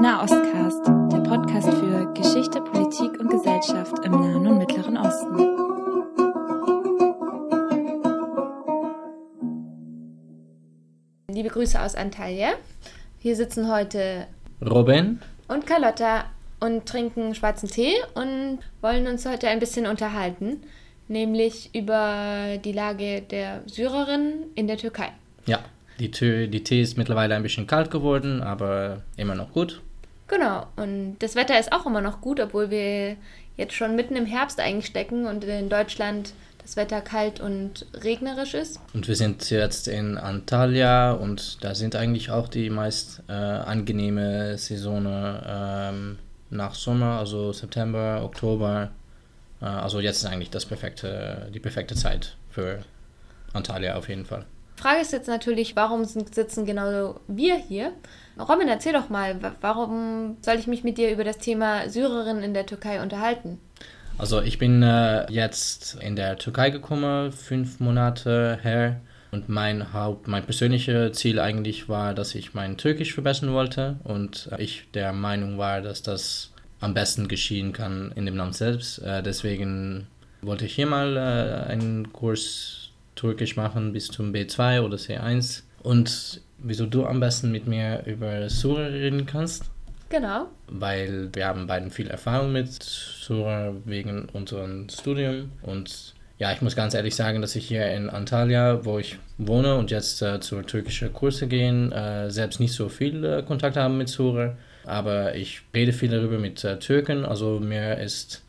Nahostcast, 0.00 0.86
der 1.10 1.18
Podcast 1.28 1.70
für 1.70 2.06
Geschichte, 2.14 2.60
Politik 2.60 3.18
und 3.18 3.30
Gesellschaft 3.30 3.98
im 4.04 4.12
Nahen 4.12 4.46
und 4.46 4.58
Mittleren 4.58 4.96
Osten. 4.96 5.36
Liebe 11.32 11.48
Grüße 11.48 11.82
aus 11.82 11.96
Antalya. 11.96 12.50
Hier 13.18 13.34
sitzen 13.34 13.68
heute 13.68 14.28
Robin 14.64 15.18
und 15.48 15.66
Carlotta 15.66 16.26
und 16.60 16.86
trinken 16.86 17.34
schwarzen 17.34 17.68
Tee 17.68 17.94
und 18.14 18.60
wollen 18.80 19.08
uns 19.08 19.26
heute 19.26 19.48
ein 19.48 19.58
bisschen 19.58 19.88
unterhalten, 19.88 20.62
nämlich 21.08 21.74
über 21.74 22.56
die 22.64 22.72
Lage 22.72 23.22
der 23.22 23.62
Syrerinnen 23.66 24.44
in 24.54 24.68
der 24.68 24.76
Türkei. 24.76 25.08
Ja, 25.46 25.58
die, 25.98 26.12
Tee, 26.12 26.46
die 26.46 26.62
Tee 26.62 26.82
ist 26.82 26.96
mittlerweile 26.96 27.34
ein 27.34 27.42
bisschen 27.42 27.66
kalt 27.66 27.90
geworden, 27.90 28.42
aber 28.44 29.02
immer 29.16 29.34
noch 29.34 29.50
gut. 29.50 29.82
Genau, 30.28 30.66
und 30.76 31.16
das 31.20 31.34
Wetter 31.34 31.58
ist 31.58 31.72
auch 31.72 31.86
immer 31.86 32.02
noch 32.02 32.20
gut, 32.20 32.38
obwohl 32.38 32.70
wir 32.70 33.16
jetzt 33.56 33.74
schon 33.74 33.96
mitten 33.96 34.14
im 34.14 34.26
Herbst 34.26 34.60
stecken 34.82 35.26
und 35.26 35.42
in 35.44 35.68
Deutschland 35.68 36.32
das 36.62 36.76
Wetter 36.76 37.00
kalt 37.00 37.40
und 37.40 37.86
regnerisch 37.94 38.52
ist. 38.52 38.78
Und 38.92 39.08
wir 39.08 39.16
sind 39.16 39.48
jetzt 39.48 39.88
in 39.88 40.18
Antalya 40.18 41.12
und 41.12 41.64
da 41.64 41.74
sind 41.74 41.96
eigentlich 41.96 42.30
auch 42.30 42.46
die 42.46 42.68
meist 42.68 43.22
äh, 43.26 43.32
angenehme 43.32 44.58
Saison 44.58 45.06
ähm, 45.46 46.18
nach 46.50 46.74
Sommer, 46.74 47.18
also 47.18 47.52
September, 47.54 48.20
Oktober. 48.22 48.90
Äh, 49.62 49.64
also 49.64 49.98
jetzt 50.00 50.18
ist 50.18 50.26
eigentlich 50.26 50.50
das 50.50 50.66
perfekte, 50.66 51.50
die 51.54 51.60
perfekte 51.60 51.94
Zeit 51.94 52.36
für 52.50 52.80
Antalya 53.54 53.96
auf 53.96 54.10
jeden 54.10 54.26
Fall. 54.26 54.44
Frage 54.78 55.00
ist 55.00 55.12
jetzt 55.12 55.26
natürlich, 55.26 55.74
warum 55.74 56.04
sitzen 56.04 56.64
genau 56.64 57.18
wir 57.26 57.56
hier? 57.56 57.92
Robin, 58.38 58.68
erzähl 58.68 58.92
doch 58.92 59.08
mal, 59.08 59.36
warum 59.60 60.36
soll 60.40 60.54
ich 60.54 60.68
mich 60.68 60.84
mit 60.84 60.98
dir 60.98 61.10
über 61.10 61.24
das 61.24 61.38
Thema 61.38 61.88
Syrerinnen 61.88 62.44
in 62.44 62.54
der 62.54 62.64
Türkei 62.64 63.02
unterhalten? 63.02 63.58
Also 64.18 64.40
ich 64.40 64.58
bin 64.58 64.82
äh, 64.82 65.30
jetzt 65.32 65.98
in 66.00 66.14
der 66.14 66.38
Türkei 66.38 66.70
gekommen, 66.70 67.32
fünf 67.32 67.80
Monate 67.80 68.58
her. 68.62 69.00
Und 69.30 69.48
mein 69.48 69.92
Haupt, 69.92 70.28
mein 70.28 70.44
persönliches 70.44 71.18
Ziel 71.18 71.38
eigentlich 71.40 71.88
war, 71.88 72.14
dass 72.14 72.34
ich 72.34 72.54
mein 72.54 72.78
Türkisch 72.78 73.12
verbessern 73.12 73.52
wollte. 73.52 73.96
Und 74.04 74.48
ich 74.58 74.84
der 74.94 75.12
Meinung 75.12 75.58
war, 75.58 75.82
dass 75.82 76.02
das 76.02 76.52
am 76.80 76.94
besten 76.94 77.26
geschehen 77.26 77.72
kann 77.72 78.12
in 78.14 78.26
dem 78.26 78.36
Land 78.36 78.54
selbst. 78.54 79.00
Äh, 79.00 79.24
deswegen 79.24 80.06
wollte 80.40 80.66
ich 80.66 80.74
hier 80.74 80.86
mal 80.86 81.16
äh, 81.16 81.70
einen 81.70 82.12
Kurs 82.12 82.87
Türkisch 83.18 83.56
machen 83.56 83.92
bis 83.92 84.08
zum 84.08 84.32
B2 84.32 84.80
oder 84.82 84.96
C1. 84.96 85.62
Und 85.82 86.40
wieso 86.58 86.86
du 86.86 87.04
am 87.04 87.18
besten 87.18 87.50
mit 87.50 87.66
mir 87.66 88.04
über 88.06 88.48
Sura 88.48 88.86
reden 88.86 89.26
kannst? 89.26 89.64
Genau. 90.08 90.46
Weil 90.68 91.28
wir 91.32 91.46
haben 91.46 91.66
beiden 91.66 91.90
viel 91.90 92.08
Erfahrung 92.08 92.52
mit 92.52 92.82
Sura 92.82 93.74
wegen 93.84 94.26
unserem 94.32 94.88
Studium. 94.88 95.50
Und 95.62 96.14
ja, 96.38 96.52
ich 96.52 96.62
muss 96.62 96.76
ganz 96.76 96.94
ehrlich 96.94 97.16
sagen, 97.16 97.42
dass 97.42 97.56
ich 97.56 97.66
hier 97.66 97.90
in 97.90 98.08
Antalya, 98.08 98.84
wo 98.84 99.00
ich 99.00 99.18
wohne 99.36 99.74
und 99.74 99.90
jetzt 99.90 100.22
äh, 100.22 100.38
zu 100.38 100.62
türkischen 100.62 101.12
Kurse 101.12 101.48
gehen, 101.48 101.90
äh, 101.90 102.30
selbst 102.30 102.60
nicht 102.60 102.72
so 102.72 102.88
viel 102.88 103.24
äh, 103.24 103.42
Kontakt 103.42 103.76
habe 103.76 103.92
mit 103.92 104.08
Sura. 104.08 104.56
Aber 104.84 105.34
ich 105.34 105.62
rede 105.74 105.92
viel 105.92 106.10
darüber 106.10 106.38
mit 106.38 106.62
äh, 106.62 106.78
Türken. 106.78 107.24
Also 107.24 107.58
mir 107.58 107.98
ist 107.98 108.44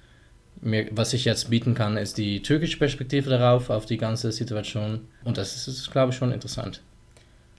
mir, 0.61 0.87
was 0.91 1.13
ich 1.13 1.25
jetzt 1.25 1.49
bieten 1.49 1.75
kann, 1.75 1.97
ist 1.97 2.17
die 2.17 2.41
türkische 2.41 2.77
Perspektive 2.77 3.29
darauf, 3.29 3.69
auf 3.69 3.85
die 3.85 3.97
ganze 3.97 4.31
Situation. 4.31 5.07
Und 5.23 5.37
das 5.37 5.55
ist, 5.55 5.67
ist 5.67 5.91
glaube 5.91 6.11
ich, 6.11 6.17
schon 6.17 6.31
interessant. 6.31 6.81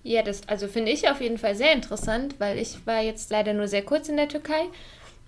Ja, 0.02 0.22
das 0.22 0.42
also 0.48 0.66
finde 0.66 0.92
ich 0.92 1.08
auf 1.08 1.20
jeden 1.20 1.38
Fall 1.38 1.54
sehr 1.54 1.72
interessant, 1.72 2.36
weil 2.38 2.58
ich 2.58 2.86
war 2.86 3.02
jetzt 3.02 3.30
leider 3.30 3.52
nur 3.52 3.68
sehr 3.68 3.82
kurz 3.82 4.08
in 4.08 4.16
der 4.16 4.28
Türkei, 4.28 4.62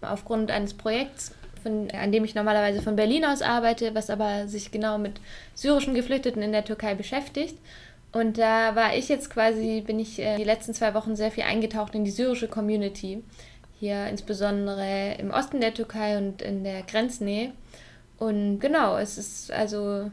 aufgrund 0.01 0.51
eines 0.51 0.75
Projekts, 0.75 1.33
von, 1.63 1.91
an 1.91 2.11
dem 2.11 2.25
ich 2.25 2.35
normalerweise 2.35 2.83
von 2.83 2.97
Berlin 2.97 3.25
aus 3.25 3.43
arbeite, 3.43 3.95
was 3.95 4.11
aber 4.11 4.49
sich 4.49 4.71
genau 4.71 4.99
mit 4.99 5.21
syrischen 5.55 5.95
Geflüchteten 5.95 6.43
in 6.43 6.53
der 6.53 6.65
Türkei 6.65 6.95
beschäftigt. 6.95 7.57
Und 8.13 8.37
da 8.37 8.75
war 8.75 8.95
ich 8.95 9.09
jetzt 9.09 9.31
quasi, 9.31 9.83
bin 9.87 9.99
ich 9.99 10.19
äh, 10.19 10.37
die 10.37 10.45
letzten 10.45 10.75
zwei 10.75 10.93
Wochen 10.95 11.17
sehr 11.17 11.31
viel 11.31 11.45
eingetaucht 11.45 11.95
in 11.95 12.05
die 12.05 12.11
syrische 12.11 12.49
Community 12.49 13.23
hier 13.83 14.07
insbesondere 14.07 15.17
im 15.19 15.33
Osten 15.33 15.61
der 15.61 15.75
Türkei 15.75 16.17
und 16.17 16.41
in 16.41 16.63
der 16.63 16.83
Grenznähe. 16.83 17.51
Und 18.17 18.61
genau, 18.61 18.97
es 18.97 19.19
ist 19.19 19.51
also, 19.51 20.09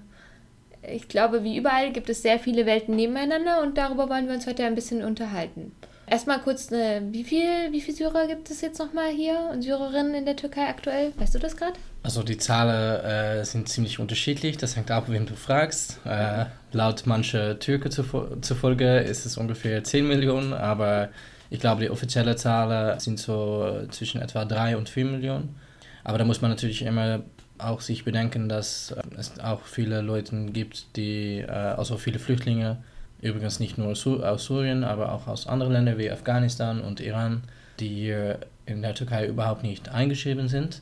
ich 0.81 1.07
glaube, 1.07 1.43
wie 1.43 1.55
überall 1.55 1.91
gibt 1.91 2.09
es 2.09 2.23
sehr 2.23 2.39
viele 2.39 2.65
Welten 2.65 2.95
nebeneinander 2.95 3.61
und 3.61 3.77
darüber 3.77 4.09
wollen 4.09 4.27
wir 4.27 4.33
uns 4.33 4.47
heute 4.47 4.65
ein 4.65 4.73
bisschen 4.73 5.03
unterhalten. 5.03 5.71
Erstmal 6.07 6.39
kurz, 6.39 6.71
wie 6.71 7.23
viel, 7.23 7.71
wie 7.71 7.81
viel 7.81 7.93
Syrer 7.93 8.25
gibt 8.25 8.49
es 8.49 8.61
jetzt 8.61 8.79
nochmal 8.79 9.11
hier 9.11 9.51
und 9.53 9.61
Syrerinnen 9.61 10.15
in 10.15 10.25
der 10.25 10.35
Türkei 10.35 10.67
aktuell? 10.67 11.13
Weißt 11.17 11.35
du 11.35 11.37
das 11.37 11.55
gerade? 11.55 11.75
Also 12.01 12.23
die 12.23 12.39
Zahlen 12.39 13.05
äh, 13.05 13.45
sind 13.45 13.69
ziemlich 13.69 13.99
unterschiedlich, 13.99 14.57
das 14.57 14.77
hängt 14.77 14.89
ab, 14.89 15.09
wem 15.09 15.27
du 15.27 15.35
fragst. 15.35 15.99
Äh, 16.05 16.45
laut 16.71 17.05
mancher 17.05 17.59
Türke 17.59 17.91
zufolge 17.91 18.97
ist 18.97 19.27
es 19.27 19.37
ungefähr 19.37 19.83
10 19.83 20.07
Millionen, 20.07 20.53
aber 20.53 21.09
ich 21.49 21.59
glaube, 21.59 21.81
die 21.81 21.89
offizielle 21.89 22.35
Zahlen 22.35 22.99
sind 22.99 23.19
so 23.19 23.65
äh, 23.65 23.87
zwischen 23.89 24.21
etwa 24.21 24.45
3 24.45 24.77
und 24.77 24.89
4 24.89 25.05
Millionen. 25.05 25.55
Aber 26.03 26.17
da 26.17 26.25
muss 26.25 26.41
man 26.41 26.51
natürlich 26.51 26.83
immer 26.83 27.21
auch 27.57 27.81
sich 27.81 28.05
bedenken, 28.05 28.49
dass 28.49 28.91
äh, 28.91 29.01
es 29.17 29.39
auch 29.39 29.63
viele 29.63 30.01
Leute 30.01 30.35
gibt, 30.45 30.95
die, 30.95 31.39
äh, 31.39 31.49
also 31.49 31.97
viele 31.97 32.19
Flüchtlinge, 32.19 32.77
übrigens 33.21 33.59
nicht 33.59 33.77
nur 33.77 33.89
aus 33.89 34.45
Syrien, 34.45 34.83
aber 34.83 35.11
auch 35.11 35.27
aus 35.27 35.47
anderen 35.47 35.73
Ländern 35.73 35.97
wie 35.97 36.09
Afghanistan 36.09 36.81
und 36.81 37.01
Iran, 37.01 37.43
die 37.79 37.89
hier 37.89 38.39
in 38.65 38.81
der 38.81 38.95
Türkei 38.95 39.27
überhaupt 39.27 39.63
nicht 39.63 39.89
eingeschrieben 39.89 40.47
sind. 40.47 40.81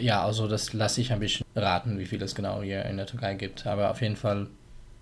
Ja, 0.00 0.24
also 0.24 0.48
das 0.48 0.72
lasse 0.72 1.02
ich 1.02 1.12
ein 1.12 1.20
bisschen 1.20 1.46
raten, 1.54 1.98
wie 1.98 2.06
viel 2.06 2.22
es 2.22 2.34
genau 2.34 2.62
hier 2.62 2.84
in 2.86 2.96
der 2.96 3.06
Türkei 3.06 3.34
gibt. 3.34 3.66
Aber 3.66 3.90
auf 3.90 4.00
jeden 4.00 4.16
Fall 4.16 4.46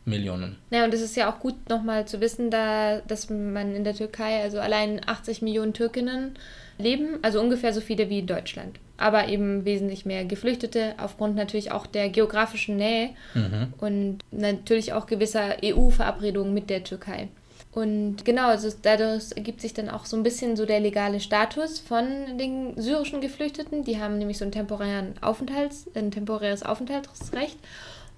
Millionen. 0.05 0.57
Ja, 0.71 0.85
und 0.85 0.95
es 0.95 1.03
ist 1.03 1.17
ja 1.17 1.31
auch 1.31 1.41
gut 1.41 1.69
nochmal 1.69 2.07
zu 2.07 2.21
wissen, 2.21 2.51
da, 2.51 3.01
dass 3.01 3.31
man 3.31 3.75
in 3.75 3.85
der 3.85 3.95
Türkei, 3.95 4.43
also 4.43 4.59
allein 4.59 5.01
80 5.07 5.43
Millionen 5.43 5.73
Türkinnen 5.73 6.35
leben, 6.79 7.19
also 7.23 7.41
ungefähr 7.41 7.73
so 7.73 7.81
viele 7.81 8.09
wie 8.09 8.21
in 8.21 8.27
Deutschland. 8.27 8.79
Aber 8.97 9.29
eben 9.29 9.65
wesentlich 9.65 10.05
mehr 10.05 10.25
Geflüchtete, 10.25 10.95
aufgrund 10.99 11.37
natürlich 11.37 11.73
auch 11.73 11.87
der 11.87 12.09
geografischen 12.09 12.77
Nähe 12.77 13.11
mhm. 13.35 13.75
und 13.79 14.19
natürlich 14.31 14.93
auch 14.93 15.07
gewisser 15.07 15.57
EU-Verabredungen 15.65 16.53
mit 16.53 16.71
der 16.71 16.85
Türkei. 16.85 17.29
Und 17.73 18.25
genau, 18.25 18.49
also 18.49 18.69
dadurch 18.83 19.31
ergibt 19.37 19.61
sich 19.61 19.75
dann 19.75 19.89
auch 19.89 20.05
so 20.05 20.17
ein 20.17 20.25
bisschen 20.25 20.57
so 20.57 20.67
der 20.67 20.81
legale 20.81 21.21
Status 21.21 21.79
von 21.79 22.37
den 22.37 22.81
syrischen 22.81 23.21
Geflüchteten. 23.21 23.85
Die 23.85 24.01
haben 24.01 24.19
nämlich 24.19 24.39
so 24.39 24.45
einen 24.45 24.53
temporären 24.53 25.15
Aufenthalts, 25.21 25.87
ein 25.95 26.11
temporäres 26.11 26.65
Aufenthaltsrecht. 26.65 27.59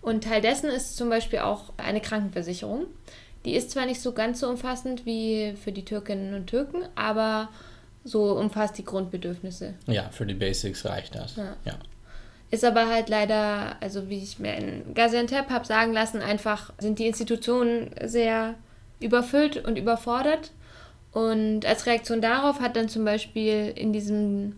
Und 0.03 0.25
Teil 0.25 0.43
dessen 0.43 0.69
ist 0.69 0.97
zum 0.97 1.09
Beispiel 1.09 1.39
auch 1.39 1.73
eine 1.77 2.01
Krankenversicherung. 2.01 2.87
Die 3.45 3.55
ist 3.55 3.71
zwar 3.71 3.87
nicht 3.87 4.01
so 4.01 4.13
ganz 4.13 4.41
so 4.41 4.49
umfassend 4.49 5.07
wie 5.07 5.55
für 5.63 5.73
die 5.73 5.85
Türkinnen 5.85 6.35
und 6.35 6.49
Türken, 6.49 6.83
aber 6.95 7.49
so 8.05 8.37
umfasst 8.37 8.79
die 8.79 8.85
Grundbedürfnisse. 8.85 9.75
Ja, 9.87 10.11
für 10.11 10.27
die 10.27 10.35
Basics 10.35 10.85
reicht 10.85 11.15
das. 11.15 11.37
Ja. 11.37 11.57
ja. 11.65 11.79
Ist 12.51 12.65
aber 12.65 12.89
halt 12.89 13.09
leider, 13.09 13.77
also 13.81 14.09
wie 14.09 14.19
ich 14.19 14.39
mir 14.39 14.55
in 14.57 14.95
Gaziantep 14.95 15.49
habe 15.51 15.65
sagen 15.65 15.93
lassen, 15.93 16.21
einfach 16.21 16.73
sind 16.79 16.99
die 16.99 17.07
Institutionen 17.07 17.91
sehr 18.05 18.57
überfüllt 19.01 19.65
und 19.65 19.79
überfordert. 19.79 20.51
Und 21.13 21.65
als 21.67 21.87
Reaktion 21.87 22.21
darauf 22.21 22.61
hat 22.61 22.77
dann 22.77 22.89
zum 22.89 23.05
Beispiel 23.05 23.73
in 23.75 23.93
diesem 23.93 24.57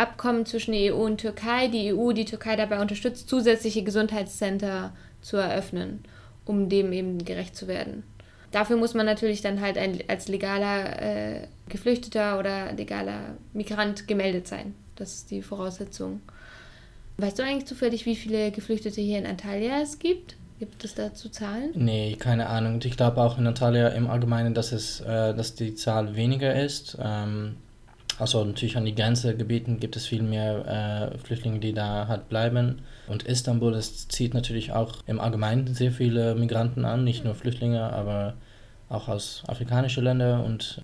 Abkommen 0.00 0.46
zwischen 0.46 0.72
der 0.72 0.94
EU 0.94 1.04
und 1.04 1.18
Türkei 1.18 1.68
die 1.68 1.92
EU 1.92 2.12
die 2.12 2.24
Türkei 2.24 2.56
dabei 2.56 2.80
unterstützt, 2.80 3.28
zusätzliche 3.28 3.82
Gesundheitscenter 3.82 4.92
zu 5.20 5.36
eröffnen, 5.36 6.02
um 6.44 6.68
dem 6.68 6.92
eben 6.92 7.24
gerecht 7.24 7.54
zu 7.54 7.68
werden. 7.68 8.02
Dafür 8.50 8.76
muss 8.76 8.94
man 8.94 9.06
natürlich 9.06 9.42
dann 9.42 9.60
halt 9.60 9.78
ein, 9.78 10.00
als 10.08 10.26
legaler 10.26 11.00
äh, 11.00 11.46
Geflüchteter 11.68 12.38
oder 12.38 12.72
legaler 12.72 13.36
Migrant 13.52 14.08
gemeldet 14.08 14.48
sein. 14.48 14.74
Das 14.96 15.14
ist 15.14 15.30
die 15.30 15.42
Voraussetzung. 15.42 16.20
Weißt 17.18 17.38
du 17.38 17.42
eigentlich 17.42 17.66
zufällig, 17.66 18.06
wie 18.06 18.16
viele 18.16 18.50
Geflüchtete 18.50 19.00
hier 19.00 19.18
in 19.18 19.26
Antalya 19.26 19.82
es 19.82 19.98
gibt? 19.98 20.36
Gibt 20.58 20.84
es 20.84 20.94
dazu 20.94 21.28
Zahlen? 21.28 21.70
Nee, 21.74 22.16
keine 22.18 22.48
Ahnung. 22.48 22.80
Ich 22.82 22.96
glaube 22.96 23.20
auch 23.20 23.38
in 23.38 23.46
Antalya 23.46 23.88
im 23.88 24.08
Allgemeinen, 24.10 24.52
dass, 24.52 24.72
es, 24.72 25.00
äh, 25.00 25.34
dass 25.34 25.54
die 25.54 25.74
Zahl 25.74 26.16
weniger 26.16 26.54
ist. 26.54 26.98
Ähm, 27.00 27.56
also 28.20 28.44
natürlich 28.44 28.76
an 28.76 28.84
die 28.84 28.94
Grenzegebieten 28.94 29.80
gibt 29.80 29.96
es 29.96 30.06
viel 30.06 30.22
mehr 30.22 31.12
äh, 31.14 31.18
Flüchtlinge, 31.18 31.58
die 31.58 31.72
da 31.72 32.06
halt 32.06 32.28
bleiben. 32.28 32.82
Und 33.06 33.22
Istanbul, 33.22 33.72
das 33.72 34.08
zieht 34.08 34.34
natürlich 34.34 34.72
auch 34.72 34.96
im 35.06 35.20
Allgemeinen 35.20 35.74
sehr 35.74 35.90
viele 35.90 36.34
Migranten 36.34 36.84
an, 36.84 37.02
nicht 37.02 37.24
nur 37.24 37.34
Flüchtlinge, 37.34 37.92
aber 37.92 38.34
auch 38.88 39.08
aus 39.08 39.42
afrikanischen 39.46 40.04
Ländern. 40.04 40.44
Und 40.44 40.82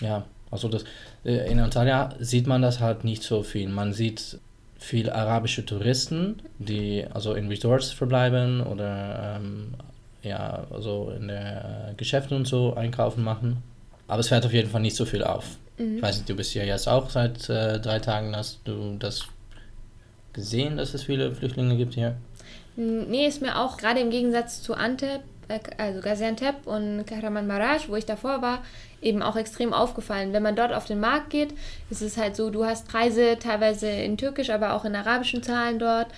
ja, 0.00 0.24
also 0.50 0.68
das, 0.68 0.84
äh, 1.24 1.50
in 1.50 1.58
Antalya 1.58 2.14
sieht 2.20 2.46
man 2.46 2.62
das 2.62 2.80
halt 2.80 3.04
nicht 3.04 3.22
so 3.22 3.42
viel. 3.42 3.68
Man 3.68 3.92
sieht 3.92 4.38
viele 4.78 5.14
arabische 5.14 5.66
Touristen, 5.66 6.42
die 6.58 7.04
also 7.12 7.34
in 7.34 7.48
Resorts 7.48 7.90
verbleiben 7.90 8.60
oder 8.60 9.36
ähm, 9.36 9.74
ja, 10.22 10.66
also 10.70 11.12
in 11.16 11.28
der 11.28 11.90
äh, 11.90 11.94
Geschäfte 11.96 12.36
und 12.36 12.46
so 12.46 12.74
einkaufen 12.74 13.24
machen. 13.24 13.62
Aber 14.06 14.20
es 14.20 14.28
fällt 14.28 14.46
auf 14.46 14.52
jeden 14.52 14.70
Fall 14.70 14.82
nicht 14.82 14.96
so 14.96 15.04
viel 15.04 15.24
auf. 15.24 15.56
Mhm. 15.78 15.96
Ich 15.96 16.02
weiß 16.02 16.16
nicht, 16.18 16.28
du 16.28 16.36
bist 16.36 16.54
ja 16.54 16.64
jetzt 16.64 16.88
auch 16.88 17.10
seit 17.10 17.48
äh, 17.48 17.80
drei 17.80 17.98
Tagen, 17.98 18.34
hast 18.36 18.60
du 18.64 18.96
das 18.98 19.24
gesehen, 20.32 20.76
dass 20.76 20.94
es 20.94 21.04
viele 21.04 21.34
Flüchtlinge 21.34 21.76
gibt 21.76 21.94
hier? 21.94 22.16
Nee, 22.76 23.26
ist 23.26 23.40
mir 23.40 23.58
auch 23.58 23.78
gerade 23.78 24.00
im 24.00 24.10
Gegensatz 24.10 24.62
zu 24.62 24.74
Antep, 24.74 25.22
äh, 25.48 25.58
also 25.78 26.00
Gaziantep 26.00 26.66
und 26.66 27.06
Kahramanmaraş, 27.06 27.88
wo 27.88 27.96
ich 27.96 28.04
davor 28.04 28.42
war, 28.42 28.62
eben 29.00 29.22
auch 29.22 29.36
extrem 29.36 29.72
aufgefallen. 29.72 30.32
Wenn 30.32 30.42
man 30.42 30.56
dort 30.56 30.72
auf 30.72 30.84
den 30.84 31.00
Markt 31.00 31.30
geht, 31.30 31.54
ist 31.90 32.02
es 32.02 32.16
halt 32.16 32.36
so, 32.36 32.50
du 32.50 32.64
hast 32.64 32.86
Preise 32.86 33.38
teilweise 33.38 33.88
in 33.88 34.18
türkisch, 34.18 34.50
aber 34.50 34.74
auch 34.74 34.84
in 34.84 34.94
arabischen 34.94 35.42
Zahlen 35.42 35.78
dort. 35.78 36.08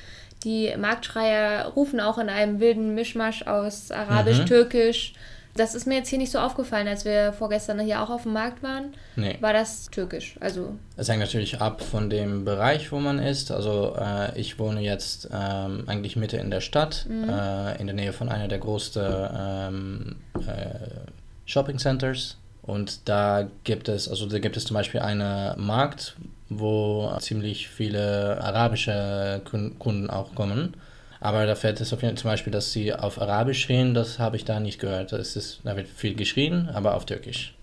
Die 0.45 0.73
Marktschreier 0.77 1.67
rufen 1.75 2.01
auch 2.01 2.19
in 2.19 2.29
einem 2.29 2.61
wilden 2.61 2.95
Mischmasch 2.95 3.43
aus 3.43 3.91
Arabisch, 3.91 4.39
mhm. 4.39 4.47
Türkisch. 4.47 5.15
Das 5.59 5.75
ist 5.75 5.87
mir 5.87 5.97
jetzt 5.97 6.09
hier 6.09 6.19
nicht 6.19 6.31
so 6.31 6.39
aufgefallen, 6.39 6.87
als 6.87 7.05
wir 7.05 7.33
vorgestern 7.33 7.81
hier 7.81 8.01
auch 8.01 8.11
auf 8.11 8.23
dem 8.23 8.33
Markt 8.33 8.63
waren. 8.63 8.95
Nee. 9.17 9.37
War 9.41 9.53
das 9.53 9.91
türkisch? 9.91 10.37
Also 10.41 10.77
es 10.97 11.09
hängt 11.09 11.19
natürlich 11.19 11.61
ab 11.61 11.83
von 11.83 12.09
dem 12.09 12.45
Bereich, 12.45 12.93
wo 12.93 13.01
man 13.01 13.19
ist. 13.19 13.51
Also 13.51 13.97
äh, 13.99 14.39
ich 14.39 14.59
wohne 14.61 14.81
jetzt 14.81 15.29
ähm, 15.33 15.85
eigentlich 15.87 16.15
Mitte 16.15 16.37
in 16.37 16.51
der 16.53 16.61
Stadt, 16.61 17.07
mhm. 17.09 17.29
äh, 17.29 17.77
in 17.81 17.87
der 17.89 17.97
Nähe 17.97 18.13
von 18.13 18.29
einer 18.29 18.47
der 18.47 18.59
größten 18.59 19.29
ähm, 19.37 20.17
äh, 20.47 21.01
Shopping 21.45 21.79
Centers. 21.79 22.37
Und 22.63 23.09
da 23.09 23.49
gibt 23.65 23.89
es, 23.89 24.09
also 24.09 24.27
da 24.27 24.39
gibt 24.39 24.57
es 24.57 24.65
zum 24.65 24.75
Beispiel 24.75 25.01
einen 25.01 25.61
Markt, 25.61 26.17
wo 26.51 27.11
ziemlich 27.19 27.69
viele 27.69 28.41
arabische 28.43 29.41
Kunden 29.79 30.09
auch 30.09 30.35
kommen. 30.35 30.75
Aber 31.21 31.47
da 31.47 31.55
fällt 31.55 31.81
es 31.81 31.93
auf 31.93 32.03
jeden 32.03 32.17
Fall 32.17 32.23
zum 32.23 32.31
Beispiel, 32.31 32.53
dass 32.53 32.73
sie 32.73 32.95
auf 32.95 33.21
Arabisch 33.21 33.63
schrien, 33.63 33.95
das 33.95 34.19
habe 34.19 34.37
ich 34.37 34.45
da 34.45 34.61
nicht 34.61 34.79
gehört. 34.79 35.13
Das 35.13 35.37
ist, 35.37 35.61
da 35.65 35.77
wird 35.77 35.89
viel 35.89 36.15
geschrien, 36.15 36.69
aber 36.73 36.95
auf 36.95 37.07
Türkisch. 37.07 37.55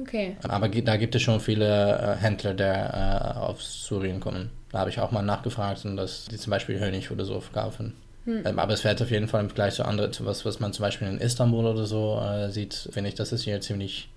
Okay. 0.00 0.36
Aber 0.42 0.68
da 0.68 0.96
gibt 0.96 1.14
es 1.14 1.22
schon 1.22 1.40
viele 1.40 1.66
äh, 1.66 2.16
Händler, 2.16 2.54
die 2.54 2.62
äh, 2.62 3.38
aus 3.38 3.86
Syrien 3.86 4.20
kommen. 4.20 4.50
Da 4.72 4.78
habe 4.78 4.90
ich 4.90 5.00
auch 5.00 5.10
mal 5.10 5.22
nachgefragt 5.22 5.84
und 5.84 5.96
dass 5.96 6.26
die 6.26 6.36
zum 6.36 6.50
Beispiel 6.52 6.80
Honig 6.80 7.10
oder 7.10 7.24
so 7.24 7.40
verkaufen. 7.40 7.94
Hm. 8.24 8.42
Ähm, 8.46 8.58
aber 8.58 8.72
es 8.72 8.82
fällt 8.82 9.02
auf 9.02 9.10
jeden 9.10 9.28
Fall 9.28 9.40
im 9.40 9.48
Vergleich 9.48 9.74
zu 9.74 9.84
anderen, 9.84 10.12
zu 10.12 10.24
was, 10.24 10.44
was 10.44 10.60
man 10.60 10.72
zum 10.72 10.84
Beispiel 10.84 11.08
in 11.08 11.18
Istanbul 11.18 11.66
oder 11.66 11.86
so 11.86 12.20
äh, 12.20 12.50
sieht, 12.50 12.88
finde 12.92 13.08
ich, 13.10 13.14
dass 13.14 13.32
es 13.32 13.42
hier 13.42 13.60
ziemlich 13.60 14.08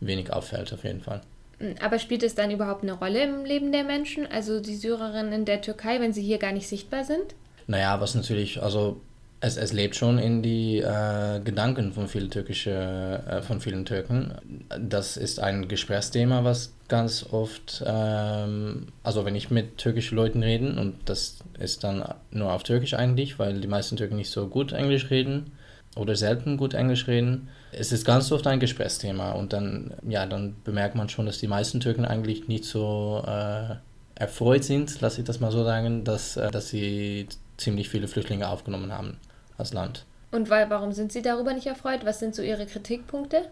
wenig 0.00 0.32
auffällt, 0.32 0.72
auf 0.72 0.84
jeden 0.84 1.02
Fall. 1.02 1.20
Hm, 1.58 1.74
aber 1.80 1.98
spielt 1.98 2.22
es 2.22 2.34
dann 2.34 2.50
überhaupt 2.50 2.82
eine 2.82 2.92
Rolle 2.92 3.22
im 3.22 3.44
Leben 3.44 3.72
der 3.72 3.84
Menschen, 3.84 4.26
also 4.26 4.60
die 4.60 4.76
Syrerinnen 4.76 5.32
in 5.32 5.44
der 5.44 5.60
Türkei, 5.60 6.00
wenn 6.00 6.12
sie 6.12 6.22
hier 6.22 6.38
gar 6.38 6.52
nicht 6.52 6.68
sichtbar 6.68 7.04
sind? 7.04 7.34
Naja, 7.68 8.00
was 8.00 8.14
natürlich, 8.14 8.62
also 8.62 9.00
es, 9.40 9.56
es 9.58 9.72
lebt 9.72 9.94
schon 9.94 10.18
in 10.18 10.42
die 10.42 10.78
äh, 10.78 11.40
Gedanken 11.40 11.92
von 11.92 12.08
vielen, 12.08 12.30
türkische, 12.30 13.22
äh, 13.28 13.42
von 13.42 13.60
vielen 13.60 13.84
Türken. 13.84 14.32
Das 14.80 15.16
ist 15.18 15.38
ein 15.38 15.68
Gesprächsthema, 15.68 16.44
was 16.44 16.72
ganz 16.88 17.26
oft, 17.30 17.84
ähm, 17.86 18.88
also 19.02 19.24
wenn 19.26 19.36
ich 19.36 19.50
mit 19.50 19.76
türkischen 19.76 20.16
Leuten 20.16 20.42
rede, 20.42 20.80
und 20.80 20.96
das 21.04 21.36
ist 21.58 21.84
dann 21.84 22.02
nur 22.30 22.52
auf 22.52 22.62
Türkisch 22.62 22.94
eigentlich, 22.94 23.38
weil 23.38 23.60
die 23.60 23.68
meisten 23.68 23.96
Türken 23.96 24.16
nicht 24.16 24.30
so 24.30 24.48
gut 24.48 24.72
Englisch 24.72 25.10
reden 25.10 25.52
oder 25.94 26.16
selten 26.16 26.56
gut 26.56 26.72
Englisch 26.72 27.06
reden, 27.06 27.48
es 27.70 27.92
ist 27.92 28.06
ganz 28.06 28.32
oft 28.32 28.46
ein 28.46 28.60
Gesprächsthema 28.60 29.32
und 29.32 29.52
dann, 29.52 29.92
ja, 30.08 30.24
dann 30.24 30.56
bemerkt 30.64 30.94
man 30.94 31.10
schon, 31.10 31.26
dass 31.26 31.38
die 31.38 31.48
meisten 31.48 31.80
Türken 31.80 32.06
eigentlich 32.06 32.48
nicht 32.48 32.64
so 32.64 33.22
äh, 33.26 33.74
erfreut 34.14 34.64
sind, 34.64 35.02
lasse 35.02 35.20
ich 35.20 35.26
das 35.26 35.38
mal 35.38 35.52
so 35.52 35.64
sagen, 35.64 36.02
dass, 36.04 36.38
äh, 36.38 36.50
dass 36.50 36.70
sie 36.70 37.28
ziemlich 37.58 37.90
viele 37.90 38.08
Flüchtlinge 38.08 38.48
aufgenommen 38.48 38.92
haben 38.92 39.18
als 39.58 39.74
Land. 39.74 40.06
Und 40.30 40.48
weil, 40.50 40.70
warum 40.70 40.92
sind 40.92 41.12
Sie 41.12 41.22
darüber 41.22 41.52
nicht 41.52 41.66
erfreut? 41.66 42.04
Was 42.04 42.20
sind 42.20 42.34
so 42.34 42.42
Ihre 42.42 42.66
Kritikpunkte? 42.66 43.48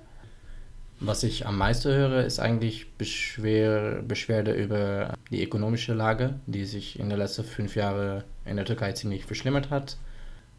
Was 0.98 1.22
ich 1.22 1.46
am 1.46 1.58
meisten 1.58 1.92
höre, 1.92 2.24
ist 2.24 2.38
eigentlich 2.38 2.94
Beschwer, 2.96 4.02
Beschwerde 4.02 4.52
über 4.52 5.12
die 5.30 5.42
ökonomische 5.42 5.92
Lage, 5.92 6.34
die 6.46 6.64
sich 6.64 6.98
in 6.98 7.10
den 7.10 7.18
letzten 7.18 7.44
fünf 7.44 7.76
Jahren 7.76 8.24
in 8.46 8.56
der 8.56 8.64
Türkei 8.64 8.92
ziemlich 8.92 9.26
verschlimmert 9.26 9.68
hat. 9.68 9.98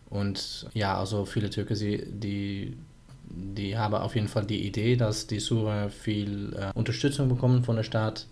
Und 0.09 0.67
ja, 0.73 0.97
also 0.97 1.25
viele 1.25 1.49
Türken, 1.49 1.75
die, 1.75 2.77
die 3.29 3.77
haben 3.77 3.95
auf 3.95 4.15
jeden 4.15 4.27
Fall 4.27 4.45
die 4.45 4.65
Idee, 4.67 4.95
dass 4.95 5.25
die 5.25 5.39
Syrer 5.39 5.89
viel 5.89 6.55
äh, 6.55 6.71
Unterstützung 6.75 7.29
bekommen 7.29 7.63
von 7.63 7.75
der 7.75 7.83
Stadt 7.83 8.27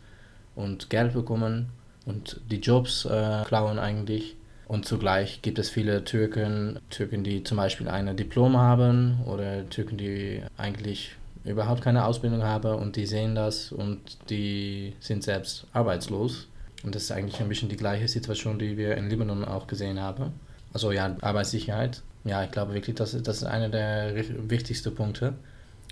und 0.55 0.89
Geld 0.91 1.13
bekommen 1.13 1.69
und 2.05 2.39
die 2.51 2.59
Jobs 2.59 3.05
äh, 3.05 3.43
klauen 3.45 3.79
eigentlich. 3.79 4.35
Und 4.67 4.85
zugleich 4.85 5.41
gibt 5.41 5.59
es 5.59 5.69
viele 5.69 6.03
Türken, 6.03 6.79
Türken, 6.89 7.23
die 7.23 7.43
zum 7.43 7.57
Beispiel 7.57 7.87
ein 7.87 8.15
Diplom 8.17 8.57
haben 8.57 9.19
oder 9.25 9.69
Türken, 9.69 9.97
die 9.97 10.41
eigentlich 10.57 11.15
überhaupt 11.43 11.81
keine 11.81 12.05
Ausbildung 12.05 12.43
haben 12.43 12.73
und 12.75 12.95
die 12.95 13.05
sehen 13.05 13.35
das 13.35 13.71
und 13.71 13.99
die 14.29 14.93
sind 14.99 15.23
selbst 15.23 15.67
arbeitslos. 15.73 16.47
Und 16.83 16.95
das 16.95 17.03
ist 17.03 17.11
eigentlich 17.11 17.39
ein 17.39 17.49
bisschen 17.49 17.69
die 17.69 17.77
gleiche 17.77 18.07
Situation, 18.07 18.59
die 18.59 18.77
wir 18.77 18.97
in 18.97 19.09
Libanon 19.09 19.45
auch 19.45 19.67
gesehen 19.67 19.99
haben. 19.99 20.33
Also 20.73 20.91
ja, 20.91 21.15
Arbeitssicherheit. 21.21 22.01
Ja, 22.23 22.43
ich 22.43 22.51
glaube 22.51 22.73
wirklich, 22.73 22.95
das 22.95 23.11
das 23.21 23.37
ist 23.37 23.43
einer 23.43 23.69
der 23.69 24.15
wichtigsten 24.49 24.93
Punkte. 24.93 25.35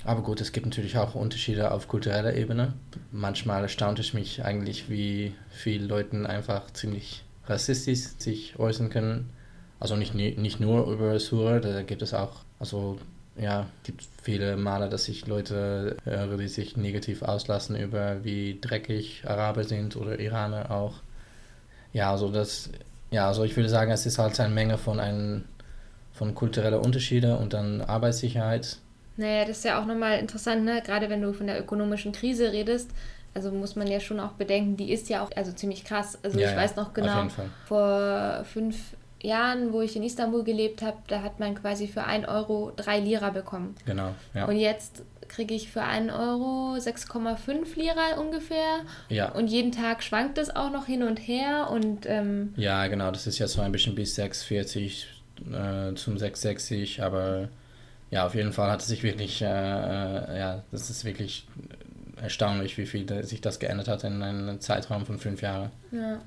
Aber 0.03 0.21
gut, 0.21 0.41
es 0.41 0.51
gibt 0.51 0.65
natürlich 0.65 0.97
auch 0.97 1.15
Unterschiede 1.15 1.71
auf 1.71 1.87
kultureller 1.87 2.35
Ebene. 2.35 2.73
Manchmal 3.11 3.61
erstaunt 3.61 3.99
es 3.99 4.13
mich 4.13 4.43
eigentlich, 4.43 4.89
wie 4.89 5.33
viele 5.49 5.85
Leute 5.85 6.27
einfach 6.27 6.71
ziemlich 6.73 7.23
rassistisch 7.47 8.09
sich 8.17 8.59
äußern 8.59 8.89
können. 8.89 9.29
Also 9.79 9.95
nicht, 9.95 10.15
nicht 10.15 10.59
nur 10.59 10.87
über 10.87 11.19
Sura, 11.19 11.59
da 11.59 11.81
gibt 11.81 12.01
es 12.01 12.13
auch, 12.13 12.41
also 12.59 12.97
ja, 13.35 13.65
gibt 13.83 14.03
viele 14.21 14.55
Male, 14.55 14.89
dass 14.89 15.07
ich 15.07 15.27
Leute 15.27 15.97
höre, 16.05 16.37
die 16.37 16.47
sich 16.47 16.77
negativ 16.77 17.21
auslassen 17.21 17.75
über 17.75 18.23
wie 18.23 18.59
dreckig 18.61 19.23
Araber 19.25 19.63
sind 19.63 19.95
oder 19.95 20.19
Iraner 20.19 20.71
auch. 20.71 20.95
Ja, 21.91 22.11
also 22.11 22.29
das, 22.29 22.69
ja, 23.11 23.27
also 23.27 23.43
ich 23.43 23.55
würde 23.55 23.69
sagen, 23.69 23.91
es 23.91 24.05
ist 24.05 24.19
halt 24.19 24.39
eine 24.39 24.53
Menge 24.53 24.77
von 24.77 24.99
ein, 24.99 25.45
von 26.13 26.35
kultureller 26.35 26.81
Unterschiede 26.81 27.37
und 27.37 27.53
dann 27.53 27.81
Arbeitssicherheit. 27.81 28.77
Naja, 29.17 29.45
das 29.45 29.57
ist 29.57 29.65
ja 29.65 29.81
auch 29.81 29.85
nochmal 29.85 30.19
interessant, 30.19 30.63
ne? 30.63 30.81
gerade 30.83 31.09
wenn 31.09 31.21
du 31.21 31.33
von 31.33 31.47
der 31.47 31.59
ökonomischen 31.59 32.13
Krise 32.13 32.51
redest 32.51 32.89
also 33.33 33.51
muss 33.51 33.75
man 33.75 33.87
ja 33.87 33.99
schon 33.99 34.19
auch 34.19 34.33
bedenken, 34.33 34.77
die 34.77 34.91
ist 34.91 35.09
ja 35.09 35.23
auch 35.23 35.29
also 35.35 35.51
ziemlich 35.51 35.83
krass. 35.83 36.17
Also 36.23 36.39
ja, 36.39 36.51
ich 36.51 36.55
weiß 36.55 36.75
noch 36.75 36.93
genau, 36.93 37.27
vor 37.65 38.43
fünf 38.45 38.95
Jahren, 39.21 39.71
wo 39.71 39.81
ich 39.81 39.95
in 39.95 40.03
Istanbul 40.03 40.43
gelebt 40.43 40.81
habe, 40.81 40.97
da 41.07 41.21
hat 41.21 41.39
man 41.39 41.55
quasi 41.55 41.87
für 41.87 42.03
1 42.03 42.27
Euro 42.27 42.73
3 42.75 42.99
Lira 42.99 43.29
bekommen. 43.29 43.75
Genau, 43.85 44.13
ja. 44.33 44.45
Und 44.45 44.57
jetzt 44.57 45.03
kriege 45.29 45.53
ich 45.53 45.71
für 45.71 45.81
1 45.81 46.11
Euro 46.11 46.75
6,5 46.75 47.75
Lira 47.75 48.19
ungefähr. 48.19 48.81
Ja. 49.09 49.31
Und 49.31 49.47
jeden 49.47 49.71
Tag 49.71 50.03
schwankt 50.03 50.37
es 50.37 50.55
auch 50.55 50.71
noch 50.71 50.85
hin 50.85 51.03
und 51.03 51.17
her. 51.17 51.69
Und, 51.71 52.05
ähm, 52.05 52.53
ja, 52.57 52.85
genau, 52.87 53.11
das 53.11 53.25
ist 53.25 53.39
jetzt 53.39 53.53
so 53.53 53.61
ein 53.61 53.71
bisschen 53.71 53.95
bis 53.95 54.17
6,40 54.19 55.05
äh, 55.49 55.95
zum 55.95 56.17
6,60, 56.17 57.01
aber 57.01 57.47
ja, 58.11 58.25
auf 58.25 58.35
jeden 58.35 58.53
Fall 58.53 58.69
hat 58.69 58.81
es 58.81 58.87
sich 58.87 59.01
wirklich, 59.01 59.41
äh, 59.41 59.45
äh, 59.45 60.39
ja, 60.39 60.63
das 60.71 60.89
ist 60.89 61.03
wirklich 61.05 61.47
erstaunlich, 62.23 62.77
wie 62.77 62.85
viel 62.85 63.23
sich 63.23 63.41
das 63.41 63.59
geändert 63.59 63.87
hat 63.87 64.03
in 64.03 64.23
einem 64.23 64.59
Zeitraum 64.59 65.05
von 65.05 65.19
fünf 65.19 65.41
Jahren. 65.41 65.71
Ja. 65.91 66.21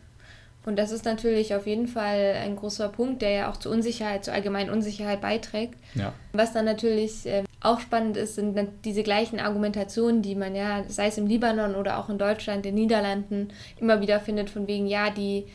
Und 0.66 0.76
das 0.76 0.90
ist 0.90 1.04
natürlich 1.04 1.54
auf 1.54 1.66
jeden 1.66 1.86
Fall 1.86 2.34
ein 2.42 2.56
großer 2.56 2.88
Punkt, 2.88 3.22
der 3.22 3.30
ja 3.30 3.50
auch 3.50 3.56
zur 3.56 3.70
Unsicherheit, 3.70 4.24
zur 4.24 4.34
allgemeinen 4.34 4.68
Unsicherheit 4.68 5.20
beiträgt. 5.20 5.78
Ja. 5.94 6.12
Was 6.32 6.52
dann 6.52 6.64
natürlich 6.64 7.24
äh, 7.24 7.44
auch 7.60 7.78
spannend 7.78 8.16
ist, 8.16 8.34
sind 8.34 8.58
diese 8.84 9.04
gleichen 9.04 9.38
Argumentationen, 9.38 10.22
die 10.22 10.34
man 10.34 10.56
ja, 10.56 10.82
sei 10.88 11.06
es 11.06 11.18
im 11.18 11.28
Libanon 11.28 11.76
oder 11.76 11.98
auch 11.98 12.08
in 12.08 12.18
Deutschland, 12.18 12.64
den 12.64 12.74
Niederlanden, 12.74 13.48
immer 13.80 14.00
wieder 14.00 14.18
findet, 14.18 14.50
von 14.50 14.66
wegen, 14.66 14.88
ja, 14.88 15.10
die 15.10 15.46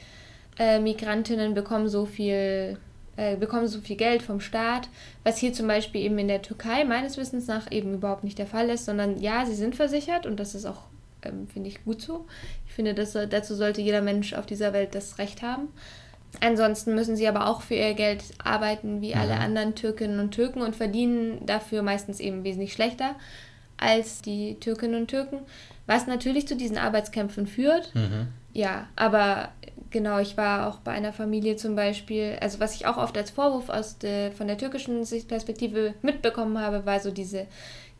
äh, 0.57 0.79
Migrantinnen 0.79 1.53
bekommen 1.53 1.89
so 1.89 2.05
viel 2.05 2.77
äh, 3.17 3.35
bekommen 3.35 3.67
so 3.67 3.81
viel 3.81 3.97
Geld 3.97 4.21
vom 4.21 4.39
Staat, 4.39 4.89
was 5.23 5.37
hier 5.37 5.53
zum 5.53 5.67
Beispiel 5.67 6.01
eben 6.01 6.17
in 6.17 6.27
der 6.27 6.41
Türkei 6.41 6.83
meines 6.83 7.17
Wissens 7.17 7.47
nach 7.47 7.71
eben 7.71 7.93
überhaupt 7.93 8.23
nicht 8.23 8.39
der 8.39 8.47
Fall 8.47 8.69
ist, 8.69 8.85
sondern 8.85 9.19
ja, 9.19 9.45
sie 9.45 9.55
sind 9.55 9.75
versichert 9.75 10.25
und 10.25 10.39
das 10.39 10.55
ist 10.55 10.65
auch, 10.65 10.83
ähm, 11.23 11.47
finde 11.47 11.69
ich, 11.69 11.83
gut 11.83 12.01
so. 12.01 12.25
Ich 12.67 12.73
finde, 12.73 12.93
das, 12.93 13.13
dazu 13.13 13.55
sollte 13.55 13.81
jeder 13.81 14.01
Mensch 14.01 14.33
auf 14.33 14.45
dieser 14.45 14.73
Welt 14.73 14.95
das 14.95 15.17
Recht 15.17 15.41
haben. 15.41 15.67
Ansonsten 16.39 16.95
müssen 16.95 17.17
sie 17.17 17.27
aber 17.27 17.47
auch 17.47 17.61
für 17.61 17.75
ihr 17.75 17.93
Geld 17.93 18.23
arbeiten 18.41 19.01
wie 19.01 19.15
alle 19.15 19.35
mhm. 19.35 19.41
anderen 19.41 19.75
Türkinnen 19.75 20.19
und 20.19 20.31
Türken 20.31 20.61
und 20.61 20.75
verdienen 20.75 21.45
dafür 21.45 21.81
meistens 21.81 22.19
eben 22.19 22.43
wesentlich 22.43 22.71
schlechter 22.71 23.15
als 23.77 24.21
die 24.21 24.55
Türkinnen 24.59 25.01
und 25.01 25.07
Türken, 25.09 25.39
was 25.87 26.07
natürlich 26.07 26.47
zu 26.47 26.55
diesen 26.55 26.77
Arbeitskämpfen 26.77 27.47
führt. 27.47 27.93
Mhm. 27.93 28.27
Ja, 28.53 28.87
aber 28.95 29.49
Genau, 29.91 30.19
ich 30.19 30.37
war 30.37 30.69
auch 30.69 30.77
bei 30.77 30.91
einer 30.91 31.11
Familie 31.11 31.57
zum 31.57 31.75
Beispiel, 31.75 32.37
also 32.39 32.61
was 32.61 32.75
ich 32.75 32.85
auch 32.85 32.95
oft 32.95 33.17
als 33.17 33.29
Vorwurf 33.29 33.67
aus 33.67 33.97
der, 33.97 34.31
von 34.31 34.47
der 34.47 34.57
türkischen 34.57 35.03
Sichtperspektive 35.03 35.93
mitbekommen 36.01 36.57
habe, 36.59 36.85
war 36.85 37.01
so 37.01 37.11
diese, 37.11 37.45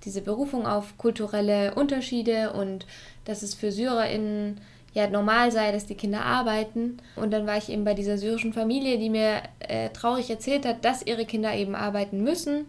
diese 0.05 0.21
Berufung 0.21 0.65
auf 0.65 0.97
kulturelle 0.97 1.75
Unterschiede 1.75 2.53
und 2.53 2.85
dass 3.25 3.43
es 3.43 3.53
für 3.53 3.73
SyrerInnen 3.73 4.61
ja 4.93 5.09
normal 5.09 5.51
sei, 5.51 5.73
dass 5.73 5.85
die 5.85 5.95
Kinder 5.95 6.25
arbeiten. 6.25 6.97
Und 7.17 7.31
dann 7.31 7.45
war 7.45 7.57
ich 7.57 7.69
eben 7.69 7.83
bei 7.83 7.93
dieser 7.93 8.17
syrischen 8.17 8.53
Familie, 8.53 8.97
die 8.97 9.09
mir 9.09 9.41
äh, 9.59 9.89
traurig 9.89 10.29
erzählt 10.29 10.65
hat, 10.65 10.85
dass 10.85 11.05
ihre 11.05 11.25
Kinder 11.25 11.53
eben 11.53 11.75
arbeiten 11.75 12.23
müssen, 12.23 12.67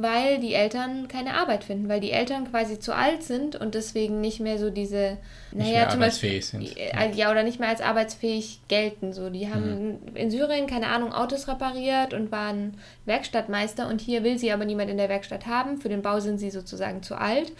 weil 0.00 0.38
die 0.38 0.54
Eltern 0.54 1.08
keine 1.08 1.34
Arbeit 1.34 1.64
finden, 1.64 1.88
weil 1.88 1.98
die 2.00 2.12
Eltern 2.12 2.48
quasi 2.50 2.78
zu 2.78 2.94
alt 2.94 3.24
sind 3.24 3.56
und 3.56 3.74
deswegen 3.74 4.20
nicht 4.20 4.38
mehr 4.38 4.56
so 4.56 4.70
diese, 4.70 5.18
naja, 5.52 5.88
zum 5.90 5.98
Beispiel, 6.00 6.30
arbeitsfähig 6.30 6.46
sind. 6.46 6.76
äh, 6.78 7.10
ja, 7.14 7.30
oder 7.32 7.42
nicht 7.42 7.58
mehr 7.58 7.68
als 7.68 7.80
arbeitsfähig 7.80 8.60
gelten. 8.68 9.12
So, 9.12 9.28
die 9.28 9.52
haben 9.52 9.98
Mhm. 10.04 10.16
in 10.16 10.30
Syrien, 10.30 10.68
keine 10.68 10.86
Ahnung, 10.86 11.12
Autos 11.12 11.48
repariert 11.48 12.14
und 12.14 12.30
waren 12.30 12.74
Werkstattmeister 13.06 13.88
und 13.88 14.00
hier 14.00 14.22
will 14.22 14.38
sie 14.38 14.52
aber 14.52 14.64
niemand 14.64 14.88
in 14.88 14.96
der 14.98 15.08
Werkstatt 15.08 15.46
haben. 15.46 15.78
Für 15.78 15.88
den 15.88 16.00
Bau 16.02 16.20
sind 16.20 16.38
sie 16.38 16.50
sozusagen 16.50 17.02
zu 17.02 17.16
alt. 17.16 17.50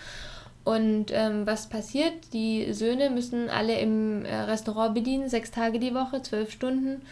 Und 0.64 1.06
ähm, 1.12 1.46
was 1.46 1.68
passiert? 1.68 2.12
Die 2.34 2.72
Söhne 2.72 3.10
müssen 3.10 3.48
alle 3.50 3.78
im 3.80 4.24
äh, 4.24 4.34
Restaurant 4.42 4.94
bedienen, 4.94 5.28
sechs 5.28 5.50
Tage 5.50 5.78
die 5.78 5.94
Woche, 5.94 6.22
zwölf 6.22 6.52
Stunden 6.52 7.02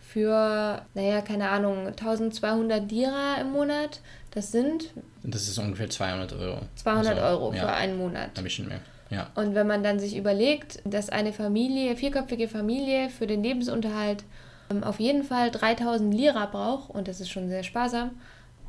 für, 0.00 0.82
naja, 0.94 1.20
keine 1.22 1.48
Ahnung, 1.48 1.86
1200 1.88 2.90
Lira 2.90 3.36
im 3.40 3.50
Monat. 3.52 4.00
Das 4.34 4.50
sind 4.52 4.90
Das 5.22 5.48
ist 5.48 5.58
ungefähr 5.58 5.88
200 5.88 6.32
Euro. 6.34 6.60
200 6.76 7.18
Also, 7.18 7.22
Euro 7.22 7.50
für 7.52 7.58
ja, 7.58 7.74
einen 7.74 7.96
Monat. 7.96 8.30
Ein 8.36 8.44
bisschen 8.44 8.68
mehr. 8.68 8.80
Ja. 9.10 9.28
Und 9.34 9.54
wenn 9.54 9.66
man 9.66 9.82
dann 9.82 9.98
sich 10.00 10.16
überlegt, 10.16 10.80
dass 10.84 11.08
eine 11.10 11.32
Familie, 11.32 11.96
vierköpfige 11.96 12.48
Familie 12.48 13.10
für 13.10 13.26
den 13.26 13.42
Lebensunterhalt 13.42 14.24
ähm, 14.70 14.82
auf 14.82 14.98
jeden 14.98 15.22
Fall 15.22 15.50
3000 15.50 16.12
Lira 16.12 16.46
braucht, 16.46 16.90
und 16.90 17.06
das 17.06 17.20
ist 17.20 17.30
schon 17.30 17.48
sehr 17.48 17.62
sparsam, 17.62 18.10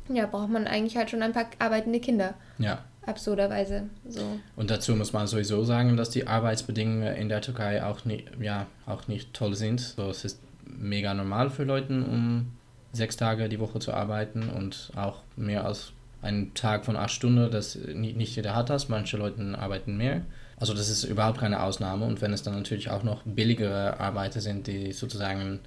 ja, 0.08 0.26
braucht 0.26 0.50
man 0.50 0.66
eigentlich 0.68 0.96
halt 0.96 1.10
schon 1.10 1.22
ein 1.22 1.32
paar 1.32 1.46
arbeitende 1.58 2.00
Kinder. 2.00 2.34
ja. 2.58 2.78
Absurderweise. 3.06 3.84
So. 4.08 4.20
Und 4.56 4.68
dazu 4.68 4.96
muss 4.96 5.12
man 5.12 5.28
sowieso 5.28 5.62
sagen, 5.62 5.96
dass 5.96 6.10
die 6.10 6.26
Arbeitsbedingungen 6.26 7.14
in 7.14 7.28
der 7.28 7.40
Türkei 7.40 7.84
auch 7.84 8.04
nicht, 8.04 8.24
ja, 8.40 8.66
auch 8.84 9.06
nicht 9.06 9.32
toll 9.32 9.54
sind. 9.54 9.78
So, 9.78 10.10
es 10.10 10.24
ist 10.24 10.40
mega 10.64 11.14
normal 11.14 11.50
für 11.50 11.62
Leute, 11.62 11.92
um 11.92 12.55
sechs 12.96 13.16
Tage 13.16 13.48
die 13.48 13.60
Woche 13.60 13.78
zu 13.78 13.92
arbeiten 13.92 14.48
und 14.48 14.90
auch 14.96 15.22
mehr 15.36 15.64
als 15.64 15.92
einen 16.22 16.54
Tag 16.54 16.84
von 16.84 16.96
acht 16.96 17.10
Stunden. 17.10 17.50
Das 17.50 17.76
nicht, 17.76 18.36
jeder 18.36 18.54
hat 18.54 18.70
das. 18.70 18.88
Manche 18.88 19.16
Leute 19.16 19.56
arbeiten 19.58 19.96
mehr. 19.96 20.22
Also 20.58 20.74
das 20.74 20.88
ist 20.88 21.04
überhaupt 21.04 21.38
keine 21.38 21.62
Ausnahme. 21.62 22.06
Und 22.06 22.20
wenn 22.20 22.32
es 22.32 22.42
dann 22.42 22.54
natürlich 22.54 22.90
auch 22.90 23.02
noch 23.02 23.22
billigere 23.24 24.00
Arbeiter 24.00 24.40
sind, 24.40 24.66
die 24.66 24.92
sozusagen 24.92 25.60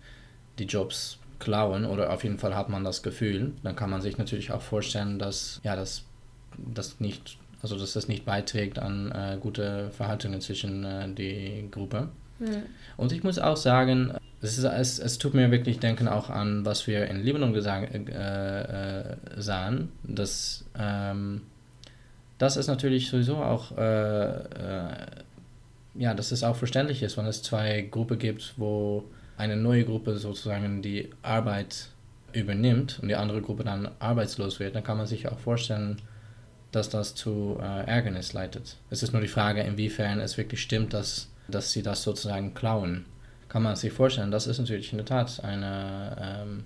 die 0.57 0.65
Jobs 0.65 1.19
klauen 1.39 1.85
oder 1.85 2.11
auf 2.11 2.23
jeden 2.23 2.37
Fall 2.37 2.55
hat 2.55 2.69
man 2.69 2.83
das 2.83 3.01
Gefühl, 3.01 3.53
dann 3.63 3.75
kann 3.75 3.89
man 3.89 4.01
sich 4.01 4.17
natürlich 4.17 4.51
auch 4.51 4.61
vorstellen, 4.61 5.19
dass 5.19 5.61
ja 5.63 5.75
das, 5.75 6.03
das 6.57 6.99
nicht, 6.99 7.37
also 7.61 7.77
dass 7.77 7.93
das 7.93 8.07
nicht 8.07 8.25
beiträgt 8.25 8.77
an 8.79 9.11
äh, 9.11 9.37
gute 9.39 9.89
Verhaltungen 9.91 10.41
zwischen 10.41 10.83
äh, 10.83 11.07
die 11.13 11.67
Gruppe. 11.71 12.09
Hm. 12.39 12.63
Und 12.97 13.11
ich 13.11 13.23
muss 13.23 13.39
auch 13.39 13.57
sagen, 13.57 14.13
es, 14.41 14.57
ist, 14.57 14.63
es, 14.63 14.99
es 14.99 15.17
tut 15.17 15.33
mir 15.33 15.51
wirklich 15.51 15.79
denken 15.79 16.07
auch 16.07 16.29
an, 16.29 16.65
was 16.65 16.87
wir 16.87 17.07
in 17.07 17.23
Libanon 17.23 17.53
gesagt, 17.53 17.93
äh, 17.93 19.11
äh, 19.11 19.15
sahen, 19.37 19.89
dass 20.03 20.65
ähm, 20.77 21.41
das 22.39 22.55
ist 22.55 22.67
natürlich 22.67 23.09
sowieso 23.09 23.37
auch, 23.37 23.77
äh, 23.77 24.29
äh, 24.29 24.91
ja, 25.95 26.13
dass 26.13 26.31
es 26.31 26.43
auch 26.43 26.55
verständlich 26.55 27.03
ist, 27.03 27.17
wenn 27.17 27.25
es 27.25 27.43
zwei 27.43 27.81
Gruppen 27.81 28.17
gibt, 28.17 28.53
wo 28.55 29.03
eine 29.37 29.57
neue 29.57 29.83
Gruppe 29.83 30.17
sozusagen 30.17 30.81
die 30.81 31.09
Arbeit 31.21 31.89
übernimmt 32.31 32.99
und 33.01 33.09
die 33.09 33.15
andere 33.15 33.41
Gruppe 33.41 33.63
dann 33.63 33.89
arbeitslos 33.99 34.59
wird, 34.59 34.75
dann 34.75 34.83
kann 34.83 34.97
man 34.97 35.05
sich 35.05 35.27
auch 35.27 35.39
vorstellen, 35.39 36.01
dass 36.71 36.89
das 36.89 37.15
zu 37.15 37.57
äh, 37.59 37.85
Ärgernis 37.85 38.33
leitet. 38.33 38.77
Es 38.89 39.03
ist 39.03 39.11
nur 39.11 39.21
die 39.21 39.27
Frage, 39.27 39.61
inwiefern 39.61 40.19
es 40.19 40.37
wirklich 40.37 40.61
stimmt, 40.61 40.93
dass, 40.93 41.28
dass 41.49 41.71
sie 41.71 41.83
das 41.83 42.03
sozusagen 42.03 42.53
klauen. 42.53 43.05
Kann 43.47 43.63
man 43.63 43.75
sich 43.75 43.91
vorstellen, 43.91 44.31
das 44.31 44.47
ist 44.47 44.59
natürlich 44.59 44.91
in 44.91 44.97
der 44.97 45.05
Tat 45.05 45.43
eine, 45.43 46.15
ähm, 46.21 46.65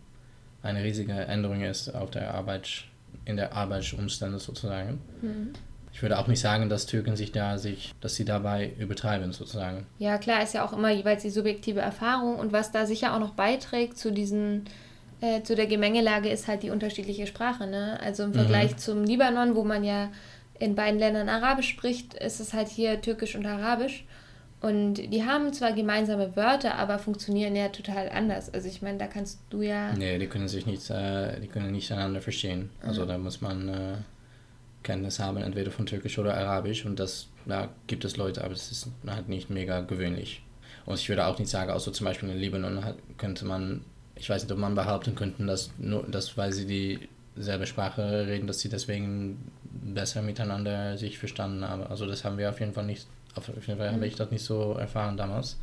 eine 0.61 0.83
riesige 0.83 1.13
Änderung 1.13 1.61
ist 1.61 1.89
auf 1.89 2.11
der 2.11 2.33
Arbeit, 2.33 2.85
in 3.25 3.37
der 3.37 3.53
Arbeitsumstände 3.53 4.39
sozusagen. 4.39 4.99
Hm. 5.21 5.53
Ich 5.93 6.01
würde 6.01 6.17
auch 6.17 6.27
nicht 6.27 6.39
sagen, 6.39 6.69
dass 6.69 6.87
Türken 6.87 7.15
sich 7.15 7.31
da 7.31 7.59
sich, 7.59 7.93
dass 8.01 8.15
sie 8.15 8.25
dabei 8.25 8.71
übertreiben 8.79 9.31
sozusagen. 9.31 9.85
Ja, 9.99 10.17
klar, 10.17 10.41
ist 10.41 10.55
ja 10.55 10.65
auch 10.65 10.73
immer 10.73 10.89
jeweils 10.89 11.21
die 11.21 11.29
subjektive 11.29 11.81
Erfahrung 11.81 12.39
und 12.39 12.51
was 12.51 12.71
da 12.71 12.87
sicher 12.87 13.13
auch 13.13 13.19
noch 13.19 13.35
beiträgt 13.35 13.97
zu 13.99 14.11
diesen, 14.11 14.65
äh, 15.21 15.43
zu 15.43 15.55
der 15.55 15.67
Gemengelage 15.67 16.29
ist 16.29 16.47
halt 16.47 16.63
die 16.63 16.71
unterschiedliche 16.71 17.27
Sprache, 17.27 17.67
ne? 17.67 17.99
Also 18.01 18.23
im 18.23 18.33
Vergleich 18.33 18.77
zum 18.77 19.03
Libanon, 19.03 19.55
wo 19.55 19.63
man 19.63 19.83
ja 19.83 20.09
in 20.57 20.75
beiden 20.75 20.99
Ländern 20.99 21.29
Arabisch 21.29 21.69
spricht, 21.69 22.15
ist 22.15 22.39
es 22.39 22.53
halt 22.53 22.69
hier 22.69 22.99
Türkisch 23.01 23.35
und 23.35 23.45
Arabisch. 23.45 24.05
Und 24.63 24.93
die 24.93 25.25
haben 25.25 25.51
zwar 25.51 25.73
gemeinsame 25.73 26.37
Wörter, 26.37 26.75
aber 26.75 26.97
funktionieren 26.97 27.53
ja 27.53 27.67
total 27.67 28.07
anders. 28.07 28.53
Also 28.53 28.69
ich 28.69 28.81
meine, 28.81 28.97
da 28.97 29.07
kannst 29.07 29.41
du 29.49 29.61
ja. 29.61 29.91
Nee, 29.91 30.17
die 30.17 30.27
können 30.27 30.47
sich 30.47 30.65
nicht, 30.65 30.89
äh, 30.89 31.37
die 31.41 31.47
können 31.47 31.73
nicht 31.73 31.91
einander 31.91 32.21
verstehen. 32.21 32.69
Also 32.81 33.05
da 33.05 33.17
muss 33.17 33.41
man 33.41 33.67
äh, 33.67 33.95
Kenntnis 34.81 35.19
haben, 35.19 35.35
entweder 35.35 35.69
von 35.69 35.85
Türkisch 35.85 36.17
oder 36.17 36.37
Arabisch 36.37 36.85
und 36.85 36.97
das, 36.97 37.27
da 37.45 37.67
gibt 37.87 38.05
es 38.05 38.15
Leute, 38.15 38.41
aber 38.41 38.53
das 38.53 38.71
ist 38.71 38.87
halt 39.05 39.27
nicht 39.27 39.49
mega 39.49 39.81
gewöhnlich. 39.81 40.41
Und 40.85 40.97
ich 40.97 41.09
würde 41.09 41.25
auch 41.25 41.37
nicht 41.37 41.51
sagen, 41.51 41.69
außer 41.69 41.91
zum 41.91 42.05
Beispiel 42.05 42.29
in 42.29 42.37
Libanon 42.37 42.85
hat, 42.85 42.95
könnte 43.17 43.43
man, 43.43 43.81
ich 44.15 44.29
weiß 44.29 44.43
nicht, 44.43 44.51
ob 44.53 44.59
man 44.59 44.75
behaupten 44.75 45.13
könnte, 45.13 45.45
dass 45.45 45.71
nur, 45.77 46.03
dass 46.03 46.37
weil 46.37 46.53
sie 46.53 47.09
dieselbe 47.35 47.65
Sprache 47.65 48.27
reden, 48.27 48.47
dass 48.47 48.61
sie 48.61 48.69
deswegen 48.69 49.51
besser 49.63 50.21
miteinander 50.21 50.97
sich 50.97 51.19
verstanden 51.19 51.67
haben. 51.67 51.83
Also 51.83 52.05
das 52.05 52.23
haben 52.23 52.37
wir 52.37 52.49
auf 52.49 52.61
jeden 52.61 52.73
Fall 52.73 52.85
nicht, 52.85 53.07
auf 53.35 53.67
jeden 53.67 53.79
Fall 53.79 53.91
habe 53.91 54.05
ich 54.05 54.15
das 54.15 54.31
nicht 54.31 54.43
so 54.43 54.73
erfahren 54.73 55.17
damals. 55.17 55.57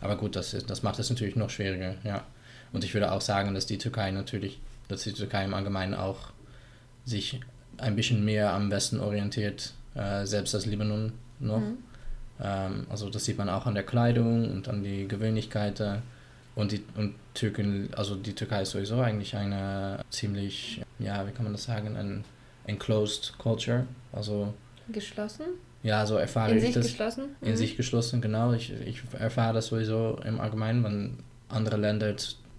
Aber 0.00 0.16
gut, 0.16 0.36
das, 0.36 0.54
ist, 0.54 0.70
das 0.70 0.82
macht 0.82 0.98
es 0.98 1.10
natürlich 1.10 1.36
noch 1.36 1.50
schwieriger, 1.50 1.94
ja. 2.04 2.24
Und 2.72 2.84
ich 2.84 2.94
würde 2.94 3.12
auch 3.12 3.20
sagen, 3.20 3.54
dass 3.54 3.66
die 3.66 3.78
Türkei 3.78 4.10
natürlich, 4.10 4.60
dass 4.88 5.02
die 5.02 5.12
Türkei 5.12 5.44
im 5.44 5.54
Allgemeinen 5.54 5.94
auch 5.94 6.32
sich 7.04 7.40
ein 7.78 7.96
bisschen 7.96 8.24
mehr 8.24 8.52
am 8.52 8.70
Westen 8.70 9.00
orientiert, 9.00 9.72
äh, 9.94 10.26
selbst 10.26 10.54
als 10.54 10.66
Libanon 10.66 11.12
noch. 11.40 11.60
Mhm. 11.60 11.78
Ähm, 12.40 12.86
also 12.90 13.08
das 13.08 13.24
sieht 13.24 13.38
man 13.38 13.48
auch 13.48 13.66
an 13.66 13.74
der 13.74 13.84
Kleidung 13.84 14.50
und 14.50 14.68
an 14.68 14.82
die 14.82 15.08
Gewöhnlichkeiten. 15.08 16.02
Und 16.54 16.72
die 16.72 16.82
und 16.96 17.14
Türken, 17.34 17.88
also 17.94 18.16
die 18.16 18.34
Türkei 18.34 18.62
ist 18.62 18.72
sowieso 18.72 19.00
eigentlich 19.00 19.36
eine 19.36 20.04
ziemlich, 20.10 20.82
ja, 20.98 21.26
wie 21.26 21.30
kann 21.30 21.44
man 21.44 21.52
das 21.52 21.64
sagen, 21.64 21.96
ein 21.96 22.24
enclosed 22.66 23.38
culture. 23.38 23.86
Also 24.12 24.52
Geschlossen? 24.90 25.46
Ja, 25.82 26.04
so 26.06 26.16
erfahre 26.16 26.52
In 26.52 26.58
ich 26.58 26.64
sich 26.64 26.74
das 26.74 26.86
geschlossen? 26.86 27.24
in 27.40 27.50
Mhm. 27.52 27.56
sich 27.56 27.76
geschlossen, 27.76 28.20
genau. 28.20 28.52
Ich, 28.52 28.72
ich 28.84 29.00
erfahre 29.18 29.54
das 29.54 29.66
sowieso 29.66 30.18
im 30.24 30.40
Allgemeinen, 30.40 30.84
wenn 30.84 31.18
andere 31.48 31.76
Länder, 31.76 32.14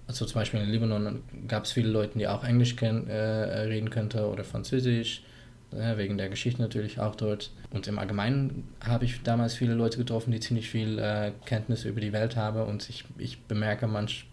also 0.08 0.26
zum 0.26 0.34
Beispiel 0.34 0.62
in 0.62 0.70
Libanon, 0.70 1.22
gab 1.48 1.66
es 1.66 1.72
viele 1.72 1.90
Leute, 1.90 2.18
die 2.18 2.28
auch 2.28 2.44
Englisch 2.44 2.76
äh, 2.82 2.88
reden 2.88 3.90
könnten 3.90 4.20
oder 4.20 4.44
Französisch, 4.44 5.24
äh, 5.72 5.98
wegen 5.98 6.18
der 6.18 6.30
Geschichte 6.30 6.62
natürlich 6.62 7.00
auch 7.00 7.16
dort. 7.16 7.52
Und 7.72 7.88
im 7.88 8.00
Allgemeinen 8.00 8.68
habe 8.84 9.06
ich 9.06 9.22
damals 9.22 9.54
viele 9.54 9.74
Leute 9.74 9.98
getroffen, 9.98 10.32
die 10.32 10.40
ziemlich 10.40 10.70
viel 10.70 10.98
äh, 10.98 11.32
Kenntnis 11.46 11.86
über 11.86 12.02
die 12.02 12.14
Welt 12.14 12.36
haben 12.36 12.62
und 12.64 12.90
ich, 12.90 13.04
ich 13.18 13.42
bemerke 13.44 13.86
manch 13.86 14.26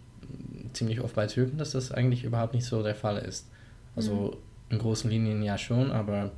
ziemlich 0.73 1.01
oft 1.01 1.15
bei 1.15 1.27
Türken, 1.27 1.57
dass 1.57 1.71
das 1.71 1.91
eigentlich 1.91 2.23
überhaupt 2.23 2.53
nicht 2.53 2.65
so 2.65 2.81
der 2.83 2.95
Fall 2.95 3.17
ist. 3.17 3.47
Also 3.95 4.37
in 4.69 4.79
großen 4.79 5.09
Linien 5.09 5.41
ja 5.43 5.57
schon, 5.57 5.91
aber 5.91 6.31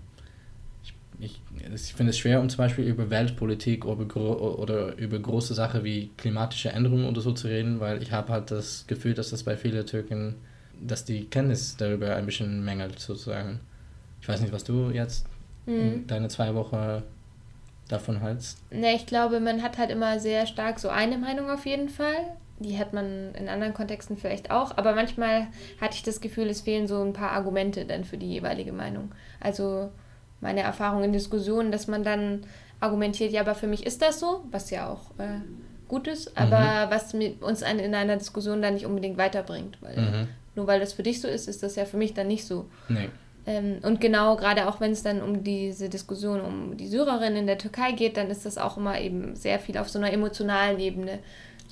ich, 1.20 1.42
ich, 1.74 1.94
finde 1.94 2.12
es 2.12 2.18
schwer, 2.18 2.40
um 2.40 2.50
zum 2.50 2.60
Beispiel 2.60 2.86
über 2.86 3.10
Weltpolitik 3.10 3.86
oder, 3.86 4.60
oder 4.60 4.98
über 4.98 5.20
große 5.20 5.54
Sachen 5.54 5.84
wie 5.84 6.12
klimatische 6.18 6.70
Änderungen 6.70 7.06
oder 7.06 7.22
so 7.22 7.34
zu 7.34 7.48
reden, 7.48 7.80
weil 7.80 8.02
ich 8.02 8.12
habe 8.12 8.32
halt 8.32 8.52
das 8.52 8.86
Gefühl, 8.88 9.14
dass 9.14 9.30
das 9.30 9.44
bei 9.44 9.58
vielen 9.58 9.86
Türken, 9.86 10.36
dass 10.82 11.04
die 11.06 11.26
Kenntnis 11.26 11.76
darüber 11.78 12.16
ein 12.16 12.26
bisschen 12.26 12.64
mängelt 12.64 13.00
sozusagen. 13.00 13.60
Ich 14.22 14.30
weiß 14.30 14.42
nicht, 14.42 14.54
was 14.54 14.64
du 14.64 14.92
jetzt 14.92 15.26
Mhm. 15.66 16.08
deine 16.08 16.30
zwei 16.30 16.54
Wochen 16.56 17.04
davon 17.88 18.22
hältst. 18.22 18.60
Ne, 18.72 18.96
ich 18.96 19.06
glaube, 19.06 19.40
man 19.40 19.62
hat 19.62 19.78
halt 19.78 19.92
immer 19.92 20.20
sehr 20.20 20.46
stark 20.48 20.80
so 20.80 20.90
eine 20.90 21.18
Meinung 21.18 21.50
auf 21.50 21.66
jeden 21.66 21.90
Fall. 21.90 22.16
Die 22.60 22.78
hat 22.78 22.92
man 22.92 23.34
in 23.36 23.48
anderen 23.48 23.74
Kontexten 23.74 24.18
vielleicht 24.18 24.52
auch, 24.52 24.78
aber 24.78 24.94
manchmal 24.94 25.48
hatte 25.80 25.96
ich 25.96 26.04
das 26.04 26.20
Gefühl, 26.20 26.48
es 26.50 26.62
fehlen 26.62 26.88
so 26.88 27.02
ein 27.02 27.14
paar 27.14 27.32
Argumente 27.32 27.86
dann 27.86 28.04
für 28.04 28.18
die 28.18 28.30
jeweilige 28.30 28.74
Meinung. 28.74 29.12
Also 29.40 29.92
meine 30.42 30.62
Erfahrung 30.62 31.04
in 31.04 31.14
Diskussionen, 31.14 31.72
dass 31.72 31.88
man 31.88 32.04
dann 32.04 32.46
argumentiert, 32.80 33.32
ja, 33.32 33.42
aber 33.42 33.56
für 33.56 33.68
mich 33.68 33.86
ist 33.86 34.02
das 34.02 34.20
so, 34.20 34.44
was 34.52 34.70
ja 34.70 34.90
auch 34.90 35.12
äh, 35.20 35.40
gut 35.88 36.08
ist, 36.08 36.38
aber 36.38 36.90
was 36.90 37.14
mit 37.14 37.42
uns 37.42 37.62
an, 37.64 37.80
in 37.80 37.94
einer 37.94 38.16
Diskussion 38.18 38.62
dann 38.62 38.76
nicht 38.76 38.86
unbedingt 38.86 39.18
weiterbringt. 39.18 39.78
Weil 39.82 39.98
Mhm. 39.98 40.28
nur 40.56 40.68
weil 40.68 40.80
das 40.80 40.94
für 40.94 41.04
dich 41.04 41.20
so 41.22 41.28
ist, 41.28 41.48
ist 41.48 41.62
das 41.64 41.76
ja 41.76 41.86
für 41.86 41.98
mich 41.98 42.14
dann 42.14 42.28
nicht 42.28 42.46
so. 42.46 42.66
Nee. 42.88 43.10
Ähm, 43.46 43.80
und 43.84 44.00
genau, 44.02 44.36
gerade 44.36 44.68
auch 44.68 44.80
wenn 44.80 44.92
es 44.92 45.04
dann 45.04 45.22
um 45.22 45.44
diese 45.44 45.90
Diskussion 45.90 46.42
um 46.42 46.78
die 46.78 46.88
Syrerin 46.88 47.36
in 47.36 47.48
der 47.48 47.58
Türkei 47.58 47.92
geht, 47.94 48.16
dann 48.18 48.30
ist 48.30 48.46
das 48.46 48.58
auch 48.58 48.78
immer 48.78 49.00
eben 49.00 49.36
sehr 49.36 49.60
viel 49.60 49.78
auf 49.78 49.90
so 49.90 49.98
einer 50.00 50.12
emotionalen 50.14 50.80
Ebene. 50.80 51.20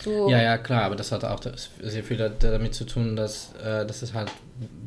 So, 0.01 0.29
Ja, 0.29 0.41
ja, 0.41 0.57
klar, 0.57 0.83
aber 0.83 0.95
das 0.95 1.11
hat 1.11 1.23
auch 1.25 1.39
sehr 1.81 2.03
viel 2.03 2.17
da- 2.17 2.29
damit 2.29 2.75
zu 2.75 2.85
tun, 2.85 3.15
dass, 3.15 3.53
äh, 3.63 3.85
dass 3.85 4.01
es 4.01 4.13
halt 4.13 4.31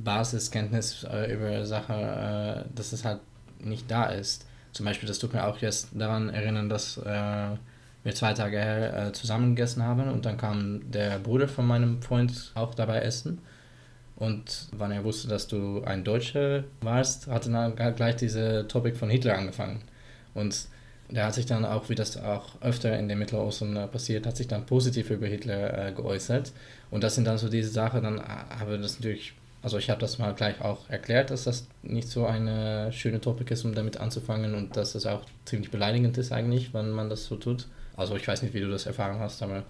Basiskenntnis 0.04 1.04
äh, 1.04 1.32
über 1.32 1.64
Sachen, 1.66 1.96
äh, 1.96 2.64
dass 2.74 2.92
es 2.92 3.04
halt 3.04 3.20
nicht 3.64 3.90
da 3.90 4.06
ist. 4.06 4.46
Zum 4.72 4.86
Beispiel, 4.86 5.08
das 5.08 5.18
tut 5.18 5.32
mir 5.32 5.46
auch 5.46 5.58
jetzt 5.58 5.88
daran 5.94 6.28
erinnern, 6.30 6.68
dass 6.68 6.96
äh, 6.98 7.56
wir 8.02 8.14
zwei 8.14 8.32
Tage 8.34 8.58
her 8.58 9.08
äh, 9.08 9.12
zusammen 9.12 9.54
gegessen 9.54 9.82
haben 9.82 10.08
und 10.08 10.24
dann 10.24 10.36
kam 10.36 10.90
der 10.90 11.18
Bruder 11.18 11.48
von 11.48 11.66
meinem 11.66 12.00
Freund 12.02 12.52
auch 12.54 12.74
dabei 12.74 13.00
essen. 13.00 13.40
Und 14.16 14.68
wann 14.72 14.92
er 14.92 15.02
wusste, 15.02 15.28
dass 15.28 15.48
du 15.48 15.82
ein 15.84 16.04
Deutscher 16.04 16.64
warst, 16.82 17.26
hat 17.26 17.46
er 17.46 17.72
dann 17.74 17.96
gleich 17.96 18.16
diese 18.16 18.68
Topic 18.68 18.96
von 18.96 19.08
Hitler 19.08 19.38
angefangen. 19.38 19.80
Und 20.34 20.68
der 21.10 21.26
hat 21.26 21.34
sich 21.34 21.46
dann 21.46 21.64
auch, 21.64 21.88
wie 21.88 21.94
das 21.94 22.16
auch 22.16 22.60
öfter 22.60 22.96
in 22.98 23.08
den 23.08 23.18
Mittelosten 23.18 23.76
äh, 23.76 23.86
passiert, 23.86 24.26
hat 24.26 24.36
sich 24.36 24.46
dann 24.46 24.66
positiv 24.66 25.10
über 25.10 25.26
Hitler 25.26 25.88
äh, 25.88 25.92
geäußert. 25.92 26.52
Und 26.90 27.02
das 27.02 27.14
sind 27.14 27.26
dann 27.26 27.38
so 27.38 27.48
diese 27.48 27.70
Sachen, 27.70 28.02
dann 28.02 28.18
äh, 28.18 28.22
haben 28.22 28.70
wir 28.70 28.78
das 28.78 28.98
natürlich, 28.98 29.34
also 29.62 29.78
ich 29.78 29.90
habe 29.90 30.00
das 30.00 30.18
mal 30.18 30.32
gleich 30.34 30.60
auch 30.60 30.88
erklärt, 30.88 31.30
dass 31.30 31.44
das 31.44 31.66
nicht 31.82 32.08
so 32.08 32.24
eine 32.24 32.92
schöne 32.92 33.20
Topic 33.20 33.52
ist, 33.52 33.64
um 33.64 33.74
damit 33.74 33.98
anzufangen 33.98 34.54
und 34.54 34.76
dass 34.76 34.94
das 34.94 35.06
auch 35.06 35.22
ziemlich 35.44 35.70
beleidigend 35.70 36.16
ist 36.16 36.32
eigentlich, 36.32 36.72
wenn 36.72 36.90
man 36.90 37.10
das 37.10 37.26
so 37.26 37.36
tut. 37.36 37.66
Also 37.96 38.16
ich 38.16 38.26
weiß 38.26 38.42
nicht, 38.42 38.54
wie 38.54 38.60
du 38.60 38.70
das 38.70 38.86
erfahren 38.86 39.18
hast, 39.18 39.42
aber... 39.42 39.64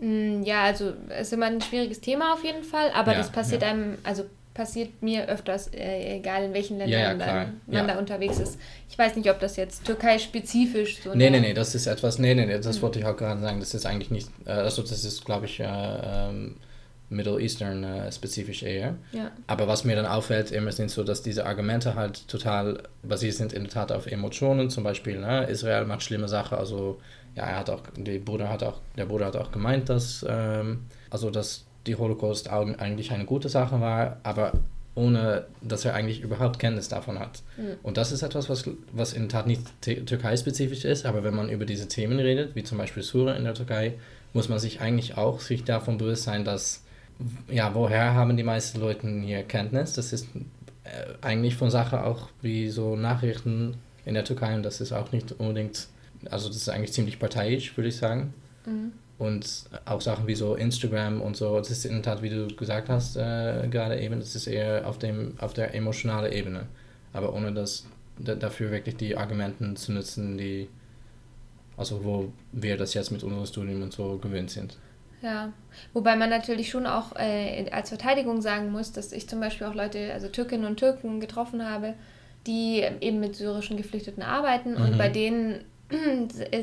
Mm, 0.00 0.42
ja, 0.42 0.62
also 0.62 0.94
es 1.10 1.28
ist 1.28 1.32
immer 1.34 1.46
ein 1.46 1.60
schwieriges 1.60 2.00
Thema 2.00 2.32
auf 2.32 2.42
jeden 2.44 2.62
Fall, 2.62 2.90
aber 2.94 3.12
ja, 3.12 3.18
das 3.18 3.30
passiert 3.30 3.62
ja. 3.62 3.68
einem, 3.68 3.98
also 4.04 4.24
passiert 4.54 5.02
mir 5.02 5.28
öfters, 5.28 5.68
äh, 5.68 6.16
egal 6.16 6.44
in 6.44 6.54
welchen 6.54 6.78
Ländern 6.78 7.20
ja, 7.20 7.42
ja, 7.42 7.52
man 7.66 7.88
da 7.88 7.98
unterwegs 7.98 8.40
ist. 8.40 8.58
Ich 8.88 8.98
weiß 8.98 9.14
nicht, 9.16 9.30
ob 9.30 9.38
das 9.38 9.56
jetzt 9.56 9.84
Türkei-spezifisch 9.84 11.02
so. 11.02 11.14
Nee, 11.14 11.30
nee, 11.30 11.40
nee, 11.40 11.54
das 11.54 11.74
ist 11.74 11.86
etwas, 11.86 12.18
nee, 12.18 12.34
nee, 12.34 12.46
nee, 12.46 12.58
das 12.58 12.76
hm. 12.76 12.82
wollte 12.82 12.98
ich 12.98 13.04
auch 13.04 13.16
gerade 13.16 13.40
sagen, 13.40 13.60
das 13.60 13.74
ist 13.74 13.84
eigentlich 13.84 14.10
nicht, 14.10 14.30
äh, 14.46 14.52
also 14.52 14.82
das 14.82 15.04
ist, 15.04 15.24
glaube 15.24 15.46
ich, 15.46 15.60
äh, 15.60 15.66
ähm, 15.66 16.56
Middle 17.10 17.40
Eastern 17.40 17.84
äh, 17.84 18.12
spezifisch 18.12 18.62
eher. 18.62 18.96
Ja. 19.12 19.30
Aber 19.46 19.66
was 19.66 19.84
mir 19.84 19.96
dann 19.96 20.06
auffällt, 20.06 20.50
immer 20.50 20.72
sind 20.72 20.90
so, 20.90 21.04
dass 21.04 21.22
diese 21.22 21.46
Argumente 21.46 21.94
halt 21.94 22.28
total 22.28 22.82
basiert 23.02 23.34
sind 23.34 23.52
in 23.52 23.64
der 23.64 23.72
Tat 23.72 23.92
auf 23.92 24.06
Emotionen, 24.06 24.70
zum 24.70 24.84
Beispiel, 24.84 25.18
ne? 25.18 25.44
Israel 25.44 25.84
macht 25.86 26.02
schlimme 26.02 26.28
Sachen, 26.28 26.58
also 26.58 27.00
ja, 27.34 27.44
er 27.44 27.58
hat 27.58 27.70
auch, 27.70 27.82
der 27.96 28.18
Bruder 28.18 28.50
hat 28.50 28.62
auch, 28.62 28.80
der 28.96 29.06
Bruder 29.06 29.26
hat 29.26 29.36
auch 29.36 29.52
gemeint, 29.52 29.88
dass, 29.88 30.24
ähm, 30.28 30.86
also 31.10 31.30
dass 31.30 31.64
die 31.86 31.96
Holocaust 31.96 32.50
eigentlich 32.50 33.12
eine 33.12 33.24
gute 33.24 33.48
Sache 33.48 33.80
war, 33.80 34.18
aber 34.22 34.52
ohne 34.94 35.46
dass 35.62 35.84
er 35.84 35.94
eigentlich 35.94 36.22
überhaupt 36.22 36.58
Kenntnis 36.58 36.88
davon 36.88 37.20
hat. 37.20 37.42
Mhm. 37.56 37.76
Und 37.84 37.96
das 37.96 38.10
ist 38.10 38.22
etwas, 38.22 38.50
was, 38.50 38.68
was 38.92 39.12
in 39.12 39.22
der 39.22 39.28
Tat 39.28 39.46
nicht 39.46 39.62
türkei-spezifisch 39.80 40.84
ist, 40.84 41.06
aber 41.06 41.22
wenn 41.22 41.34
man 41.34 41.48
über 41.48 41.64
diese 41.64 41.86
Themen 41.86 42.18
redet, 42.18 42.56
wie 42.56 42.64
zum 42.64 42.78
Beispiel 42.78 43.04
Sura 43.04 43.34
in 43.34 43.44
der 43.44 43.54
Türkei, 43.54 43.94
muss 44.32 44.48
man 44.48 44.58
sich 44.58 44.80
eigentlich 44.80 45.16
auch 45.16 45.40
sich 45.40 45.64
davon 45.64 45.98
bewusst 45.98 46.24
sein, 46.24 46.44
dass, 46.44 46.82
ja, 47.48 47.74
woher 47.74 48.14
haben 48.14 48.36
die 48.36 48.42
meisten 48.42 48.80
Leute 48.80 49.08
hier 49.08 49.42
Kenntnis? 49.42 49.94
Das 49.94 50.12
ist 50.12 50.28
äh, 50.84 51.14
eigentlich 51.20 51.56
von 51.56 51.70
Sachen 51.70 51.98
auch 51.98 52.28
wie 52.42 52.68
so 52.68 52.96
Nachrichten 52.96 53.76
in 54.04 54.14
der 54.14 54.24
Türkei 54.24 54.54
und 54.54 54.62
das 54.62 54.80
ist 54.80 54.92
auch 54.92 55.12
nicht 55.12 55.32
unbedingt, 55.32 55.88
also 56.30 56.48
das 56.48 56.56
ist 56.56 56.68
eigentlich 56.68 56.92
ziemlich 56.92 57.18
parteiisch, 57.18 57.76
würde 57.76 57.88
ich 57.88 57.96
sagen. 57.96 58.32
Mhm. 58.64 58.92
Und 59.18 59.64
auch 59.84 60.00
Sachen 60.00 60.28
wie 60.28 60.36
so 60.36 60.54
Instagram 60.54 61.20
und 61.20 61.36
so, 61.36 61.58
das 61.58 61.70
ist 61.70 61.84
in 61.84 61.94
der 61.94 62.02
Tat, 62.02 62.22
wie 62.22 62.30
du 62.30 62.46
gesagt 62.54 62.88
hast, 62.88 63.16
äh, 63.16 63.66
gerade 63.68 64.00
eben, 64.00 64.20
das 64.20 64.36
ist 64.36 64.46
eher 64.46 64.86
auf, 64.86 64.98
dem, 64.98 65.34
auf 65.38 65.52
der 65.54 65.74
emotionalen 65.74 66.32
Ebene. 66.32 66.66
Aber 67.12 67.34
ohne 67.34 67.52
das 67.52 67.84
dafür 68.18 68.70
wirklich 68.70 68.96
die 68.96 69.16
Argumenten 69.16 69.74
zu 69.76 69.92
nutzen, 69.92 70.38
die, 70.38 70.68
also 71.76 72.04
wo 72.04 72.32
wir 72.52 72.76
das 72.76 72.94
jetzt 72.94 73.10
mit 73.10 73.22
unserem 73.24 73.46
Studium 73.46 73.82
und 73.82 73.92
so 73.92 74.18
gewöhnt 74.18 74.50
sind. 74.50 74.76
Ja, 75.20 75.52
wobei 75.92 76.16
man 76.16 76.30
natürlich 76.30 76.70
schon 76.70 76.86
auch 76.86 77.16
äh, 77.16 77.68
als 77.70 77.88
Verteidigung 77.88 78.40
sagen 78.40 78.70
muss, 78.70 78.92
dass 78.92 79.12
ich 79.12 79.28
zum 79.28 79.40
Beispiel 79.40 79.66
auch 79.66 79.74
Leute, 79.74 80.12
also 80.12 80.28
Türkinnen 80.28 80.64
und 80.64 80.78
Türken 80.78 81.20
getroffen 81.20 81.68
habe, 81.68 81.94
die 82.46 82.84
eben 83.00 83.20
mit 83.20 83.34
syrischen 83.34 83.76
Geflüchteten 83.76 84.22
arbeiten 84.22 84.76
und 84.76 84.92
mhm. 84.92 84.98
bei 84.98 85.08
denen 85.08 85.64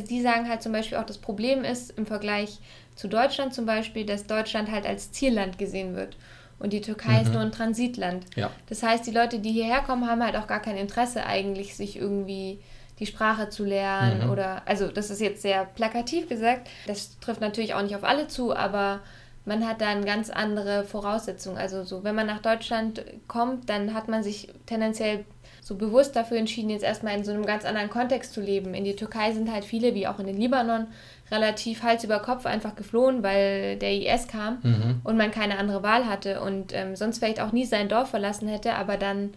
Sie 0.06 0.22
sagen 0.22 0.48
halt 0.48 0.62
zum 0.62 0.72
Beispiel 0.72 0.98
auch, 0.98 1.06
das 1.06 1.18
Problem 1.18 1.64
ist 1.64 1.98
im 1.98 2.06
Vergleich 2.06 2.60
zu 2.96 3.08
Deutschland 3.08 3.54
zum 3.54 3.66
Beispiel, 3.66 4.06
dass 4.06 4.28
Deutschland 4.28 4.70
halt 4.72 4.86
als 4.86 5.12
Zielland 5.12 5.58
gesehen 5.58 5.96
wird. 5.96 6.16
Und 6.60 6.74
die 6.74 6.82
Türkei 6.82 7.14
mhm. 7.14 7.22
ist 7.22 7.34
nur 7.34 7.42
ein 7.42 7.52
Transitland. 7.52 8.26
Ja. 8.36 8.52
Das 8.70 8.84
heißt, 8.84 9.06
die 9.06 9.12
Leute, 9.12 9.40
die 9.40 9.52
hierher 9.52 9.82
kommen, 9.82 10.08
haben 10.08 10.24
halt 10.24 10.36
auch 10.38 10.48
gar 10.48 10.62
kein 10.62 10.78
Interesse 10.78 11.26
eigentlich, 11.26 11.76
sich 11.76 11.98
irgendwie 11.98 12.60
die 13.00 13.06
Sprache 13.06 13.50
zu 13.50 13.66
lernen 13.66 14.26
mhm. 14.26 14.32
oder, 14.32 14.62
also 14.66 14.88
das 14.88 15.10
ist 15.10 15.22
jetzt 15.22 15.42
sehr 15.42 15.66
plakativ 15.66 16.30
gesagt, 16.30 16.70
das 16.88 17.20
trifft 17.20 17.42
natürlich 17.42 17.74
auch 17.74 17.82
nicht 17.82 17.96
auf 17.96 18.04
alle 18.04 18.28
zu, 18.28 18.56
aber 18.56 19.02
man 19.46 19.68
hat 19.68 19.82
da 19.82 19.88
eine 19.90 20.06
ganz 20.06 20.30
andere 20.30 20.84
Voraussetzung. 20.84 21.58
Also 21.58 21.84
so, 21.84 22.04
wenn 22.04 22.16
man 22.16 22.26
nach 22.26 22.42
Deutschland 22.42 23.04
kommt, 23.28 23.70
dann 23.70 23.94
hat 23.94 24.08
man 24.08 24.24
sich 24.24 24.50
tendenziell 24.66 25.24
so 25.62 25.76
bewusst 25.76 26.16
dafür 26.16 26.38
entschieden, 26.38 26.70
jetzt 26.70 26.84
erstmal 26.84 27.16
in 27.16 27.24
so 27.24 27.32
einem 27.32 27.46
ganz 27.46 27.66
anderen 27.66 27.90
Kontext 27.90 28.34
zu 28.34 28.42
leben. 28.42 28.74
In 28.74 28.84
die 28.84 28.96
Türkei 28.96 29.32
sind 29.34 29.52
halt 29.52 29.66
viele, 29.66 29.96
wie 29.96 30.08
auch 30.08 30.20
in 30.20 30.28
den 30.28 30.38
Libanon, 30.38 30.88
relativ 31.32 31.82
Hals 31.82 32.04
über 32.04 32.20
Kopf 32.20 32.46
einfach 32.46 32.76
geflohen, 32.76 33.24
weil 33.24 33.78
der 33.78 33.92
IS 33.92 34.28
kam 34.28 34.60
mhm. 34.62 35.02
und 35.04 35.18
man 35.18 35.32
keine 35.32 35.58
andere 35.58 35.82
Wahl 35.82 36.08
hatte 36.08 36.42
und 36.42 36.72
ähm, 36.74 36.96
sonst 36.96 37.18
vielleicht 37.18 37.40
auch 37.40 37.52
nie 37.52 37.66
sein 37.66 37.90
Dorf 37.90 38.10
verlassen 38.10 38.48
hätte, 38.48 38.76
aber 38.76 38.98
dann 38.98 39.34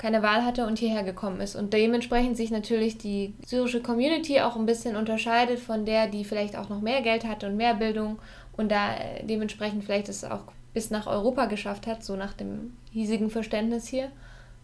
keine 0.00 0.22
Wahl 0.22 0.46
hatte 0.46 0.66
und 0.66 0.78
hierher 0.78 1.02
gekommen 1.02 1.42
ist. 1.42 1.54
Und 1.54 1.74
dementsprechend 1.74 2.34
sich 2.34 2.50
natürlich 2.50 2.96
die 2.96 3.34
syrische 3.44 3.82
Community 3.82 4.40
auch 4.40 4.56
ein 4.56 4.64
bisschen 4.64 4.96
unterscheidet 4.96 5.58
von 5.58 5.84
der, 5.84 6.06
die 6.06 6.24
vielleicht 6.24 6.56
auch 6.56 6.70
noch 6.70 6.80
mehr 6.80 7.02
Geld 7.02 7.24
hatte 7.24 7.46
und 7.46 7.58
mehr 7.58 7.74
Bildung 7.74 8.18
und 8.56 8.72
da 8.72 8.94
äh, 8.94 9.24
dementsprechend 9.24 9.84
vielleicht 9.84 10.08
es 10.08 10.24
auch 10.24 10.44
bis 10.72 10.88
nach 10.90 11.06
Europa 11.06 11.44
geschafft 11.46 11.86
hat, 11.86 12.02
so 12.02 12.16
nach 12.16 12.32
dem 12.32 12.78
hiesigen 12.92 13.28
Verständnis 13.28 13.88
hier. 13.88 14.10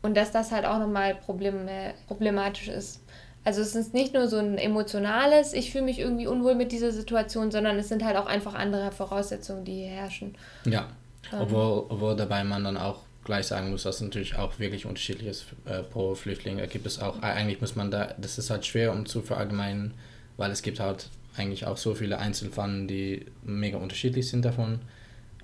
Und 0.01 0.17
dass 0.17 0.33
das 0.33 0.53
halt 0.53 0.65
auch 0.65 0.79
nochmal 0.79 1.15
problem, 1.15 1.69
problematisch 2.07 2.69
ist. 2.69 3.03
Also 3.45 3.61
es 3.61 3.75
ist 3.75 3.93
nicht 3.93 4.15
nur 4.15 4.29
so 4.29 4.39
ein 4.39 4.57
emotionales, 4.57 5.53
ich 5.53 5.71
fühle 5.71 5.85
mich 5.85 5.99
irgendwie 5.99 6.27
unwohl 6.27 6.55
mit 6.55 6.73
dieser 6.73 6.93
Situation, 6.93 7.51
sondern 7.51 7.77
es 7.79 7.89
sind 7.89 8.03
halt 8.05 8.17
auch 8.17 8.27
einfach 8.27 8.55
andere 8.55 8.91
Voraussetzungen, 8.91 9.65
die 9.67 9.83
hier 9.83 9.91
herrschen. 9.91 10.35
Ja, 10.65 10.87
ähm. 11.31 11.41
obwohl, 11.43 11.85
obwohl 11.91 12.17
dabei 12.17 12.43
man 12.43 12.65
dann 12.65 12.79
auch 12.79 13.06
gleich 13.27 13.47
sagen 13.47 13.71
muss, 13.71 13.83
dass 13.83 13.97
es 13.97 14.01
natürlich 14.01 14.37
auch 14.37 14.59
wirklich 14.59 14.87
unterschiedlich 14.87 15.29
ist 15.29 15.47
äh, 15.67 15.83
pro 15.83 16.15
Flüchtling. 16.15 16.57
Da 16.57 16.67
gibt 16.67 16.87
es 16.87 16.99
auch, 16.99 17.21
eigentlich 17.21 17.61
muss 17.61 17.77
man 17.77 17.91
da, 17.91 18.15
das 18.17 18.39
ist 18.39 18.49
halt 18.49 18.65
schwer 18.65 18.93
um 18.93 19.05
zu 19.05 19.21
verallgemeinern, 19.21 19.93
weil 20.39 20.51
es 20.51 20.63
gibt 20.63 20.81
halt 20.81 21.11
eigentlich 21.37 21.67
auch 21.67 21.77
so 21.77 21.95
viele 21.95 22.19
Einzelfälle, 22.19 22.87
die 22.87 23.27
mega 23.43 23.77
unterschiedlich 23.77 24.29
sind 24.29 24.45
davon. 24.45 24.81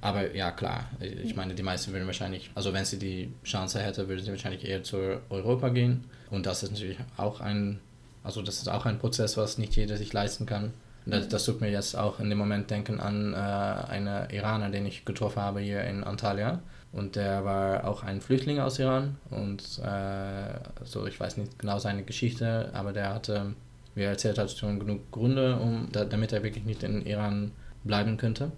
Aber 0.00 0.34
ja, 0.34 0.50
klar, 0.50 0.90
ich 1.00 1.36
meine, 1.36 1.54
die 1.54 1.62
meisten 1.62 1.92
würden 1.92 2.06
wahrscheinlich, 2.06 2.50
also 2.54 2.72
wenn 2.72 2.84
sie 2.84 2.98
die 2.98 3.32
Chance 3.44 3.80
hätte, 3.80 4.08
würden 4.08 4.24
sie 4.24 4.30
wahrscheinlich 4.30 4.64
eher 4.64 4.82
zu 4.82 5.20
Europa 5.30 5.68
gehen. 5.68 6.04
Und 6.30 6.46
das 6.46 6.62
ist 6.62 6.72
natürlich 6.72 6.98
auch 7.16 7.40
ein, 7.40 7.78
also 8.24 8.42
das 8.42 8.56
ist 8.56 8.68
auch 8.68 8.84
ein 8.84 8.98
Prozess, 8.98 9.36
was 9.36 9.58
nicht 9.58 9.76
jeder 9.76 9.96
sich 9.96 10.12
leisten 10.12 10.46
kann. 10.46 10.72
Das, 11.04 11.28
das 11.28 11.44
tut 11.44 11.60
mir 11.60 11.70
jetzt 11.70 11.96
auch 11.96 12.20
in 12.20 12.28
dem 12.30 12.38
Moment 12.38 12.70
denken 12.70 13.00
an 13.00 13.32
äh, 13.32 13.36
einen 13.36 14.30
Iraner, 14.30 14.70
den 14.70 14.86
ich 14.86 15.04
getroffen 15.04 15.42
habe 15.42 15.60
hier 15.60 15.82
in 15.84 16.04
Antalya. 16.04 16.60
Und 16.92 17.16
der 17.16 17.44
war 17.44 17.88
auch 17.88 18.02
ein 18.02 18.20
Flüchtling 18.20 18.60
aus 18.60 18.78
Iran. 18.78 19.16
Und 19.30 19.62
äh, 19.82 20.84
so, 20.84 21.06
ich 21.06 21.18
weiß 21.18 21.38
nicht 21.38 21.58
genau 21.58 21.78
seine 21.78 22.02
Geschichte, 22.02 22.70
aber 22.74 22.92
der 22.92 23.14
hatte, 23.14 23.54
wie 23.94 24.02
er 24.02 24.10
erzählt 24.10 24.38
hat, 24.38 24.50
schon 24.50 24.78
genug 24.78 25.10
Gründe, 25.10 25.56
um, 25.56 25.88
da, 25.90 26.04
damit 26.04 26.32
er 26.32 26.42
wirklich 26.42 26.64
nicht 26.64 26.82
in 26.82 27.06
Iran 27.06 27.52
bleiben 27.82 28.18
könnte. 28.18 28.52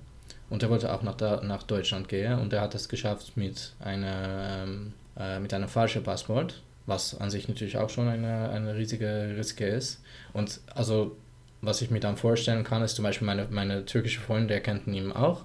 Und 0.50 0.62
er 0.62 0.70
wollte 0.70 0.92
auch 0.92 1.02
nach, 1.02 1.14
da, 1.14 1.42
nach 1.42 1.62
Deutschland 1.62 2.08
gehen 2.08 2.38
und 2.38 2.52
er 2.52 2.60
hat 2.60 2.74
es 2.74 2.88
geschafft 2.88 3.36
mit, 3.36 3.72
einer, 3.80 4.64
ähm, 4.64 4.92
äh, 5.16 5.38
mit 5.38 5.54
einem 5.54 5.68
falschen 5.68 6.02
Passport, 6.02 6.62
was 6.86 7.18
an 7.18 7.30
sich 7.30 7.48
natürlich 7.48 7.78
auch 7.78 7.88
schon 7.88 8.08
eine, 8.08 8.50
eine 8.50 8.74
riesige 8.74 9.34
Riske 9.36 9.66
ist. 9.66 10.02
Und 10.32 10.60
also, 10.74 11.16
was 11.62 11.80
ich 11.82 11.90
mir 11.90 12.00
dann 12.00 12.16
vorstellen 12.16 12.62
kann, 12.62 12.82
ist 12.82 12.96
zum 12.96 13.04
Beispiel 13.04 13.26
meine, 13.26 13.46
meine 13.50 13.86
türkische 13.86 14.20
Freunde, 14.20 14.48
der 14.48 14.60
kennt 14.60 14.86
ihn 14.86 15.12
auch. 15.12 15.44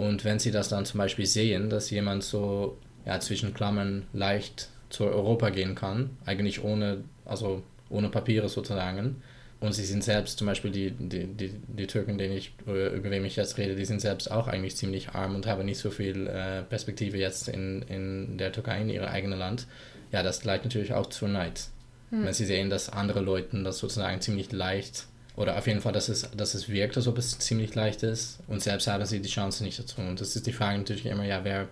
Und 0.00 0.24
wenn 0.24 0.38
sie 0.38 0.50
das 0.50 0.70
dann 0.70 0.86
zum 0.86 0.96
Beispiel 0.96 1.26
sehen, 1.26 1.68
dass 1.68 1.90
jemand 1.90 2.24
so 2.24 2.78
ja, 3.04 3.20
zwischen 3.20 3.52
Klammern 3.52 4.06
leicht 4.14 4.70
zu 4.88 5.04
Europa 5.04 5.50
gehen 5.50 5.74
kann, 5.74 6.08
eigentlich 6.24 6.64
ohne, 6.64 7.04
also 7.26 7.62
ohne 7.90 8.08
Papiere 8.08 8.48
sozusagen, 8.48 9.22
und 9.60 9.74
sie 9.74 9.84
sind 9.84 10.02
selbst, 10.02 10.38
zum 10.38 10.46
Beispiel 10.46 10.70
die, 10.70 10.92
die, 10.92 11.26
die, 11.26 11.52
die 11.68 11.86
Türken, 11.86 12.16
denen 12.16 12.34
ich, 12.34 12.54
über 12.64 13.10
wen 13.10 13.26
ich 13.26 13.36
jetzt 13.36 13.58
rede, 13.58 13.76
die 13.76 13.84
sind 13.84 14.00
selbst 14.00 14.30
auch 14.30 14.48
eigentlich 14.48 14.74
ziemlich 14.74 15.10
arm 15.10 15.34
und 15.34 15.46
haben 15.46 15.66
nicht 15.66 15.76
so 15.76 15.90
viel 15.90 16.28
äh, 16.28 16.62
Perspektive 16.62 17.18
jetzt 17.18 17.48
in, 17.48 17.82
in 17.82 18.38
der 18.38 18.52
Türkei, 18.52 18.80
in 18.80 18.88
ihrem 18.88 19.06
eigenen 19.06 19.38
Land. 19.38 19.66
Ja, 20.12 20.22
das 20.22 20.44
leitet 20.44 20.64
natürlich 20.64 20.94
auch 20.94 21.10
zu 21.10 21.28
Neid. 21.28 21.64
Hm. 22.08 22.24
Wenn 22.24 22.32
sie 22.32 22.46
sehen, 22.46 22.70
dass 22.70 22.88
andere 22.88 23.20
Leuten 23.20 23.64
das 23.64 23.76
sozusagen 23.76 24.22
ziemlich 24.22 24.50
leicht, 24.50 25.04
oder 25.40 25.56
auf 25.58 25.66
jeden 25.66 25.80
Fall, 25.80 25.92
dass 25.92 26.08
es, 26.08 26.30
dass 26.36 26.54
es 26.54 26.68
wirkt, 26.68 26.96
als 26.96 27.08
ob 27.08 27.18
es 27.18 27.38
ziemlich 27.38 27.74
leicht 27.74 28.02
ist, 28.02 28.40
und 28.46 28.62
selbst 28.62 28.86
haben 28.86 29.04
sie 29.04 29.20
die 29.20 29.28
Chance 29.28 29.64
nicht 29.64 29.78
dazu. 29.78 30.00
Und 30.00 30.20
das 30.20 30.36
ist 30.36 30.46
die 30.46 30.52
Frage 30.52 30.78
natürlich 30.78 31.06
immer, 31.06 31.24
ja, 31.24 31.44
wer, 31.44 31.68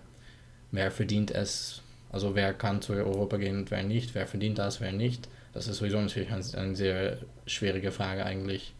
wer 0.71 0.91
verdient 0.91 1.31
es, 1.31 1.81
also 2.11 2.35
wer 2.35 2.53
kann 2.53 2.81
zu 2.81 2.93
Europa 2.93 3.37
gehen 3.37 3.57
und 3.57 3.71
wer 3.71 3.83
nicht, 3.83 4.15
wer 4.15 4.27
verdient 4.27 4.57
das, 4.57 4.81
wer 4.81 4.91
nicht 4.91 5.27
das 5.53 5.67
ist 5.67 5.77
sowieso 5.77 5.99
natürlich 5.99 6.31
eine 6.31 6.75
sehr 6.75 7.17
schwierige 7.45 7.91
Frage 7.91 8.25
eigentlich 8.25 8.73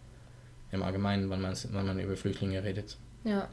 im 0.71 0.83
Allgemeinen, 0.83 1.29
wenn 1.29 1.41
man, 1.41 1.55
wenn 1.71 1.85
man 1.85 1.99
über 1.99 2.15
Flüchtlinge 2.15 2.63
redet. 2.63 2.97
Ja. 3.23 3.47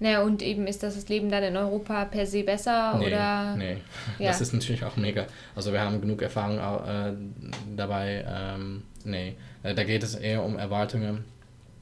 Naja, 0.00 0.22
und 0.22 0.42
eben 0.42 0.68
ist 0.68 0.84
das, 0.84 0.94
das 0.94 1.08
Leben 1.08 1.28
dann 1.28 1.42
in 1.42 1.56
Europa 1.56 2.04
per 2.04 2.24
se 2.24 2.44
besser 2.44 2.96
nee, 2.98 3.08
oder? 3.08 3.56
Nee, 3.56 3.78
ja. 4.20 4.28
das 4.28 4.40
ist 4.40 4.52
natürlich 4.52 4.84
auch 4.84 4.96
mega. 4.96 5.26
Also 5.56 5.72
wir 5.72 5.80
haben 5.80 6.00
genug 6.00 6.22
Erfahrung 6.22 6.58
äh, 6.58 7.14
dabei. 7.74 8.24
Ähm, 8.28 8.84
nee, 9.04 9.34
äh, 9.62 9.74
da 9.74 9.84
geht 9.84 10.02
es 10.02 10.14
eher 10.14 10.44
um 10.44 10.58
Erwartungen. 10.58 11.24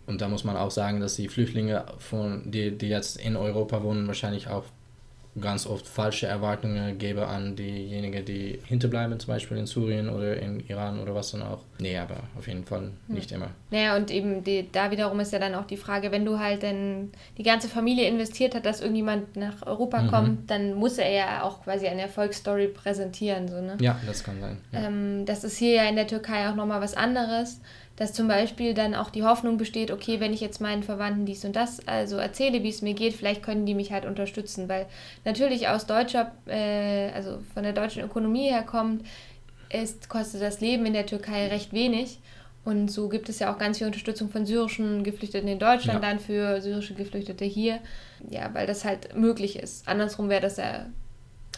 Und 0.06 0.20
da 0.20 0.28
muss 0.28 0.44
man 0.44 0.56
auch 0.56 0.70
sagen, 0.70 1.00
dass 1.00 1.16
die 1.16 1.28
Flüchtlinge, 1.28 1.84
von, 1.98 2.50
die, 2.50 2.76
die 2.76 2.88
jetzt 2.88 3.16
in 3.16 3.36
Europa 3.36 3.82
wohnen, 3.82 4.06
wahrscheinlich 4.06 4.48
auch 4.48 4.64
ganz 5.40 5.66
oft 5.66 5.86
falsche 5.86 6.26
Erwartungen 6.26 6.98
gebe 6.98 7.26
an 7.26 7.56
diejenigen, 7.56 8.24
die 8.24 8.58
hinterbleiben, 8.64 9.18
zum 9.20 9.34
Beispiel 9.34 9.58
in 9.58 9.66
Syrien 9.66 10.08
oder 10.08 10.36
in 10.36 10.60
Iran 10.68 10.98
oder 11.00 11.14
was 11.14 11.32
dann 11.32 11.42
auch. 11.42 11.60
Nee, 11.78 11.98
aber 11.98 12.16
auf 12.38 12.46
jeden 12.46 12.64
Fall 12.64 12.90
nicht 13.08 13.30
hm. 13.30 13.36
immer. 13.36 13.50
Naja, 13.70 13.96
und 13.96 14.10
eben 14.10 14.44
die, 14.44 14.70
da 14.70 14.90
wiederum 14.90 15.20
ist 15.20 15.32
ja 15.32 15.38
dann 15.38 15.54
auch 15.54 15.66
die 15.66 15.76
Frage, 15.76 16.10
wenn 16.12 16.24
du 16.24 16.38
halt 16.38 16.62
dann 16.62 17.10
die 17.36 17.42
ganze 17.42 17.68
Familie 17.68 18.08
investiert 18.08 18.54
hat, 18.54 18.64
dass 18.64 18.80
irgendjemand 18.80 19.36
nach 19.36 19.66
Europa 19.66 20.02
mhm. 20.02 20.08
kommt, 20.08 20.50
dann 20.50 20.74
muss 20.74 20.98
er 20.98 21.10
ja 21.10 21.42
auch 21.42 21.64
quasi 21.64 21.86
eine 21.86 22.02
Erfolgsstory 22.02 22.68
präsentieren. 22.68 23.48
So, 23.48 23.60
ne? 23.60 23.76
Ja, 23.80 23.98
das 24.06 24.24
kann 24.24 24.40
sein. 24.40 24.58
Ja. 24.72 24.86
Ähm, 24.86 25.26
das 25.26 25.44
ist 25.44 25.58
hier 25.58 25.74
ja 25.74 25.84
in 25.84 25.96
der 25.96 26.06
Türkei 26.06 26.48
auch 26.48 26.54
nochmal 26.54 26.80
was 26.80 26.94
anderes 26.94 27.60
dass 27.96 28.12
zum 28.12 28.28
Beispiel 28.28 28.74
dann 28.74 28.94
auch 28.94 29.10
die 29.10 29.24
Hoffnung 29.24 29.56
besteht, 29.56 29.90
okay, 29.90 30.20
wenn 30.20 30.32
ich 30.32 30.40
jetzt 30.40 30.60
meinen 30.60 30.82
Verwandten 30.82 31.24
dies 31.24 31.44
und 31.44 31.56
das 31.56 31.86
also 31.88 32.16
erzähle, 32.16 32.62
wie 32.62 32.68
es 32.68 32.82
mir 32.82 32.94
geht, 32.94 33.14
vielleicht 33.14 33.42
können 33.42 33.66
die 33.66 33.74
mich 33.74 33.90
halt 33.90 34.04
unterstützen, 34.04 34.68
weil 34.68 34.86
natürlich 35.24 35.68
aus 35.68 35.86
deutscher, 35.86 36.32
äh, 36.46 37.10
also 37.12 37.38
von 37.54 37.62
der 37.62 37.72
deutschen 37.72 38.04
Ökonomie 38.04 38.50
her 38.50 38.62
kommt, 38.62 39.04
ist, 39.70 40.08
kostet 40.08 40.42
das 40.42 40.60
Leben 40.60 40.86
in 40.86 40.92
der 40.92 41.06
Türkei 41.06 41.48
recht 41.48 41.72
wenig. 41.72 42.18
Und 42.64 42.90
so 42.90 43.08
gibt 43.08 43.28
es 43.28 43.38
ja 43.38 43.52
auch 43.52 43.58
ganz 43.58 43.78
viel 43.78 43.86
Unterstützung 43.86 44.28
von 44.28 44.44
syrischen 44.44 45.04
Geflüchteten 45.04 45.48
in 45.48 45.60
Deutschland, 45.60 46.02
ja. 46.02 46.08
dann 46.10 46.18
für 46.18 46.60
syrische 46.60 46.94
Geflüchtete 46.94 47.44
hier. 47.44 47.78
Ja, 48.28 48.52
weil 48.54 48.66
das 48.66 48.84
halt 48.84 49.16
möglich 49.16 49.56
ist. 49.56 49.86
Andersrum 49.86 50.28
wäre 50.28 50.40
das 50.40 50.56
ja 50.56 50.86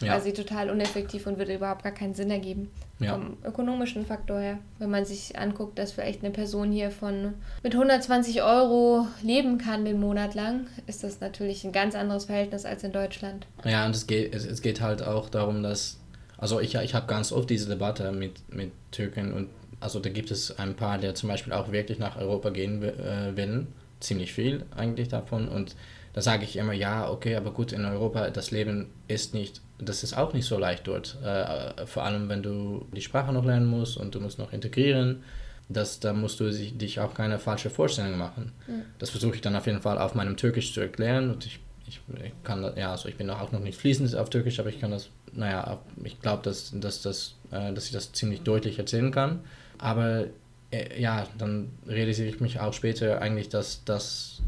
ja. 0.01 0.13
quasi 0.13 0.33
total 0.33 0.69
uneffektiv 0.69 1.25
und 1.27 1.37
würde 1.37 1.55
überhaupt 1.55 1.83
gar 1.83 1.91
keinen 1.91 2.13
Sinn 2.13 2.29
ergeben. 2.31 2.71
Ja. 2.99 3.13
Vom 3.13 3.37
ökonomischen 3.45 4.05
Faktor 4.05 4.39
her. 4.39 4.57
Wenn 4.77 4.89
man 4.89 5.05
sich 5.05 5.39
anguckt, 5.39 5.79
dass 5.79 5.93
vielleicht 5.93 6.21
eine 6.21 6.31
Person 6.31 6.71
hier 6.71 6.91
von 6.91 7.33
mit 7.63 7.73
120 7.73 8.43
Euro 8.43 9.07
leben 9.23 9.57
kann 9.57 9.85
den 9.85 9.99
Monat 10.01 10.35
lang, 10.35 10.67
ist 10.85 11.03
das 11.03 11.21
natürlich 11.21 11.63
ein 11.63 11.71
ganz 11.71 11.95
anderes 11.95 12.25
Verhältnis 12.25 12.65
als 12.65 12.83
in 12.83 12.91
Deutschland. 12.91 13.47
Ja, 13.63 13.85
und 13.85 13.95
es 13.95 14.05
geht, 14.05 14.35
es, 14.35 14.45
es 14.45 14.61
geht 14.61 14.81
halt 14.81 15.01
auch 15.01 15.29
darum, 15.29 15.63
dass, 15.63 15.97
also 16.37 16.59
ich, 16.59 16.75
ich 16.75 16.93
habe 16.93 17.07
ganz 17.07 17.31
oft 17.31 17.49
diese 17.49 17.69
Debatte 17.69 18.11
mit, 18.11 18.53
mit 18.53 18.71
Türken 18.91 19.31
und 19.31 19.47
also 19.79 19.99
da 19.99 20.09
gibt 20.09 20.29
es 20.29 20.59
ein 20.59 20.75
paar, 20.75 20.97
der 20.97 21.15
zum 21.15 21.29
Beispiel 21.29 21.53
auch 21.53 21.71
wirklich 21.71 21.99
nach 21.99 22.17
Europa 22.17 22.49
gehen 22.49 22.83
äh, 22.83 23.35
will, 23.35 23.67
ziemlich 24.01 24.33
viel 24.33 24.65
eigentlich 24.75 25.07
davon 25.07 25.47
und 25.47 25.75
da 26.19 26.23
sage 26.23 26.43
ich 26.43 26.57
immer, 26.57 26.73
ja, 26.73 27.09
okay, 27.09 27.37
aber 27.37 27.51
gut, 27.51 27.71
in 27.71 27.85
Europa, 27.85 28.29
das 28.29 28.51
Leben 28.51 28.87
ist 29.07 29.33
nicht, 29.33 29.61
das 29.77 30.03
ist 30.03 30.17
auch 30.17 30.33
nicht 30.33 30.45
so 30.45 30.59
leicht 30.59 30.85
dort. 30.85 31.17
Äh, 31.23 31.85
vor 31.85 32.03
allem, 32.03 32.27
wenn 32.27 32.43
du 32.43 32.85
die 32.93 32.99
Sprache 32.99 33.31
noch 33.31 33.45
lernen 33.45 33.67
musst 33.67 33.95
und 33.95 34.13
du 34.13 34.19
musst 34.19 34.37
noch 34.37 34.51
integrieren, 34.51 35.23
das, 35.69 36.01
da 36.01 36.11
musst 36.11 36.41
du 36.41 36.51
sich, 36.51 36.77
dich 36.77 36.99
auch 36.99 37.13
keine 37.13 37.39
falsche 37.39 37.69
Vorstellung 37.69 38.17
machen. 38.17 38.51
Mhm. 38.67 38.81
Das 38.97 39.11
versuche 39.11 39.35
ich 39.35 39.41
dann 39.41 39.55
auf 39.55 39.65
jeden 39.65 39.79
Fall 39.79 39.97
auf 39.97 40.13
meinem 40.13 40.35
Türkisch 40.35 40.73
zu 40.73 40.81
erklären 40.81 41.31
und 41.31 41.45
ich, 41.45 41.61
ich, 41.87 42.01
ich 42.21 42.33
kann 42.43 42.63
das, 42.63 42.75
ja, 42.75 42.91
also 42.91 43.07
ich 43.07 43.15
bin 43.15 43.29
auch 43.29 43.53
noch 43.53 43.61
nicht 43.61 43.79
fließend 43.79 44.13
auf 44.17 44.29
Türkisch, 44.29 44.59
aber 44.59 44.67
ich 44.67 44.81
kann 44.81 44.91
das, 44.91 45.07
naja, 45.31 45.79
ich 46.03 46.19
glaube, 46.19 46.43
dass, 46.43 46.73
dass, 46.73 47.01
dass, 47.01 47.35
äh, 47.51 47.71
dass 47.71 47.85
ich 47.85 47.93
das 47.93 48.11
ziemlich 48.11 48.41
deutlich 48.41 48.77
erzählen 48.77 49.11
kann. 49.11 49.39
Aber 49.77 50.25
äh, 50.71 51.01
ja, 51.01 51.25
dann 51.37 51.69
realisiere 51.87 52.27
ich 52.27 52.41
mich 52.41 52.59
auch 52.59 52.73
später 52.73 53.21
eigentlich, 53.21 53.47
dass 53.47 53.85
das 53.85 54.41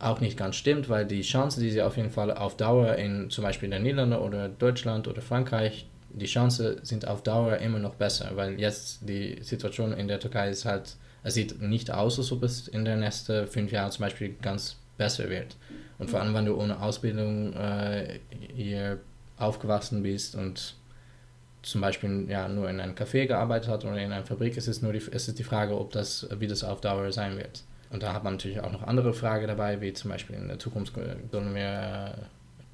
auch 0.00 0.20
nicht 0.20 0.36
ganz 0.36 0.56
stimmt, 0.56 0.88
weil 0.88 1.06
die 1.06 1.20
Chance, 1.20 1.60
die 1.60 1.70
sie 1.70 1.82
auf 1.82 1.96
jeden 1.96 2.10
Fall 2.10 2.32
auf 2.32 2.56
Dauer 2.56 2.96
in 2.96 3.30
zum 3.30 3.44
Beispiel 3.44 3.68
den 3.68 3.82
Niederlanden 3.82 4.18
oder 4.18 4.48
Deutschland 4.48 5.06
oder 5.06 5.20
Frankreich, 5.20 5.86
die 6.12 6.26
Chancen 6.26 6.84
sind 6.84 7.06
auf 7.06 7.22
Dauer 7.22 7.58
immer 7.58 7.78
noch 7.78 7.94
besser, 7.94 8.30
weil 8.34 8.58
jetzt 8.58 9.08
die 9.08 9.38
Situation 9.42 9.92
in 9.92 10.08
der 10.08 10.18
Türkei 10.18 10.50
ist 10.50 10.64
halt, 10.64 10.96
es 11.22 11.34
sieht 11.34 11.60
nicht 11.60 11.90
aus, 11.90 12.18
als 12.18 12.32
ob 12.32 12.42
es 12.42 12.66
in 12.66 12.84
den 12.84 13.00
nächsten 13.00 13.46
fünf 13.46 13.70
Jahren 13.70 13.92
zum 13.92 14.04
Beispiel 14.04 14.34
ganz 14.40 14.76
besser 14.96 15.28
wird. 15.28 15.56
Und 15.98 16.10
vor 16.10 16.20
allem, 16.20 16.34
wenn 16.34 16.46
du 16.46 16.56
ohne 16.56 16.80
Ausbildung 16.80 17.52
äh, 17.52 18.20
hier 18.54 18.98
aufgewachsen 19.36 20.02
bist 20.02 20.34
und 20.34 20.74
zum 21.62 21.82
Beispiel 21.82 22.26
ja, 22.28 22.48
nur 22.48 22.70
in 22.70 22.80
einem 22.80 22.94
Café 22.94 23.26
gearbeitet 23.26 23.68
hat 23.68 23.84
oder 23.84 23.98
in 23.98 24.10
einer 24.10 24.24
Fabrik, 24.24 24.56
ist 24.56 24.66
es 24.66 24.80
nur 24.80 24.94
die, 24.94 24.98
ist 24.98 25.38
die 25.38 25.44
Frage, 25.44 25.78
ob 25.78 25.92
das, 25.92 26.26
wie 26.38 26.46
das 26.46 26.64
auf 26.64 26.80
Dauer 26.80 27.12
sein 27.12 27.36
wird. 27.36 27.62
Und 27.90 28.02
da 28.02 28.14
hat 28.14 28.24
man 28.24 28.34
natürlich 28.34 28.60
auch 28.60 28.72
noch 28.72 28.84
andere 28.84 29.12
Fragen 29.12 29.48
dabei, 29.48 29.80
wie 29.80 29.92
zum 29.92 30.10
Beispiel 30.10 30.36
in 30.36 30.48
der 30.48 30.58
Zukunft 30.58 30.94
sollen 31.32 31.54
wir, 31.54 32.14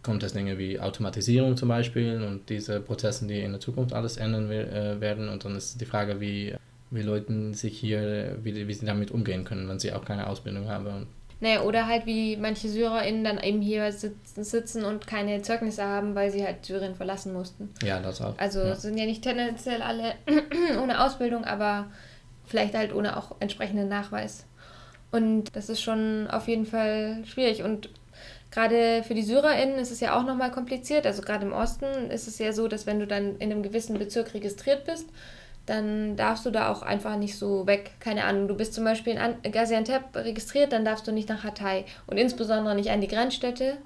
kommt 0.02 0.22
es 0.22 0.34
Dinge 0.34 0.58
wie 0.58 0.78
Automatisierung 0.78 1.56
zum 1.56 1.68
Beispiel 1.68 2.22
und 2.22 2.48
diese 2.50 2.80
Prozesse, 2.80 3.26
die 3.26 3.40
in 3.40 3.52
der 3.52 3.60
Zukunft 3.60 3.94
alles 3.94 4.18
ändern 4.18 4.50
äh, 4.50 5.00
werden. 5.00 5.28
Und 5.28 5.44
dann 5.44 5.56
ist 5.56 5.80
die 5.80 5.86
Frage, 5.86 6.20
wie, 6.20 6.54
wie 6.90 7.02
Leute 7.02 7.54
sich 7.54 7.78
hier, 7.78 8.36
wie, 8.42 8.68
wie 8.68 8.74
sie 8.74 8.86
damit 8.86 9.10
umgehen 9.10 9.44
können, 9.44 9.68
wenn 9.68 9.78
sie 9.78 9.92
auch 9.92 10.04
keine 10.04 10.26
Ausbildung 10.26 10.68
haben. 10.68 11.06
Naja, 11.40 11.62
oder 11.62 11.86
halt 11.86 12.06
wie 12.06 12.36
manche 12.36 12.68
SyrerInnen 12.68 13.22
dann 13.22 13.38
eben 13.38 13.60
hier 13.60 13.92
sitzen, 13.92 14.42
sitzen 14.42 14.84
und 14.84 15.06
keine 15.06 15.42
Zeugnisse 15.42 15.84
haben, 15.84 16.14
weil 16.14 16.30
sie 16.30 16.44
halt 16.44 16.64
Syrien 16.64 16.94
verlassen 16.94 17.34
mussten. 17.34 17.70
Ja, 17.82 18.00
das 18.00 18.22
auch. 18.22 18.38
Also 18.38 18.60
ja. 18.60 18.74
sind 18.74 18.96
ja 18.96 19.04
nicht 19.04 19.22
tendenziell 19.22 19.82
alle 19.82 20.14
ohne 20.82 21.04
Ausbildung, 21.04 21.44
aber 21.44 21.86
vielleicht 22.46 22.74
halt 22.74 22.94
ohne 22.94 23.16
auch 23.18 23.36
entsprechenden 23.40 23.88
Nachweis. 23.88 24.46
Und 25.10 25.54
das 25.56 25.68
ist 25.68 25.82
schon 25.82 26.28
auf 26.30 26.48
jeden 26.48 26.66
Fall 26.66 27.22
schwierig. 27.24 27.62
Und 27.62 27.88
gerade 28.50 29.02
für 29.06 29.14
die 29.14 29.22
SyrerInnen 29.22 29.78
ist 29.78 29.90
es 29.90 30.00
ja 30.00 30.18
auch 30.18 30.24
nochmal 30.24 30.50
kompliziert. 30.50 31.06
Also 31.06 31.22
gerade 31.22 31.46
im 31.46 31.52
Osten 31.52 32.10
ist 32.10 32.28
es 32.28 32.38
ja 32.38 32.52
so, 32.52 32.68
dass 32.68 32.86
wenn 32.86 33.00
du 33.00 33.06
dann 33.06 33.36
in 33.36 33.50
einem 33.50 33.62
gewissen 33.62 33.98
Bezirk 33.98 34.34
registriert 34.34 34.84
bist, 34.84 35.08
dann 35.66 36.16
darfst 36.16 36.46
du 36.46 36.50
da 36.50 36.70
auch 36.70 36.82
einfach 36.82 37.16
nicht 37.16 37.36
so 37.36 37.66
weg. 37.66 37.90
Keine 37.98 38.24
Ahnung, 38.24 38.48
du 38.48 38.54
bist 38.54 38.72
zum 38.72 38.84
Beispiel 38.84 39.18
in 39.42 39.52
Gaziantep 39.52 40.14
registriert, 40.14 40.72
dann 40.72 40.84
darfst 40.84 41.06
du 41.06 41.12
nicht 41.12 41.28
nach 41.28 41.42
Hatay 41.44 41.84
und 42.06 42.18
insbesondere 42.18 42.74
nicht 42.74 42.90
an 42.90 43.00
die 43.00 43.08
Grenzstädte, 43.08 43.76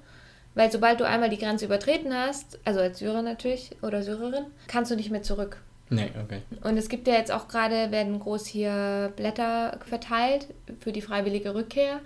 weil 0.53 0.71
sobald 0.71 0.99
du 0.99 1.07
einmal 1.07 1.29
die 1.29 1.39
Grenze 1.39 1.65
übertreten 1.65 2.13
hast, 2.13 2.59
also 2.65 2.79
als 2.79 2.99
Syrer 2.99 3.23
natürlich 3.23 3.71
oder 3.81 4.03
Syrerin, 4.03 4.45
kannst 4.67 4.91
du 4.91 4.95
nicht 4.95 5.09
mehr 5.09 5.23
zurück. 5.23 5.57
Nee, 5.91 6.09
okay. 6.23 6.41
Und 6.63 6.77
es 6.77 6.87
gibt 6.87 7.07
ja 7.07 7.15
jetzt 7.15 7.31
auch 7.31 7.47
gerade, 7.47 7.91
werden 7.91 8.19
groß 8.19 8.47
hier 8.47 9.11
Blätter 9.17 9.77
verteilt 9.85 10.47
für 10.79 10.93
die 10.93 11.01
freiwillige 11.01 11.53
Rückkehr, 11.53 11.99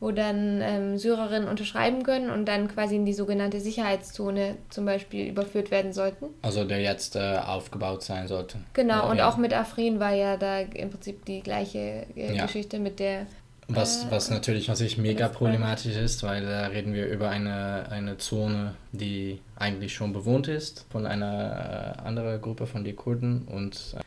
wo 0.00 0.10
dann 0.10 0.60
ähm, 0.60 0.98
Syrerinnen 0.98 1.48
unterschreiben 1.48 2.02
können 2.02 2.28
und 2.28 2.44
dann 2.44 2.68
quasi 2.68 2.96
in 2.96 3.06
die 3.06 3.14
sogenannte 3.14 3.60
Sicherheitszone 3.60 4.56
zum 4.68 4.84
Beispiel 4.84 5.26
überführt 5.26 5.70
werden 5.70 5.94
sollten. 5.94 6.26
Also 6.42 6.64
der 6.64 6.80
jetzt 6.80 7.16
äh, 7.16 7.38
aufgebaut 7.38 8.02
sein 8.02 8.28
sollte. 8.28 8.58
Genau, 8.74 9.04
ja, 9.04 9.10
und 9.10 9.16
ja. 9.16 9.28
auch 9.30 9.38
mit 9.38 9.54
Afrin 9.54 9.98
war 9.98 10.12
ja 10.12 10.36
da 10.36 10.60
im 10.60 10.90
Prinzip 10.90 11.24
die 11.24 11.40
gleiche 11.40 12.06
äh, 12.14 12.36
ja. 12.36 12.44
Geschichte 12.44 12.78
mit 12.78 13.00
der 13.00 13.26
was, 13.68 14.10
was 14.10 14.30
natürlich 14.30 14.66
sich 14.66 14.98
mega 14.98 15.28
problematisch 15.28 15.96
ist, 15.96 16.22
weil 16.22 16.44
da 16.44 16.66
reden 16.66 16.94
wir 16.94 17.06
über 17.06 17.30
eine, 17.30 17.86
eine 17.90 18.18
Zone, 18.18 18.74
die 18.92 19.40
eigentlich 19.56 19.94
schon 19.94 20.12
bewohnt 20.12 20.48
ist 20.48 20.86
von 20.90 21.06
einer 21.06 21.96
äh, 21.98 22.02
anderen 22.02 22.40
Gruppe 22.40 22.66
von 22.66 22.84
den 22.84 22.96
Kurden. 22.96 23.42
Und 23.42 23.96
äh, 23.96 24.02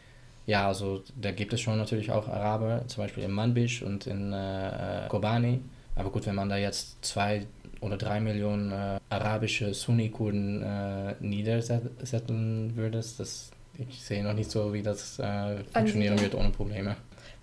ja, 0.51 0.67
also 0.67 1.03
da 1.15 1.31
gibt 1.31 1.53
es 1.53 1.61
schon 1.61 1.77
natürlich 1.77 2.11
auch 2.11 2.27
Araber, 2.27 2.83
zum 2.87 3.03
Beispiel 3.03 3.23
in 3.23 3.31
Manbij 3.31 3.83
und 3.83 4.07
in 4.07 4.33
äh, 4.33 5.07
Kobani. 5.09 5.61
Aber 5.95 6.09
gut, 6.09 6.25
wenn 6.25 6.35
man 6.35 6.49
da 6.49 6.57
jetzt 6.57 7.03
zwei 7.03 7.45
oder 7.79 7.97
drei 7.97 8.19
Millionen 8.19 8.71
äh, 8.71 8.99
arabische 9.09 9.73
Sunni-Kurden 9.73 10.61
äh, 10.61 11.15
niedersetzen 11.19 12.75
würde, 12.75 12.97
das, 13.17 13.51
ich 13.77 14.03
sehe 14.03 14.23
noch 14.23 14.33
nicht 14.33 14.51
so, 14.51 14.73
wie 14.73 14.81
das 14.81 15.19
äh, 15.19 15.57
funktionieren 15.73 16.19
wird 16.19 16.35
ohne 16.35 16.49
Probleme. 16.49 16.95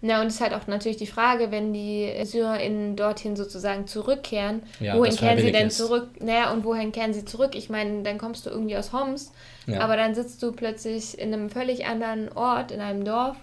Na, 0.05 0.21
und 0.21 0.27
es 0.27 0.35
ist 0.35 0.41
halt 0.41 0.53
auch 0.53 0.67
natürlich 0.67 0.97
die 0.97 1.07
Frage, 1.07 1.53
wenn 1.53 1.73
die 1.73 2.13
SyrerInnen 2.25 2.97
dorthin 2.97 3.37
sozusagen 3.37 3.87
zurückkehren, 3.87 4.63
ja, 4.81 4.97
wohin 4.99 5.15
kehren 5.15 5.39
sie 5.39 5.53
denn 5.53 5.69
ist. 5.69 5.77
zurück? 5.77 6.09
Naja, 6.21 6.53
und 6.53 6.65
wohin 6.65 6.91
kehren 6.91 7.15
sie 7.15 7.25
zurück? 7.25 7.55
Ich 7.55 7.71
meine, 7.71 8.03
dann 8.03 8.19
kommst 8.19 8.45
du 8.45 8.51
irgendwie 8.51 8.77
aus 8.77 8.93
Homs, 8.93 9.33
ja. 9.69 9.81
aber 9.81 9.97
dann 9.97 10.17
sitzt 10.17 10.43
du 10.43 10.51
plötzlich 10.51 11.17
in 11.21 11.33
einem 11.33 11.51
völlig 11.51 11.87
anderen 11.87 12.33
Ort, 12.33 12.73
in 12.73 12.81
einem 12.81 13.05
Dorf. 13.05 13.37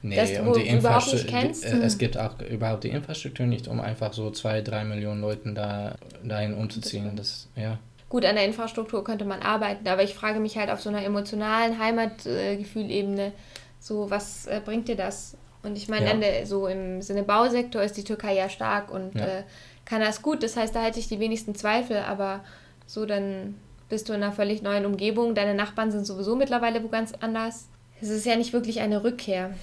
Nee, 0.00 0.16
das 0.16 0.32
du 0.32 0.42
und 0.42 0.56
die 0.56 0.70
überhaupt 0.70 1.12
nicht 1.12 1.26
kennst. 1.26 1.64
Die, 1.64 1.76
es 1.76 1.98
gibt 1.98 2.16
auch 2.16 2.40
überhaupt 2.40 2.84
die 2.84 2.88
Infrastruktur 2.88 3.44
nicht, 3.44 3.68
um 3.68 3.78
einfach 3.78 4.14
so 4.14 4.30
zwei, 4.30 4.62
drei 4.62 4.84
Millionen 4.84 5.20
Leuten 5.20 5.54
da, 5.54 5.96
dahin 6.22 6.54
umzuziehen. 6.54 7.16
Das, 7.16 7.48
ja. 7.54 7.78
Gut, 8.08 8.24
an 8.24 8.36
der 8.36 8.46
Infrastruktur 8.46 9.04
könnte 9.04 9.26
man 9.26 9.42
arbeiten, 9.42 9.86
aber 9.86 10.02
ich 10.02 10.14
frage 10.14 10.40
mich 10.40 10.56
halt 10.56 10.70
auf 10.70 10.80
so 10.80 10.88
einer 10.88 11.04
emotionalen 11.04 11.78
Heimatgefühlebene, 11.78 13.32
so 13.80 14.10
was 14.10 14.46
äh, 14.46 14.60
bringt 14.64 14.88
dir 14.88 14.96
das? 14.96 15.36
Und 15.62 15.76
ich 15.76 15.88
meine, 15.88 16.38
ja. 16.40 16.46
so 16.46 16.66
im 16.66 17.02
Sinne 17.02 17.22
Bausektor 17.22 17.82
ist 17.82 17.96
die 17.96 18.04
Türkei 18.04 18.34
ja 18.34 18.48
stark 18.48 18.90
und 18.90 19.14
ja. 19.14 19.26
äh, 19.26 19.42
kann 19.84 20.00
das 20.00 20.22
gut. 20.22 20.42
Das 20.42 20.56
heißt, 20.56 20.74
da 20.74 20.82
hätte 20.82 20.98
ich 20.98 21.08
die 21.08 21.20
wenigsten 21.20 21.54
Zweifel, 21.54 21.98
aber 21.98 22.44
so 22.86 23.04
dann 23.04 23.56
bist 23.88 24.08
du 24.08 24.12
in 24.12 24.22
einer 24.22 24.32
völlig 24.32 24.62
neuen 24.62 24.86
Umgebung. 24.86 25.34
Deine 25.34 25.54
Nachbarn 25.54 25.90
sind 25.90 26.06
sowieso 26.06 26.36
mittlerweile 26.36 26.82
wo 26.82 26.88
ganz 26.88 27.12
anders. 27.20 27.68
Es 28.00 28.08
ist 28.08 28.26
ja 28.26 28.36
nicht 28.36 28.52
wirklich 28.52 28.80
eine 28.80 29.02
Rückkehr. 29.02 29.54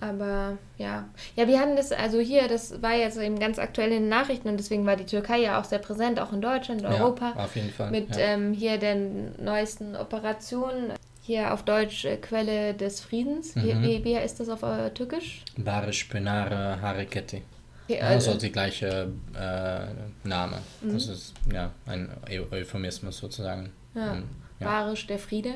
Aber 0.00 0.58
ja. 0.78 1.08
Ja, 1.36 1.48
wir 1.48 1.60
hatten 1.60 1.76
das, 1.76 1.92
also 1.92 2.18
hier, 2.20 2.48
das 2.48 2.82
war 2.82 2.94
jetzt 2.94 3.18
eben 3.18 3.38
ganz 3.38 3.58
aktuell 3.58 3.92
in 3.92 4.02
den 4.02 4.08
Nachrichten 4.08 4.48
und 4.48 4.56
deswegen 4.56 4.86
war 4.86 4.96
die 4.96 5.06
Türkei 5.06 5.38
ja 5.38 5.60
auch 5.60 5.64
sehr 5.64 5.78
präsent, 5.78 6.20
auch 6.20 6.32
in 6.32 6.40
Deutschland, 6.40 6.82
in 6.82 6.86
Europa. 6.86 7.32
Ja, 7.36 7.44
auf 7.44 7.56
jeden 7.56 7.70
Fall. 7.70 7.90
Mit 7.90 8.16
ja. 8.16 8.22
ähm, 8.22 8.52
hier 8.52 8.78
den 8.78 9.32
neuesten 9.42 9.96
Operationen 9.96 10.92
hier 11.22 11.52
auf 11.52 11.62
Deutsch 11.62 12.04
äh, 12.04 12.16
Quelle 12.16 12.74
des 12.74 13.00
Friedens. 13.00 13.54
Mhm. 13.54 13.82
Wie, 13.82 14.04
wie 14.04 14.16
heißt 14.16 14.40
das 14.40 14.48
auf 14.48 14.62
äh, 14.62 14.90
Türkisch? 14.90 15.42
Barış 15.56 16.08
Pınarı 16.08 16.80
Hareketi. 16.80 17.42
Okay, 17.88 18.00
also, 18.00 18.30
also 18.30 18.40
die 18.40 18.52
gleiche 18.52 19.08
äh, 19.34 20.28
Name. 20.28 20.58
Mhm. 20.80 20.94
Das 20.94 21.08
ist 21.08 21.34
ja 21.52 21.70
ein 21.86 22.08
Euphemismus 22.50 23.18
sozusagen. 23.18 23.72
Ja. 23.94 24.12
Und, 24.12 24.24
ja. 24.60 24.66
Barisch, 24.66 25.06
der 25.06 25.18
Friede. 25.18 25.54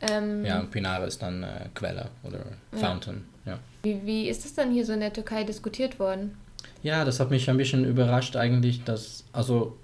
Ähm, 0.00 0.44
ja, 0.44 0.60
und 0.60 0.70
Pinare 0.70 1.06
ist 1.06 1.22
dann 1.22 1.42
äh, 1.42 1.68
Quelle 1.74 2.08
oder 2.22 2.40
Fountain. 2.72 3.24
Ja. 3.44 3.58
Wie, 3.82 4.00
wie 4.04 4.28
ist 4.28 4.44
das 4.44 4.54
dann 4.54 4.72
hier 4.72 4.84
so 4.84 4.92
in 4.92 5.00
der 5.00 5.12
Türkei 5.12 5.44
diskutiert 5.44 5.98
worden? 5.98 6.36
Ja, 6.82 7.04
das 7.04 7.20
hat 7.20 7.30
mich 7.30 7.48
ein 7.48 7.56
bisschen 7.56 7.84
überrascht 7.84 8.36
eigentlich, 8.36 8.84
dass, 8.84 9.24
also 9.32 9.76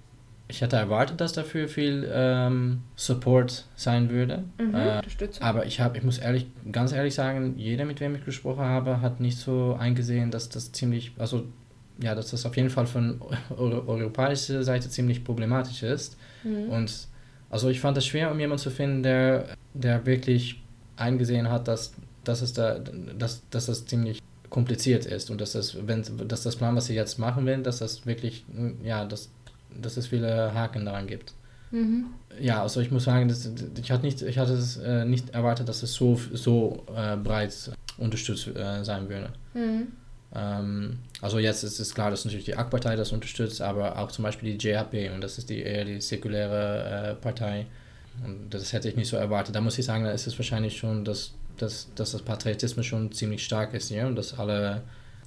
ich 0.48 0.61
hätte 0.61 0.77
erwartet, 0.77 1.20
dass 1.20 1.33
dafür 1.33 1.66
viel 1.68 2.07
ähm, 2.12 2.83
Support 2.96 3.64
sein 3.75 4.11
würde. 4.11 4.44
Mhm, 4.59 4.75
Äh, 4.75 4.96
Unterstützung. 4.96 5.42
aber 5.42 5.64
ich 5.66 5.81
habe, 5.81 5.96
ich 5.96 6.05
muss 6.05 6.18
ehrlich, 6.18 6.46
ganz 6.70 6.92
ehrlich 6.92 7.14
sagen, 7.14 7.55
jeder, 7.57 7.85
mit 7.87 8.01
wem 8.01 8.14
ich 8.14 8.25
gesprochen 8.25 8.64
habe, 8.64 9.01
hat 9.01 9.20
nicht 9.20 9.38
so 9.38 9.77
eingesehen, 9.81 10.31
dass 10.31 10.48
das 10.51 10.72
ziemlich, 10.72 11.12
also 11.18 11.44
ja, 12.03 12.14
dass 12.14 12.31
das 12.33 12.44
auf 12.44 12.57
jeden 12.57 12.70
Fall 12.70 12.87
von 12.87 13.20
euro 13.57 13.85
europäischer 13.90 14.62
Seite 14.62 14.90
ziemlich 14.90 15.25
problematisch 15.25 15.83
ist. 15.83 16.18
Mhm. 16.44 16.68
Und 16.68 17.09
also 17.53 17.69
ich 17.69 17.81
fand 17.81 17.97
es 17.99 18.07
schwer, 18.07 18.33
um 18.33 18.41
jemanden 18.41 18.62
zu 18.62 18.71
finden, 18.71 19.03
der, 19.03 19.45
der 19.75 20.05
wirklich 20.07 20.61
eingesehen 20.97 21.51
hat, 21.51 21.69
dass, 21.69 21.93
dass, 22.25 22.41
es 22.41 22.55
da, 22.55 22.79
dass, 22.79 23.43
dass 23.51 23.67
das 23.67 23.85
ziemlich 23.85 24.23
kompliziert 24.49 25.05
ist 25.05 25.31
und 25.31 25.41
dass 25.41 25.53
das, 25.53 25.87
wenn, 25.87 26.03
dass 26.27 26.43
das 26.43 26.57
Plan, 26.57 26.75
was 26.75 26.87
sie 26.87 26.95
jetzt 26.95 27.19
machen 27.19 27.45
will, 27.45 27.59
dass 27.59 27.79
das 27.79 28.07
wirklich, 28.07 28.45
ja, 28.83 29.05
dass, 29.05 29.31
dass 29.81 29.99
es 29.99 30.07
viele 30.07 30.55
Haken 30.55 30.87
daran 30.87 31.07
gibt. 31.07 31.35
Mhm. 31.71 32.07
Ja, 32.41 32.62
also 32.62 32.81
ich 32.81 32.91
muss 32.91 33.05
sagen, 33.05 33.29
das, 33.29 33.49
ich 33.81 33.91
hatte 33.91 34.07
nicht, 34.07 34.23
ich 34.23 34.38
hatte 34.38 34.55
es 34.55 34.79
äh, 34.79 35.05
nicht 35.05 35.31
erwartet, 35.31 35.69
dass 35.69 35.83
es 35.83 35.93
so, 35.93 36.19
so 36.33 36.85
äh, 36.97 37.17
breit 37.17 37.71
unterstützt 37.99 38.49
äh, 38.49 38.83
sein 38.83 39.11
würde. 39.11 39.31
Mhm. 39.53 39.88
Ähm, 40.35 40.99
also 41.21 41.38
jetzt 41.38 41.62
ist 41.62 41.79
es 41.79 41.95
klar, 41.95 42.11
dass 42.11 42.25
natürlich 42.25 42.47
die 42.47 42.57
AK-Partei 42.57 42.97
das 42.97 43.12
unterstützt, 43.12 43.61
aber 43.61 43.99
auch 43.99 44.11
zum 44.11 44.23
Beispiel 44.25 44.57
die 44.57 44.68
JHP 44.68 45.14
und 45.14 45.21
das 45.23 45.38
ist 45.38 45.51
die 45.51 45.62
eher 45.62 45.85
die 45.85 46.01
säkuläre 46.01 47.11
äh, 47.11 47.14
Partei. 47.14 47.66
Und 48.25 48.51
das 48.51 48.73
hätte 48.73 48.88
ich 48.88 48.97
nicht 48.97 49.09
so 49.09 49.16
erwartet. 49.16 49.55
Da 49.55 49.61
muss 49.61 49.79
ich 49.79 49.85
sagen, 49.85 50.05
da 50.05 50.11
ist 50.11 50.27
es 50.27 50.38
wahrscheinlich 50.38 50.77
schon, 50.77 51.05
dass, 51.05 51.33
dass, 51.57 51.88
dass 51.95 52.12
das 52.12 52.23
Patriotismus 52.23 52.87
schon 52.87 53.12
ziemlich 53.12 53.45
stark 53.45 53.75
ist 53.75 53.88
hier 53.88 54.07
und 54.07 54.16
dass 54.16 54.38
alle, 54.38 54.83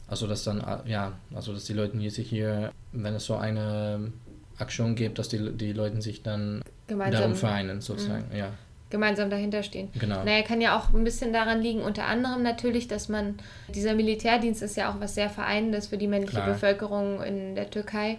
also 0.08 0.28
dass 0.28 0.44
dann, 0.44 0.60
äh, 0.60 0.90
ja, 0.90 1.14
also 1.34 1.54
dass 1.54 1.66
die 1.66 1.74
Leute 1.74 1.98
hier 1.98 2.12
sich 2.12 2.30
hier, 2.30 2.72
wenn 2.92 3.16
es 3.16 3.26
so 3.26 3.36
eine 3.36 4.12
Aktion 4.58 4.96
gibt, 4.96 5.20
dass 5.20 5.30
die, 5.30 5.52
die 5.54 5.74
Leute 5.74 6.02
sich 6.02 6.24
dann 6.24 6.62
Gemeinsam, 6.88 7.22
darum 7.22 7.36
vereinen, 7.36 7.82
sozusagen. 7.82 8.26
Ja, 8.36 8.52
gemeinsam 8.96 9.30
dahinter 9.30 9.62
stehen. 9.64 9.90
genau. 10.00 10.24
Naja, 10.24 10.42
kann 10.44 10.62
ja 10.62 10.78
auch 10.78 10.94
ein 10.94 11.04
bisschen 11.04 11.34
daran 11.34 11.62
liegen, 11.62 11.82
unter 11.82 12.06
anderem 12.06 12.42
natürlich, 12.44 12.88
dass 12.88 13.10
man, 13.10 13.36
dieser 13.74 13.94
Militärdienst 13.94 14.62
ist 14.62 14.78
ja 14.78 14.90
auch 14.92 15.00
was 15.00 15.16
sehr 15.16 15.30
Vereinendes 15.30 15.88
für 15.88 15.98
die 15.98 16.08
männliche 16.08 16.36
Klar. 16.42 16.54
Bevölkerung 16.54 17.22
in 17.22 17.56
der 17.56 17.70
Türkei. 17.70 18.18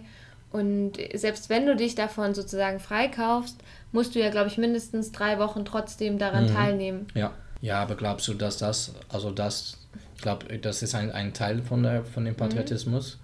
Und 0.51 0.93
selbst 1.13 1.49
wenn 1.49 1.65
du 1.65 1.75
dich 1.75 1.95
davon 1.95 2.33
sozusagen 2.33 2.79
freikaufst, 2.79 3.57
musst 3.91 4.15
du 4.15 4.19
ja, 4.19 4.29
glaube 4.29 4.47
ich, 4.47 4.57
mindestens 4.57 5.11
drei 5.11 5.39
Wochen 5.39 5.65
trotzdem 5.65 6.17
daran 6.17 6.45
Mhm. 6.45 6.53
teilnehmen. 6.53 7.07
Ja. 7.15 7.33
Ja, 7.59 7.81
aber 7.81 7.95
glaubst 7.95 8.27
du, 8.27 8.35
dass 8.35 8.57
das, 8.59 8.93
also 9.09 9.31
das, 9.31 9.77
ich 10.15 10.21
glaube, 10.21 10.59
das 10.59 10.83
ist 10.83 10.93
ein, 10.93 11.11
ein 11.11 11.33
Teil 11.33 11.63
von, 11.63 11.81
der, 11.81 12.05
von 12.05 12.23
dem 12.23 12.35
Patriotismus. 12.35 13.17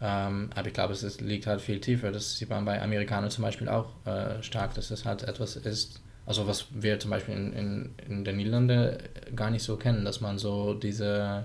Ähm, 0.00 0.50
aber 0.54 0.68
ich 0.68 0.72
glaube, 0.74 0.92
es 0.94 1.02
ist, 1.02 1.20
liegt 1.20 1.46
halt 1.46 1.60
viel 1.60 1.80
tiefer. 1.80 2.10
Das 2.10 2.36
sieht 2.36 2.48
man 2.50 2.64
bei 2.64 2.80
Amerikanern 2.82 3.30
zum 3.30 3.44
Beispiel 3.44 3.68
auch 3.68 3.88
äh, 4.06 4.42
stark, 4.42 4.72
dass 4.74 4.90
es 4.90 5.04
halt 5.04 5.22
etwas 5.24 5.56
ist, 5.56 6.00
also 6.26 6.46
was 6.46 6.66
wir 6.72 6.98
zum 6.98 7.10
Beispiel 7.12 7.34
in, 7.34 7.52
in, 7.52 7.94
in 8.08 8.24
den 8.24 8.36
Niederlanden 8.36 8.96
gar 9.34 9.50
nicht 9.50 9.62
so 9.62 9.76
kennen, 9.76 10.04
dass 10.04 10.20
man 10.20 10.38
so 10.38 10.74
diese, 10.74 11.44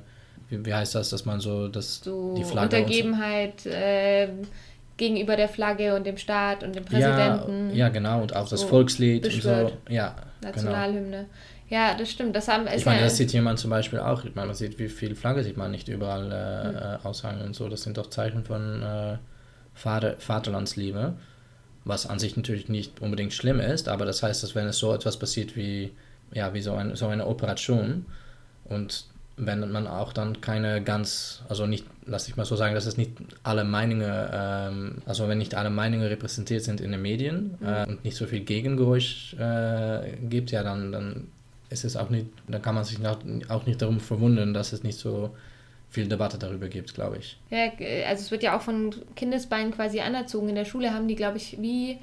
wie, 0.50 0.66
wie 0.66 0.74
heißt 0.74 0.96
das, 0.96 1.10
dass 1.10 1.24
man 1.26 1.40
so 1.40 1.68
das, 1.68 2.00
So 2.04 2.34
die 2.36 2.44
Flagge 2.44 2.66
und 2.66 2.72
so- 2.72 2.78
Untergebenheit 2.86 3.66
äh, 3.68 4.28
gegenüber 4.98 5.36
der 5.36 5.48
Flagge 5.50 5.96
und 5.96 6.06
dem 6.06 6.18
Staat 6.18 6.64
und 6.64 6.76
dem 6.76 6.84
ja, 6.90 6.90
Präsidenten. 6.90 7.76
ja, 7.76 7.90
genau, 7.90 8.22
und 8.22 8.36
auch 8.36 8.48
das 8.50 8.62
so 8.62 8.68
Volkslied 8.68 9.26
und 9.26 9.42
so. 9.42 9.50
Ja, 9.90 10.16
genau. 10.42 10.52
Nationalhymne. 10.54 11.26
Ja, 11.70 11.96
das 11.98 12.12
stimmt. 12.12 12.36
Das 12.36 12.50
haben 12.50 12.68
Ich 12.76 12.86
meine, 12.86 12.98
ja, 13.00 13.06
das 13.06 13.16
sieht 13.16 13.32
jemand 13.32 13.58
zum 13.58 13.70
Beispiel 13.70 14.00
auch. 14.00 14.26
Ich 14.26 14.36
meine, 14.36 14.48
man 14.48 14.56
sieht, 14.56 14.78
wie 14.78 14.90
viel 14.90 15.16
Flagge 15.16 15.42
sieht 15.44 15.56
man 15.56 15.72
nicht 15.72 15.88
überall 15.88 16.30
äh, 16.30 16.96
äh, 17.06 17.08
aushangen 17.08 17.42
und 17.44 17.56
so. 17.56 17.70
Das 17.70 17.84
sind 17.84 17.98
doch 17.98 18.10
Zeichen 18.10 18.44
von 18.44 18.82
äh, 18.84 19.18
Vater, 19.74 20.16
Vaterlandsliebe, 20.20 21.14
was 21.86 22.06
an 22.06 22.20
sich 22.20 22.36
natürlich 22.36 22.70
nicht 22.70 23.02
unbedingt 23.02 23.34
schlimm 23.34 23.60
ist, 23.60 23.90
aber 23.90 24.06
das 24.06 24.22
heißt, 24.24 24.44
dass 24.44 24.56
wenn 24.56 24.68
es 24.68 24.78
so 24.78 24.94
etwas 24.94 25.18
passiert 25.18 25.56
wie, 25.56 25.92
ja, 26.34 26.54
wie 26.54 26.62
so, 26.62 26.74
ein, 26.74 26.96
so 26.96 27.08
eine 27.08 27.26
Operation 27.26 28.06
und 28.66 29.06
wenn 29.38 29.72
man 29.72 29.88
auch 29.88 30.14
dann 30.14 30.40
keine 30.42 30.84
ganz, 30.84 31.42
also 31.50 31.66
nicht, 31.66 31.86
lass 32.06 32.28
ich 32.28 32.36
mal 32.36 32.46
so 32.46 32.56
sagen, 32.56 32.76
dass 32.76 32.86
es 32.86 32.98
nicht 32.98 33.14
alle 33.44 33.64
Meinungen, 33.64 34.12
ähm, 34.32 34.96
also 35.06 35.28
wenn 35.28 35.40
nicht 35.40 35.56
alle 35.56 35.70
Meinungen 35.72 36.06
repräsentiert 36.06 36.64
sind 36.64 36.80
in 36.80 36.92
den 36.92 37.02
Medien 37.02 37.58
äh, 37.66 37.88
und 37.88 38.04
nicht 38.04 38.18
so 38.18 38.28
viel 38.28 38.42
Gegengeräusch 38.42 39.34
äh, 39.40 40.18
gibt, 40.30 40.52
ja, 40.52 40.64
dann, 40.64 40.92
dann 40.92 41.28
ist 41.70 41.86
es 41.86 41.96
auch 41.96 42.10
nicht, 42.10 42.28
da 42.48 42.60
kann 42.60 42.76
man 42.76 42.84
sich 42.84 43.00
auch 43.50 43.66
nicht 43.66 43.82
darum 43.82 44.00
verwundern, 44.00 44.54
dass 44.54 44.74
es 44.74 44.84
nicht 44.84 45.00
so 45.00 45.32
viel 45.92 46.08
Debatte 46.08 46.38
darüber 46.40 46.68
gibt, 46.70 46.94
glaube 46.96 47.18
ich. 47.18 47.38
Ja, 47.50 47.66
also 48.08 48.22
es 48.24 48.32
wird 48.32 48.42
ja 48.44 48.58
auch 48.58 48.62
von 48.62 48.96
Kindesbeinen 49.16 49.72
quasi 49.72 50.00
anerzogen. 50.00 50.50
In 50.50 50.56
der 50.56 50.66
Schule 50.66 50.94
haben 50.94 51.08
die, 51.08 51.16
glaube 51.16 51.38
ich, 51.38 51.62
wie 51.62 52.00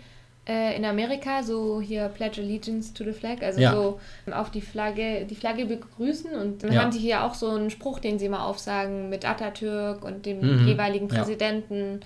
äh, 0.47 0.77
in 0.77 0.85
Amerika 0.85 1.43
so 1.43 1.81
hier 1.81 2.09
Pledge 2.09 2.41
Allegiance 2.43 2.93
to 2.95 3.03
the 3.05 3.13
Flag, 3.13 3.43
also 3.43 3.61
Ja. 3.61 3.73
so 3.73 4.01
auf 4.31 4.51
die 4.51 4.61
Flagge, 4.61 5.27
die 5.29 5.35
Flagge 5.35 5.65
begrüßen 5.67 6.33
und 6.35 6.63
dann 6.63 6.73
Ja. 6.73 6.83
haben 6.83 6.91
die 6.91 6.99
hier 6.99 7.25
auch 7.25 7.35
so 7.35 7.49
einen 7.51 7.71
Spruch, 7.71 7.99
den 7.99 8.19
sie 8.19 8.27
immer 8.27 8.45
aufsagen 8.47 9.09
mit 9.09 9.25
Atatürk 9.29 10.05
und 10.05 10.25
dem 10.27 10.61
Mhm, 10.61 10.67
jeweiligen. 10.67 11.09
Präsidenten 11.09 12.01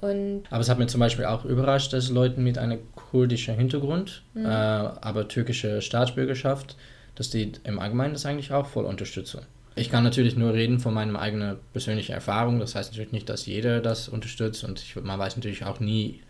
und 0.00 0.44
Aber 0.50 0.60
es 0.60 0.68
hat 0.68 0.78
mir 0.78 0.86
zum 0.86 1.00
Beispiel 1.00 1.24
auch 1.24 1.44
überrascht, 1.44 1.92
dass 1.92 2.10
Leute 2.10 2.38
mit 2.40 2.58
einem 2.58 2.78
kurdischen 2.94 3.54
Hintergrund, 3.56 4.22
äh, 4.36 4.40
aber 4.46 5.26
türkische 5.28 5.80
Staatsbürgerschaft, 5.80 6.76
dass 7.14 7.30
die 7.30 7.52
im 7.64 7.78
Allgemeinen 7.78 8.12
das 8.12 8.26
eigentlich 8.26 8.52
auch 8.52 8.66
voll 8.66 8.84
unterstützen. 8.84 9.40
Ich 9.78 9.90
kann 9.90 10.04
natürlich 10.04 10.36
nur 10.36 10.54
reden 10.54 10.78
von 10.80 10.94
meiner 10.94 11.20
eigenen 11.20 11.58
persönlichen 11.72 12.12
Erfahrung. 12.12 12.58
Das 12.58 12.74
heißt 12.74 12.92
natürlich 12.92 13.12
nicht, 13.12 13.28
dass 13.28 13.44
jeder 13.44 13.80
das 13.80 14.08
unterstützt 14.08 14.64
und 14.64 14.80
ich, 14.80 14.96
man 14.96 15.18
weiß 15.18 15.36
natürlich 15.36 15.64
auch 15.64 15.80
nie, 15.80 16.22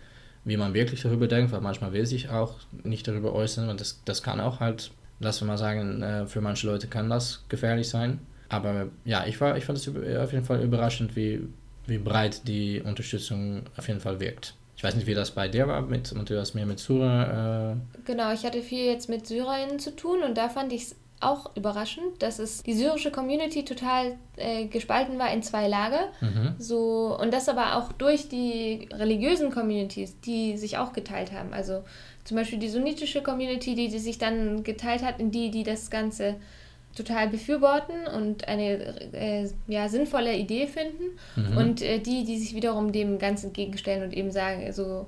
wie 0.44 0.56
man 0.56 0.74
wirklich 0.74 1.02
darüber 1.02 1.28
denkt, 1.28 1.52
weil 1.52 1.60
manchmal 1.60 1.92
will 1.92 2.06
sich 2.06 2.28
auch 2.28 2.56
nicht 2.82 3.06
darüber 3.06 3.32
äußern 3.32 3.68
und 3.68 3.80
das, 3.80 4.02
das 4.04 4.22
kann 4.22 4.40
auch 4.40 4.58
halt, 4.60 4.90
lassen 5.20 5.42
wir 5.42 5.52
mal 5.52 5.58
sagen, 5.58 6.02
äh, 6.02 6.26
für 6.26 6.40
manche 6.40 6.66
Leute 6.66 6.88
kann 6.88 7.08
das 7.08 7.44
gefährlich 7.48 7.88
sein. 7.88 8.18
Aber 8.48 8.88
ja, 9.04 9.24
ich, 9.26 9.40
war, 9.40 9.56
ich 9.56 9.64
fand 9.64 9.78
es 9.78 9.88
auf 9.88 10.32
jeden 10.32 10.44
Fall 10.44 10.62
überraschend, 10.62 11.16
wie, 11.16 11.48
wie 11.86 11.98
breit 11.98 12.46
die 12.46 12.80
Unterstützung 12.80 13.62
auf 13.76 13.86
jeden 13.88 14.00
Fall 14.00 14.20
wirkt. 14.20 14.54
Ich 14.76 14.84
weiß 14.84 14.94
nicht, 14.94 15.06
wie 15.06 15.14
das 15.14 15.30
bei 15.30 15.48
dir 15.48 15.68
war, 15.68 15.82
mit, 15.82 16.12
und 16.12 16.28
du 16.28 16.38
hast 16.38 16.54
mehr 16.54 16.66
mit 16.66 16.78
Sura. 16.78 17.72
Äh, 17.72 17.76
Genau, 18.04 18.32
ich 18.32 18.44
hatte 18.44 18.60
viel 18.62 18.84
jetzt 18.84 19.08
mit 19.08 19.26
SyrerInnen 19.26 19.78
zu 19.78 19.94
tun 19.96 20.22
und 20.22 20.36
da 20.36 20.48
fand 20.48 20.72
ich 20.72 20.82
es 20.82 20.96
auch 21.20 21.56
überraschend, 21.56 22.20
dass 22.22 22.38
es 22.38 22.62
die 22.62 22.74
syrische 22.74 23.10
Community 23.10 23.64
total 23.64 24.16
äh, 24.36 24.66
gespalten 24.66 25.18
war 25.18 25.32
in 25.32 25.42
zwei 25.42 25.66
Lager. 25.66 26.08
mhm. 26.20 26.54
So, 26.58 27.16
und 27.18 27.32
das 27.32 27.48
aber 27.48 27.76
auch 27.76 27.92
durch 27.92 28.28
die 28.28 28.88
religiösen 28.92 29.50
Communities, 29.50 30.20
die 30.20 30.56
sich 30.58 30.76
auch 30.78 30.92
geteilt 30.92 31.32
haben. 31.32 31.52
Also 31.54 31.82
zum 32.24 32.36
Beispiel 32.36 32.58
die 32.58 32.68
sunnitische 32.68 33.22
Community, 33.22 33.74
die, 33.74 33.88
die 33.88 33.98
sich 33.98 34.18
dann 34.18 34.62
geteilt 34.62 35.02
hat 35.02 35.18
in 35.20 35.30
die, 35.30 35.50
die 35.50 35.62
das 35.62 35.90
Ganze 35.90 36.36
total 36.94 37.28
befürworten 37.28 38.06
und 38.14 38.48
eine 38.48 39.12
äh, 39.12 39.48
ja, 39.68 39.88
sinnvolle 39.88 40.34
Idee 40.36 40.66
finden. 40.66 41.04
Mhm. 41.36 41.56
Und 41.56 41.82
äh, 41.82 41.98
die, 41.98 42.24
die 42.24 42.38
sich 42.38 42.54
wiederum 42.54 42.92
dem 42.92 43.18
Ganzen 43.18 43.46
entgegenstellen 43.46 44.02
und 44.02 44.12
eben 44.14 44.30
sagen, 44.32 44.72
so, 44.72 45.06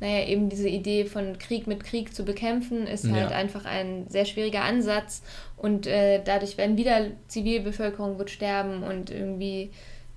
naja, 0.00 0.26
eben 0.28 0.48
diese 0.48 0.68
Idee 0.68 1.04
von 1.04 1.38
Krieg 1.38 1.66
mit 1.66 1.84
Krieg 1.84 2.14
zu 2.14 2.24
bekämpfen, 2.24 2.86
ist 2.86 3.04
Ja. 3.04 3.12
halt 3.12 3.32
einfach 3.32 3.64
ein 3.66 4.06
sehr 4.08 4.24
schwieriger 4.24 4.62
Ansatz. 4.62 5.22
Und 5.60 5.86
äh, 5.86 6.22
dadurch 6.24 6.56
werden 6.56 6.76
wieder 6.78 7.06
Zivilbevölkerung 7.28 8.18
wird 8.18 8.30
sterben 8.30 8.82
und 8.82 9.10
irgendwie 9.10 9.70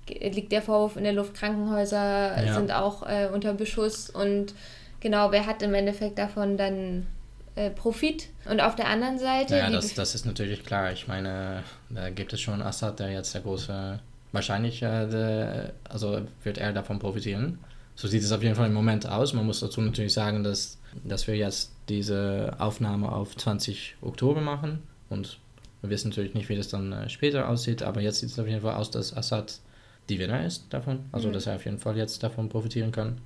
ge- 0.06 0.30
liegt 0.30 0.52
der 0.52 0.62
Vorwurf 0.62 0.96
in 0.96 1.04
der 1.04 1.12
Luft, 1.12 1.34
Krankenhäuser 1.34 2.42
Ja. 2.44 2.54
sind 2.54 2.72
auch 2.72 3.06
äh, 3.06 3.28
unter 3.32 3.52
Beschuss 3.52 4.08
und 4.08 4.54
genau, 5.00 5.32
wer 5.32 5.44
hat 5.46 5.62
im 5.62 5.74
Endeffekt 5.74 6.18
davon 6.18 6.56
dann 6.56 7.06
äh, 7.56 7.68
Profit? 7.68 8.28
Und 8.48 8.60
auf 8.62 8.74
der 8.74 8.88
anderen 8.88 9.18
Seite, 9.18 9.56
Ja, 9.58 9.66
die 9.66 9.74
das, 9.74 9.92
das 9.92 10.14
ist 10.14 10.24
natürlich 10.24 10.64
klar. 10.64 10.92
Ich 10.92 11.08
meine, 11.08 11.62
da 11.90 12.08
gibt 12.08 12.32
es 12.32 12.40
schon 12.40 12.62
Assad, 12.62 12.98
der 13.00 13.10
jetzt 13.10 13.34
der 13.34 13.42
große, 13.42 14.00
wahrscheinlich, 14.32 14.82
äh, 14.82 15.06
der, 15.06 15.72
also 15.90 16.22
wird 16.42 16.56
er 16.56 16.72
davon 16.72 16.98
profitieren. 16.98 17.58
So 17.96 18.08
sieht 18.08 18.22
es 18.22 18.32
auf 18.32 18.42
jeden 18.42 18.54
Fall 18.56 18.68
im 18.68 18.72
Moment 18.74 19.06
aus. 19.06 19.34
Man 19.34 19.44
muss 19.46 19.60
dazu 19.60 19.80
natürlich 19.82 20.14
sagen, 20.14 20.42
dass, 20.42 20.78
dass 21.04 21.26
wir 21.26 21.36
jetzt 21.36 21.70
diese 21.90 22.56
Aufnahme 22.58 23.12
auf 23.12 23.36
20 23.36 23.96
Oktober 24.00 24.40
machen 24.40 24.82
und 25.10 25.38
wir 25.80 25.90
wissen 25.90 26.08
natürlich 26.08 26.34
nicht, 26.34 26.48
wie 26.48 26.56
das 26.56 26.68
dann 26.68 26.92
äh, 26.92 27.08
später 27.08 27.48
aussieht, 27.48 27.82
aber 27.82 28.00
jetzt 28.00 28.20
sieht 28.20 28.30
es 28.30 28.38
auf 28.38 28.46
jeden 28.46 28.62
Fall 28.62 28.74
aus, 28.74 28.90
dass 28.90 29.16
Assad 29.16 29.58
die 30.08 30.18
Winner 30.18 30.44
ist 30.44 30.66
davon, 30.70 31.00
also 31.12 31.28
Mhm. 31.28 31.32
dass 31.32 31.46
er 31.46 31.56
auf 31.56 31.64
jeden 31.64 31.78
Fall 31.78 31.96
jetzt 31.96 32.22
davon 32.22 32.48
profitieren 32.48 32.92
kann. 32.92 33.18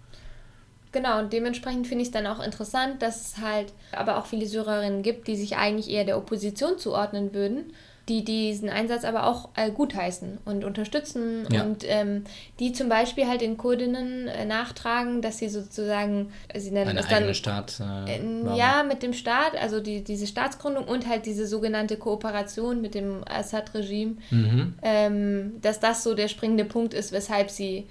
Genau, 0.90 1.18
und 1.18 1.32
dementsprechend 1.32 1.86
finde 1.86 2.02
ich 2.02 2.08
es 2.08 2.12
dann 2.12 2.26
auch 2.26 2.40
interessant, 2.42 3.02
dass 3.02 3.20
es 3.26 3.36
halt 3.38 3.72
aber 3.92 4.16
auch 4.16 4.26
viele 4.26 4.46
Syrerinnen 4.46 5.02
gibt, 5.02 5.28
die 5.28 5.36
sich 5.36 5.56
eigentlich 5.56 5.90
eher 5.90 6.04
der 6.04 6.16
Opposition 6.16 6.78
zuordnen 6.78 7.34
würden. 7.34 7.72
Die 8.08 8.24
diesen 8.24 8.70
Einsatz 8.70 9.04
aber 9.04 9.26
auch 9.26 9.50
äh, 9.54 9.70
gutheißen 9.70 10.38
und 10.44 10.64
unterstützen 10.64 11.46
Ja. 11.52 11.62
und 11.62 11.84
ähm, 11.86 12.24
die 12.58 12.72
zum 12.72 12.88
Beispiel 12.88 13.26
halt 13.28 13.42
den 13.42 13.56
Kurdinnen 13.58 14.28
äh, 14.28 14.44
nachtragen, 14.46 15.20
dass 15.20 15.38
sie 15.38 15.48
sozusagen, 15.48 16.32
äh, 16.48 16.58
sie 16.60 16.70
nennen 16.70 16.90
Eine 16.90 17.00
es 17.00 17.08
dann 17.08 17.34
Stadt. 17.34 17.80
Äh, 18.06 18.20
ja, 18.56 18.82
mit 18.82 19.02
dem 19.02 19.12
Staat, 19.12 19.56
also 19.60 19.80
die, 19.80 20.02
diese 20.02 20.26
Staatsgründung 20.26 20.84
und 20.84 21.06
halt 21.08 21.26
diese 21.26 21.46
sogenannte 21.46 21.96
Kooperation 21.98 22.80
mit 22.80 22.94
dem 22.94 23.22
Assad-Regime, 23.28 24.16
Mhm. 24.30 24.74
ähm, 24.82 25.52
dass 25.60 25.80
das 25.80 26.02
so 26.02 26.14
der 26.14 26.28
springende 26.28 26.64
Punkt 26.64 26.94
ist, 26.94 27.12
weshalb 27.12 27.50
sie 27.50 27.86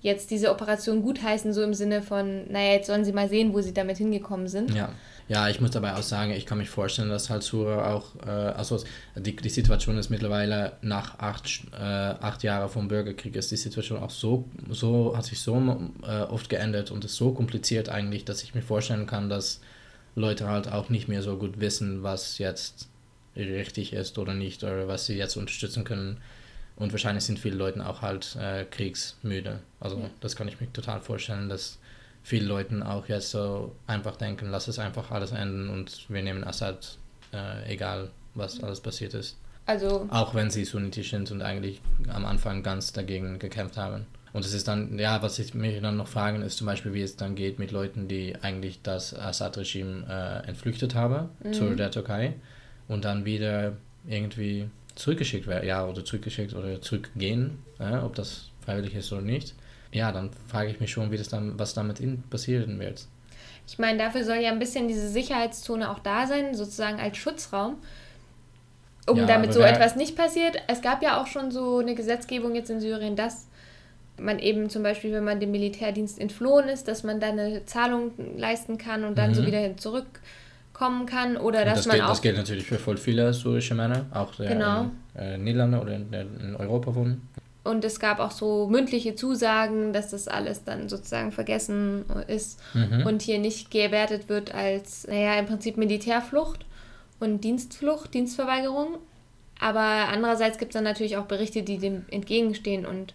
jetzt 0.00 0.30
diese 0.32 0.50
Operation 0.50 1.02
gutheißen, 1.02 1.52
so 1.52 1.62
im 1.62 1.74
Sinne 1.74 2.02
von, 2.02 2.50
naja, 2.50 2.72
jetzt 2.72 2.88
sollen 2.88 3.04
sie 3.04 3.12
mal 3.12 3.28
sehen, 3.28 3.54
wo 3.54 3.60
sie 3.60 3.72
damit 3.72 3.98
hingekommen 3.98 4.48
sind. 4.48 4.74
Ja. 4.74 4.90
Ja, 5.28 5.48
ich 5.48 5.60
muss 5.60 5.70
dabei 5.70 5.94
auch 5.94 6.02
sagen, 6.02 6.32
ich 6.32 6.46
kann 6.46 6.58
mich 6.58 6.68
vorstellen, 6.68 7.08
dass 7.08 7.30
halt 7.30 7.42
Sura 7.42 7.92
auch, 7.94 8.14
äh, 8.26 8.30
also 8.30 8.82
die, 9.16 9.34
die 9.36 9.48
Situation 9.48 9.96
ist 9.98 10.10
mittlerweile 10.10 10.76
nach 10.82 11.18
acht, 11.18 11.62
äh, 11.72 11.76
acht 11.76 12.42
Jahren 12.42 12.68
vom 12.68 12.88
Bürgerkrieg 12.88 13.36
ist 13.36 13.50
die 13.50 13.56
Situation 13.56 14.02
auch 14.02 14.10
so, 14.10 14.44
so 14.70 15.16
hat 15.16 15.24
sich 15.24 15.40
so 15.40 15.56
äh, 16.02 16.22
oft 16.22 16.48
geändert 16.48 16.90
und 16.90 17.04
ist 17.04 17.16
so 17.16 17.32
kompliziert 17.32 17.88
eigentlich, 17.88 18.24
dass 18.24 18.42
ich 18.42 18.54
mir 18.54 18.62
vorstellen 18.62 19.06
kann, 19.06 19.28
dass 19.28 19.60
Leute 20.14 20.48
halt 20.48 20.68
auch 20.68 20.90
nicht 20.90 21.08
mehr 21.08 21.22
so 21.22 21.36
gut 21.38 21.60
wissen, 21.60 22.02
was 22.02 22.38
jetzt 22.38 22.88
richtig 23.36 23.92
ist 23.94 24.18
oder 24.18 24.34
nicht 24.34 24.62
oder 24.62 24.88
was 24.88 25.06
sie 25.06 25.16
jetzt 25.16 25.36
unterstützen 25.36 25.84
können. 25.84 26.18
Und 26.76 26.92
wahrscheinlich 26.92 27.24
sind 27.24 27.38
viele 27.38 27.56
Leute 27.56 27.86
auch 27.86 28.02
halt 28.02 28.36
äh, 28.36 28.64
kriegsmüde. 28.64 29.60
Also 29.80 29.98
Ja. 29.98 30.10
das 30.20 30.36
kann 30.36 30.48
ich 30.48 30.60
mir 30.60 30.72
total 30.72 31.00
vorstellen, 31.00 31.48
dass 31.48 31.78
viele 32.22 32.46
Leute 32.46 32.86
auch 32.86 33.08
jetzt 33.08 33.30
so 33.30 33.74
einfach 33.86 34.16
denken, 34.16 34.48
lass 34.50 34.68
es 34.68 34.78
einfach 34.78 35.10
alles 35.10 35.32
enden 35.32 35.68
und 35.70 36.06
wir 36.08 36.22
nehmen 36.22 36.44
Assad, 36.44 36.98
äh, 37.32 37.72
egal 37.72 38.10
was 38.34 38.62
alles 38.62 38.80
passiert 38.80 39.14
ist. 39.14 39.36
Also, 39.66 40.06
Auch 40.10 40.34
wenn 40.34 40.50
sie 40.50 40.64
sunnitisch 40.64 41.10
sind 41.10 41.30
und 41.30 41.42
eigentlich 41.42 41.80
am 42.08 42.24
Anfang 42.24 42.62
ganz 42.62 42.92
dagegen 42.92 43.38
gekämpft 43.38 43.76
haben. 43.76 44.06
Und 44.32 44.44
es 44.44 44.54
ist 44.54 44.66
dann, 44.66 44.98
ja, 44.98 45.22
was 45.22 45.38
ich 45.38 45.52
mich 45.54 45.80
dann 45.80 45.98
noch 45.98 46.08
fragen, 46.08 46.42
ist 46.42 46.56
zum 46.56 46.66
Beispiel, 46.66 46.94
wie 46.94 47.02
es 47.02 47.16
dann 47.16 47.34
geht 47.34 47.58
mit 47.58 47.70
Leuten, 47.70 48.08
die 48.08 48.34
eigentlich 48.40 48.80
das 48.82 49.14
Assad-Regime 49.14 50.06
äh, 50.08 50.48
entflüchtet 50.48 50.94
haben 50.94 51.28
zu 51.52 51.74
der 51.76 51.90
Türkei 51.90 52.34
und 52.88 53.04
dann 53.04 53.24
wieder 53.24 53.76
irgendwie 54.06 54.68
zurückgeschickt 54.94 55.46
werden, 55.46 55.66
ja, 55.66 55.86
oder 55.86 56.04
zurückgeschickt 56.04 56.54
oder 56.54 56.80
zurückgehen, 56.80 57.58
ja, 57.78 58.04
ob 58.04 58.14
das 58.14 58.48
freiwillig 58.64 58.94
ist 58.94 59.12
oder 59.12 59.22
nicht. 59.22 59.54
Ja, 59.92 60.10
dann 60.12 60.30
frage 60.48 60.70
ich 60.70 60.80
mich 60.80 60.90
schon, 60.90 61.10
wie 61.10 61.18
das 61.18 61.28
dann, 61.28 61.58
was 61.58 61.74
damit 61.74 62.00
in 62.00 62.22
passieren 62.22 62.78
wird. 62.80 63.06
ich 63.68 63.78
meine, 63.78 63.98
dafür 63.98 64.24
soll 64.24 64.36
ja 64.36 64.50
ein 64.50 64.58
bisschen 64.58 64.88
diese 64.88 65.08
Sicherheitszone 65.08 65.90
auch 65.90 65.98
da 66.00 66.26
sein, 66.26 66.54
sozusagen 66.54 66.98
als 66.98 67.16
Schutzraum. 67.18 67.76
Um 69.06 69.18
Ja, 69.18 69.26
damit 69.26 69.50
aber 69.50 69.54
so 69.54 69.62
etwas 69.62 69.96
nicht 69.96 70.16
passiert. 70.16 70.56
Es 70.68 70.80
gab 70.80 71.02
ja 71.02 71.20
auch 71.20 71.26
schon 71.26 71.50
so 71.50 71.78
eine 71.78 71.94
Gesetzgebung 71.94 72.54
jetzt 72.54 72.70
in 72.70 72.80
Syrien, 72.80 73.16
dass 73.16 73.48
man 74.18 74.38
eben 74.38 74.70
zum 74.70 74.82
Beispiel, 74.84 75.12
wenn 75.12 75.24
man 75.24 75.40
dem 75.40 75.50
Militärdienst 75.50 76.20
entflohen 76.20 76.68
ist, 76.68 76.86
dass 76.86 77.02
man 77.02 77.18
dann 77.18 77.38
eine 77.38 77.64
Zahlung 77.66 78.12
leisten 78.36 78.78
kann 78.78 79.04
und 79.04 79.18
dann 79.18 79.34
so 79.34 79.42
Mhm. 79.42 79.46
wieder 79.46 79.58
hin 79.58 79.76
zurückkommen 79.78 81.06
kann. 81.06 81.36
Oder 81.36 81.64
dass 81.64 81.78
das, 81.80 81.86
man 81.86 81.96
gilt, 81.96 82.04
auch. 82.04 82.08
das 82.10 82.22
gilt 82.22 82.36
natürlich 82.36 82.64
für 82.64 82.78
voll 82.78 82.96
viele 82.96 83.32
syrische 83.34 83.74
Männer, 83.74 84.06
auch 84.12 84.34
der 84.36 84.46
Genau. 84.46 84.90
in 85.14 85.20
äh, 85.20 85.38
Niederlande 85.38 85.80
oder 85.80 85.94
in, 85.96 86.12
in 86.12 86.56
Europa 86.56 86.94
wohnen. 86.94 87.28
Und 87.64 87.84
es 87.84 88.00
gab 88.00 88.18
auch 88.18 88.32
so 88.32 88.66
mündliche 88.66 89.14
Zusagen, 89.14 89.92
dass 89.92 90.10
das 90.10 90.26
alles 90.26 90.64
dann 90.64 90.88
sozusagen 90.88 91.30
vergessen 91.30 92.04
ist 92.26 92.58
Mhm. 92.74 93.06
und 93.06 93.22
hier 93.22 93.38
nicht 93.38 93.70
gewertet 93.70 94.28
wird 94.28 94.52
als, 94.54 95.06
naja, 95.06 95.34
im 95.38 95.46
Prinzip 95.46 95.76
Militärflucht 95.76 96.66
und 97.20 97.44
Dienstflucht, 97.44 98.12
Dienstverweigerung. 98.14 98.98
Aber 99.60 99.78
andererseits 100.12 100.58
gibt 100.58 100.72
es 100.72 100.74
dann 100.74 100.82
natürlich 100.84 101.16
auch 101.16 101.26
Berichte, 101.26 101.62
die 101.62 101.78
dem 101.78 102.04
entgegenstehen 102.10 102.84
und 102.84 103.14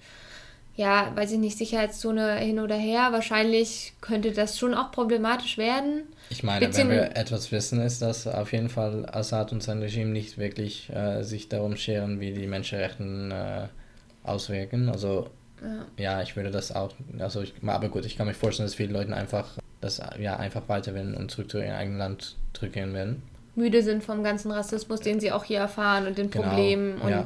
ja, 0.77 1.11
weiß 1.15 1.31
ich 1.31 1.39
nicht, 1.39 1.57
Sicherheitszone 1.57 2.35
hin 2.35 2.59
oder 2.59 2.75
her. 2.75 3.07
Wahrscheinlich 3.11 3.93
könnte 3.99 4.31
das 4.31 4.59
schon 4.59 4.75
auch 4.75 4.91
problematisch 4.91 5.57
werden. 5.57 6.03
Ich 6.29 6.43
meine, 6.43 6.67
Beziehung- 6.67 6.89
wenn 6.89 6.95
wir 6.97 7.17
etwas 7.17 7.51
wissen, 7.51 7.81
ist, 7.81 8.01
dass 8.03 8.27
auf 8.27 8.53
jeden 8.53 8.69
Fall 8.69 9.07
Assad 9.11 9.51
und 9.51 9.63
sein 9.63 9.79
Regime 9.81 10.11
nicht 10.11 10.37
wirklich 10.37 10.89
äh, 10.91 11.23
sich 11.23 11.49
darum 11.49 11.75
scheren, 11.75 12.19
wie 12.19 12.31
die 12.31 12.45
Menschenrechten 12.47 13.31
äh, 13.31 13.67
auswirken. 14.27 14.89
Also 14.89 15.29
Ja. 15.61 15.85
ja, 15.97 16.21
ich 16.21 16.35
würde 16.35 16.51
das 16.51 16.71
auch, 16.71 16.93
also 17.19 17.41
ich, 17.41 17.53
aber 17.65 17.89
gut, 17.89 18.05
ich 18.05 18.17
kann 18.17 18.27
mir 18.27 18.33
vorstellen, 18.33 18.67
dass 18.67 18.75
viele 18.75 18.93
Leute 18.93 19.15
einfach 19.15 19.57
das 19.81 20.01
ja 20.19 20.37
einfach 20.37 20.67
weiter 20.67 20.93
werden 20.95 21.15
und 21.15 21.29
zurück 21.31 21.51
zu 21.51 21.59
ihrem 21.59 21.75
eigenen 21.75 21.97
Land 21.99 22.35
zurückgehen 22.53 22.93
werden. 22.93 23.21
Müde 23.55 23.81
sind 23.81 24.03
vom 24.03 24.23
ganzen 24.23 24.51
Rassismus, 24.51 24.99
den 24.99 25.19
sie 25.19 25.31
auch 25.31 25.43
hier 25.43 25.59
erfahren 25.59 26.07
und 26.07 26.17
den 26.17 26.29
Genau, 26.29 26.47
Problemen 26.47 27.01
und 27.01 27.09
ja. 27.09 27.25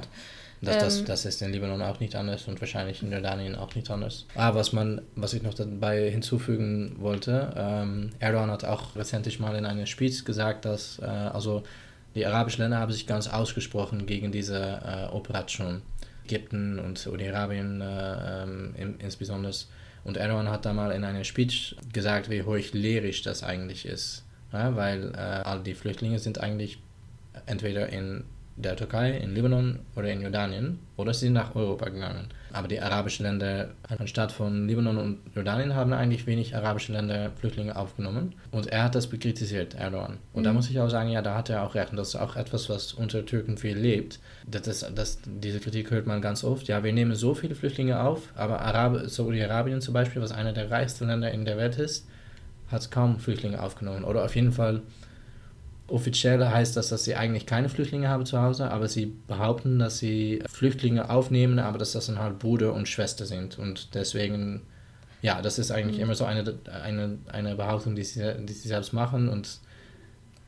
Das, 0.64 0.78
das, 0.78 1.00
ähm, 1.00 1.06
das 1.06 1.26
ist 1.26 1.42
in 1.42 1.52
Libanon 1.52 1.82
auch 1.82 2.00
nicht 2.00 2.16
anders 2.16 2.48
und 2.48 2.62
wahrscheinlich 2.62 3.02
in 3.02 3.12
Jordanien 3.12 3.56
auch 3.56 3.74
nicht 3.74 3.90
anders. 3.90 4.28
Ah, 4.36 4.54
was 4.54 4.74
man, 4.74 5.02
was 5.16 5.34
ich 5.34 5.42
noch 5.42 5.56
dabei 5.56 6.10
hinzufügen 6.12 6.98
wollte, 7.00 7.52
ähm, 7.58 8.12
Erdogan 8.20 8.52
hat 8.52 8.64
auch 8.64 8.96
recentlich 8.96 9.40
mal 9.40 9.56
in 9.56 9.66
einem 9.66 9.88
Speech 9.88 10.24
gesagt, 10.24 10.66
dass 10.66 11.00
äh, 11.00 11.06
also 11.06 11.64
die 12.14 12.26
arabischen 12.26 12.62
Länder 12.62 12.78
haben 12.78 12.92
sich 12.92 13.08
ganz 13.08 13.28
ausgesprochen 13.28 14.06
gegen 14.06 14.32
diese 14.32 14.60
äh, 14.86 15.12
Operation. 15.12 15.82
Ägypten 16.26 16.80
und 16.80 16.98
Saudi-Arabien 16.98 17.82
äh, 17.82 18.44
ähm, 18.44 18.96
insbesondere. 19.00 19.54
Und 20.04 20.18
Erdogan 20.18 20.50
hat 20.50 20.66
da 20.66 20.74
mal 20.74 20.92
in 20.92 21.04
einem 21.04 21.24
Speech 21.24 21.76
gesagt, 21.94 22.30
wie 22.30 22.44
heuchlerisch 22.44 23.22
das 23.22 23.44
eigentlich 23.44 23.86
ist. 23.86 24.26
Ja, 24.52 24.76
weil 24.76 25.14
äh, 25.14 25.18
all 25.18 25.62
die 25.62 25.76
Flüchtlinge 25.76 26.20
sind 26.20 26.40
eigentlich 26.40 26.80
entweder 27.46 27.90
in 27.90 28.24
der 28.56 28.76
Türkei, 28.76 29.12
in 29.12 29.34
Libanon 29.34 29.80
oder 29.96 30.12
in 30.12 30.22
Jordanien 30.22 30.80
oder 30.98 31.14
sie 31.14 31.26
sind 31.26 31.34
nach 31.34 31.56
Europa 31.56 31.90
gegangen. 31.90 32.28
Aber 32.54 32.68
die 32.68 32.80
arabischen 32.82 33.26
Länder, 33.26 33.70
anstatt 33.98 34.32
von 34.32 34.68
Libanon 34.68 34.98
und 34.98 35.18
Jordanien, 35.36 35.74
haben 35.76 35.94
eigentlich 35.94 36.28
wenig 36.28 36.56
arabische 36.56 36.92
Länder 36.94 37.32
Flüchtlinge 37.40 37.76
aufgenommen. 37.76 38.34
Und 38.52 38.68
er 38.68 38.84
hat 38.84 38.96
das 38.96 39.10
kritisiert, 39.10 39.76
Erdogan. 39.76 40.18
Und 40.34 40.44
da 40.44 40.54
muss 40.54 40.70
ich 40.70 40.80
auch 40.80 40.90
sagen, 40.90 41.10
ja, 41.10 41.22
da 41.22 41.36
hat 41.36 41.50
er 41.50 41.64
auch 41.64 41.76
recht. 41.76 41.92
Und 41.92 41.98
das 41.98 42.10
ist 42.10 42.16
auch 42.16 42.36
etwas, 42.36 42.70
was 42.70 42.94
unter 42.94 43.26
Türken 43.26 43.58
viel 43.58 43.78
lebt. 43.78 44.20
Das, 44.50 44.68
ist- 44.68 44.92
das, 44.96 45.20
diese 45.26 45.60
Kritik 45.60 45.92
hört 45.92 46.08
man 46.08 46.22
ganz 46.22 46.44
oft. 46.44 46.68
Ja, 46.68 46.84
wir 46.84 46.94
nehmen 46.94 47.16
so 47.16 47.34
viele 47.36 47.56
Flüchtlinge 47.56 48.02
auf, 48.02 48.30
aber 48.36 48.62
Arab 48.62 49.08
Saudi-Arabien 49.08 49.82
zum 49.82 49.94
Beispiel, 49.94 50.22
was 50.22 50.32
einer 50.32 50.54
der 50.54 50.70
reichsten 50.72 51.08
Länder 51.08 51.32
in 51.32 51.46
der 51.46 51.58
Welt 51.58 51.78
ist, 51.78 52.08
hat 52.70 52.90
kaum 52.92 53.20
Flüchtlinge 53.20 53.62
aufgenommen. 53.62 54.04
Oder 54.04 54.24
auf 54.26 54.36
jeden 54.36 54.52
Fall 54.52 54.82
offiziell 55.92 56.44
heißt 56.46 56.76
das, 56.78 56.90
dass 56.90 57.04
sie 57.04 57.16
eigentlich 57.16 57.46
keine 57.46 57.70
Flüchtlinge 57.70 58.10
haben 58.10 58.26
zu 58.26 58.42
Hause, 58.42 58.72
aber 58.72 58.88
sie 58.88 59.14
behaupten, 59.28 59.80
dass 59.80 60.00
sie 60.00 60.44
Flüchtlinge 60.50 61.10
aufnehmen, 61.10 61.60
aber 61.60 61.78
dass 61.78 61.92
das 61.92 62.08
dann 62.08 62.20
halt 62.20 62.40
Bruder 62.40 62.74
und 62.74 62.88
Schwester 62.88 63.26
sind. 63.26 63.60
Und 63.60 63.94
deswegen, 63.94 64.62
ja, 65.22 65.42
das 65.42 65.60
ist 65.60 65.72
eigentlich 65.72 66.00
immer 66.00 66.16
so 66.16 66.26
eine, 66.26 66.56
eine, 66.84 67.18
eine 67.32 67.56
Behauptung, 67.56 67.96
die 67.96 68.04
sie, 68.04 68.36
die 68.40 68.54
sie 68.54 68.68
selbst 68.68 68.94
machen. 68.94 69.30
Und 69.30 69.60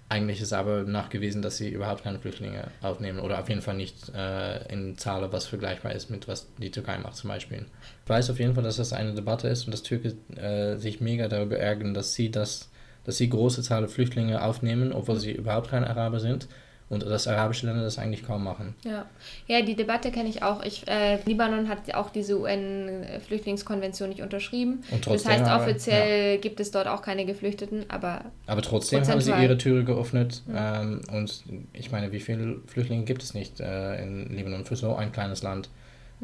eigentlich 0.10 0.42
ist 0.42 0.54
aber 0.54 0.84
nachgewiesen, 0.84 1.42
dass 1.42 1.58
sie 1.58 1.70
überhaupt 1.70 2.04
keine 2.04 2.20
Flüchtlinge 2.20 2.68
aufnehmen 2.82 3.20
oder 3.20 3.40
auf 3.40 3.50
jeden 3.50 3.62
Fall 3.62 3.76
nicht 3.76 4.14
äh, 4.16 4.72
in 4.72 4.98
Zahlen, 4.98 5.32
was 5.32 5.48
vergleichbar 5.48 5.94
ist 5.94 6.10
mit 6.10 6.28
was 6.28 6.48
die 6.60 6.70
Türkei 6.70 7.00
macht 7.00 7.16
zum 7.16 7.30
Beispiel. 7.30 7.66
Ich 8.04 8.10
weiß 8.10 8.30
auf 8.30 8.40
jeden 8.40 8.54
Fall, 8.54 8.64
dass 8.64 8.78
das 8.78 8.94
eine 8.94 9.14
Debatte 9.16 9.48
ist 9.48 9.66
und 9.66 9.72
dass 9.72 9.82
Türken 9.82 10.18
äh, 10.38 10.78
sich 10.78 11.02
mega 11.02 11.28
darüber 11.28 11.58
ärgern, 11.58 11.94
dass 11.96 12.14
sie 12.14 12.30
das, 12.30 12.70
dass 13.06 13.18
sie 13.18 13.30
große 13.30 13.62
Zahl 13.62 13.88
Flüchtlinge 13.88 14.44
aufnehmen, 14.44 14.94
obwohl 14.94 15.20
sie 15.20 15.32
überhaupt 15.32 15.70
keine 15.70 15.90
Araber 15.90 16.20
sind 16.20 16.48
und 16.90 17.04
dass 17.04 17.28
arabische 17.28 17.66
Länder 17.66 17.84
das 17.84 17.98
eigentlich 17.98 18.26
kaum 18.26 18.44
machen. 18.44 18.76
Ja, 18.84 19.06
ja 19.48 19.62
die 19.62 19.76
Debatte 19.76 20.12
kenne 20.12 20.30
ich 20.30 20.44
auch. 20.44 20.64
Ich, 20.64 20.88
äh, 20.88 21.20
Libanon 21.26 21.68
hat 21.68 21.94
auch 21.96 22.10
diese 22.10 22.40
UN-Flüchtlingskonvention 22.40 24.10
nicht 24.10 24.22
unterschrieben. 24.22 24.84
Und 24.92 25.06
das 25.06 25.24
trotzdem 25.24 25.32
heißt, 25.32 25.44
aber- 25.46 25.64
offiziell 25.64 26.38
gibt 26.38 26.60
es 26.60 26.72
dort 26.72 26.88
auch 26.88 27.02
keine 27.02 27.26
Geflüchteten, 27.26 27.86
aber 27.90 28.26
Aber 28.48 28.62
trotzdem 28.62 29.06
haben 29.08 29.22
sie 29.22 29.32
ihre 29.32 29.58
Türe 29.58 29.84
geöffnet. 29.84 30.44
Ähm, 30.54 31.02
und 31.12 31.44
ich 31.74 31.92
meine, 31.92 32.12
wie 32.12 32.20
viele 32.20 32.58
Flüchtlinge 32.68 33.04
gibt 33.06 33.24
es 33.24 33.34
nicht 33.34 33.60
äh, 33.60 34.02
in 34.02 34.30
Libanon 34.36 34.66
für 34.66 34.76
so 34.76 34.96
ein 34.96 35.12
kleines 35.12 35.42
Land? 35.44 35.70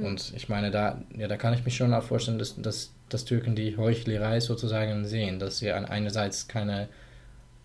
Und 0.03 0.33
ich 0.35 0.49
meine, 0.49 0.71
da, 0.71 1.01
ja, 1.17 1.27
da 1.27 1.37
kann 1.37 1.53
ich 1.53 1.65
mich 1.65 1.75
schon 1.75 1.93
auch 1.93 2.03
vorstellen, 2.03 2.39
dass, 2.39 2.55
dass, 2.61 2.91
dass 3.09 3.25
Türken 3.25 3.55
die 3.55 3.77
Heuchlerei 3.77 4.39
sozusagen 4.39 5.05
sehen, 5.05 5.39
dass 5.39 5.59
sie 5.59 5.71
an 5.71 5.85
einerseits 5.85 6.47
keine, 6.47 6.89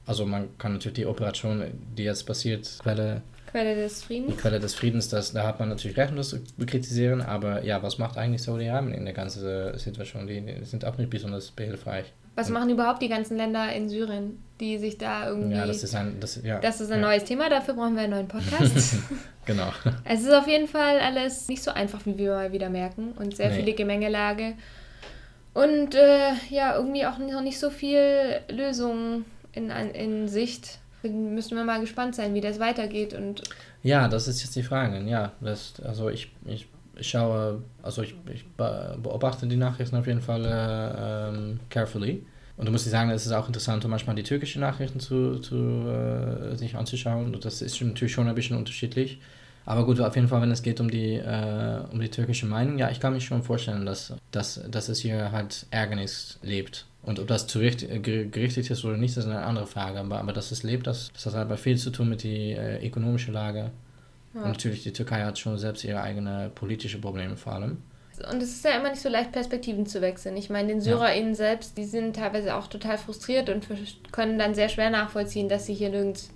also 0.07 0.27
man 0.27 0.57
kann 0.59 0.73
natürlich 0.73 0.97
die 0.97 1.07
Operation, 1.07 1.65
die 1.97 2.05
jetzt 2.05 2.25
passiert, 2.25 2.79
Quelle, 2.83 3.23
Quelle 3.51 3.77
des 3.77 4.01
die 4.01 4.07
Friedens. 4.07 4.37
Quelle 4.37 4.61
des 4.61 4.75
Friedens, 4.75 5.09
das, 5.09 5.33
da 5.33 5.47
hat 5.47 5.61
man 5.61 5.69
natürlich 5.69 5.97
recht, 5.97 6.11
um 6.11 6.17
das 6.17 6.31
zu 6.31 6.41
kritisieren, 6.67 7.21
aber 7.21 7.65
ja, 7.65 7.83
was 7.83 7.99
macht 7.99 8.17
eigentlich 8.17 8.43
Saudi-Arabien 8.43 8.95
in 8.95 9.05
der 9.05 9.15
ganzen 9.15 9.79
Situation? 9.79 10.27
Die, 10.27 10.41
die 10.41 10.65
sind 10.65 10.85
auch 10.85 10.99
nicht 10.99 11.11
besonders 11.11 11.51
behilfreich. 11.51 12.13
Was 12.37 12.49
machen 12.49 12.69
überhaupt 12.71 13.01
die 13.01 13.09
ganzen 13.09 13.37
Länder 13.37 13.73
in 13.73 13.89
Syrien, 13.89 14.43
die 14.61 14.79
sich 14.79 14.99
da 14.99 15.29
irgendwie. 15.29 15.55
Ja, 15.57 15.67
das 15.67 15.83
ist 15.85 15.95
ein, 15.95 16.19
das, 16.21 16.41
ja, 16.43 16.59
das 16.59 16.81
ist 16.81 16.91
ein 16.91 17.01
ja, 17.01 17.07
neues 17.07 17.25
Thema, 17.25 17.49
dafür 17.49 17.75
brauchen 17.75 17.95
wir 17.95 18.03
einen 18.03 18.13
neuen 18.13 18.29
Podcast. 18.29 18.97
Genau. 19.47 19.69
es 20.05 20.23
ist 20.23 20.33
auf 20.33 20.49
jeden 20.49 20.67
Fall 20.69 20.99
alles 21.01 21.49
nicht 21.49 21.63
so 21.63 21.71
einfach, 21.71 22.07
wie 22.07 22.17
wir 22.17 22.31
mal 22.31 22.53
wieder 22.53 22.71
merken. 22.71 23.13
Und 23.13 23.37
sehr 23.37 23.51
Nee. 23.51 23.57
viele 23.57 23.75
Gemengelage. 23.75 24.55
Und 25.53 25.95
äh, 25.95 26.31
ja, 26.49 26.75
irgendwie 26.77 27.05
auch 27.05 27.19
noch 27.19 27.43
nicht 27.43 27.59
so 27.59 27.69
viel 27.69 28.41
Lösung 28.51 29.27
in, 29.53 29.69
in 29.71 30.29
Sicht. 30.29 30.79
Müssen 31.03 31.59
wir 31.59 31.65
mal 31.65 31.79
gespannt 31.81 32.15
sein, 32.15 32.33
wie 32.33 32.41
das 32.41 32.59
weitergeht. 32.59 33.13
Und 33.13 33.43
Ja, 33.83 34.09
das 34.09 34.27
ist 34.27 34.43
jetzt 34.43 34.57
die 34.57 34.63
Frage. 34.63 34.99
Ja, 35.07 35.33
das, 35.43 35.75
also 35.85 36.09
ich, 36.09 36.33
ich 36.47 36.67
schaue, 37.01 37.63
also 37.83 38.03
ich, 38.03 38.15
ich 38.33 38.45
beobachte 38.57 39.47
die 39.47 39.57
Nachrichten 39.57 39.97
auf 39.97 40.07
jeden 40.07 40.21
Fall 40.21 40.45
äh, 40.45 41.29
ähm, 41.29 41.61
carefully. 41.71 42.25
Und 42.57 42.67
da 42.67 42.73
muss 42.73 42.87
ich 42.87 42.93
sagen, 42.93 43.11
es 43.11 43.27
ist 43.27 43.33
auch 43.33 43.49
interessant, 43.49 43.87
manchmal 43.89 44.15
die 44.15 44.23
türkischen 44.23 44.61
Nachrichten 44.61 45.01
zu, 45.01 45.39
zu 45.41 45.57
äh, 45.57 46.55
sich 46.57 46.77
anzuschauen. 46.77 47.35
Und 47.35 47.45
das 47.45 47.63
ist 47.63 47.81
natürlich 47.83 48.13
schon 48.13 48.29
ein 48.29 48.35
bisschen 48.35 48.57
unterschiedlich. 48.57 49.19
Aber 49.67 49.85
gut, 49.87 50.01
auf 50.01 50.15
jeden 50.15 50.29
Fall, 50.29 50.43
wenn 50.43 50.51
es 50.51 50.63
geht 50.63 50.81
um 50.81 50.91
die, 50.91 51.15
äh, 51.15 51.81
um 51.91 52.01
die 52.01 52.11
türkische 52.11 52.47
Meinung, 52.47 52.79
ja, 52.79 52.91
ich 52.91 53.01
kann 53.01 53.15
mich 53.15 53.25
schon 53.25 53.43
vorstellen, 53.43 53.87
dass, 53.87 54.13
dass, 54.31 54.61
dass 54.71 54.89
es 54.89 55.01
hier 55.01 55.33
halt 55.33 55.67
Ärgernis 55.71 56.39
lebt. 56.43 56.87
Und 57.03 57.19
ob 57.19 57.27
das 57.27 57.47
zurecht, 57.47 57.87
gerichtet 58.03 58.71
ist 58.71 58.85
oder 58.85 58.97
nicht, 58.97 59.17
ist 59.17 59.27
eine 59.27 59.43
andere 59.43 59.67
Frage. 59.67 59.99
Aber, 59.99 60.21
aber 60.21 60.33
dass 60.33 60.53
es 60.53 60.63
lebt, 60.63 60.87
das, 60.87 61.11
das 61.13 61.27
hat 61.27 61.35
aber 61.35 61.57
viel 61.57 61.77
zu 61.77 61.91
tun 61.91 62.09
mit 62.09 62.25
der 62.25 62.81
äh, 62.81 62.87
ökonomischen 62.87 63.35
Lage. 63.35 63.71
Ja. 64.35 64.43
Und 64.43 64.49
natürlich, 64.49 64.83
die 64.83 64.93
Türkei 64.93 65.23
hat 65.23 65.39
schon 65.39 65.59
selbst 65.59 65.85
ihre 65.85 66.03
eigenen 66.03 66.53
politischen 66.55 67.01
Probleme 67.01 67.37
vor 67.37 67.55
allem. 67.55 67.79
Und 68.31 68.43
es 68.43 68.51
ist 68.51 68.65
ja 68.65 68.73
immer 68.73 68.91
nicht 68.91 69.03
so 69.03 69.09
leicht, 69.09 69.33
Perspektiven 69.33 69.87
zu 69.87 70.01
wechseln. 70.01 70.37
Ich 70.37 70.49
meine, 70.49 70.69
den 70.69 70.81
SyrerInnen 70.81 71.31
ja. 71.31 71.35
selbst, 71.35 71.77
die 71.77 71.85
sind 71.85 72.17
teilweise 72.17 72.55
auch 72.55 72.69
total 72.69 72.97
frustriert 72.97 73.49
und 73.49 73.67
können 74.13 74.39
dann 74.39 74.55
sehr 74.55 74.69
schwer 74.69 74.91
nachvollziehen, 74.91 75.49
dass 75.49 75.67
sie 75.67 75.75
hier 75.75 75.91
nirgends 75.91 76.31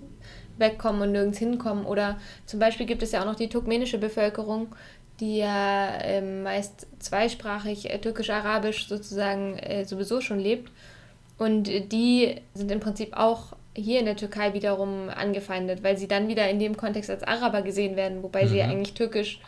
wegkommen 0.57 1.01
und 1.01 1.13
nirgends 1.13 1.37
hinkommen. 1.37 1.85
Oder 1.85 2.19
zum 2.45 2.59
Beispiel 2.59 2.85
gibt 2.85 3.01
es 3.01 3.13
ja 3.13 3.21
auch 3.21 3.25
noch 3.25 3.35
die 3.35 3.47
turkmenische 3.47 3.97
Bevölkerung, 3.97 4.75
die 5.21 5.37
ja 5.37 5.95
äh, 6.01 6.21
meist 6.21 6.87
zweisprachig, 6.99 7.89
äh, 7.89 7.99
türkisch-arabisch 7.99 8.87
sozusagen 8.87 9.57
äh, 9.57 9.85
sowieso 9.85 10.19
schon 10.19 10.39
lebt. 10.39 10.71
Und 11.37 11.63
die 11.91 12.35
sind 12.53 12.71
im 12.71 12.81
Prinzip 12.81 13.15
auch 13.15 13.53
hier 13.75 13.99
in 13.99 14.05
der 14.05 14.15
Türkei 14.15 14.53
wiederum 14.53 15.09
angefeindet, 15.09 15.83
weil 15.83 15.97
sie 15.97 16.07
dann 16.07 16.27
wieder 16.27 16.49
in 16.49 16.59
dem 16.59 16.77
Kontext 16.77 17.09
als 17.09 17.23
Araber 17.23 17.61
gesehen 17.61 17.95
werden, 17.95 18.23
wobei 18.23 18.45
mhm. 18.45 18.49
sie 18.49 18.57
ja 18.57 18.65
eigentlich 18.65 18.93
türkisch 18.93 19.39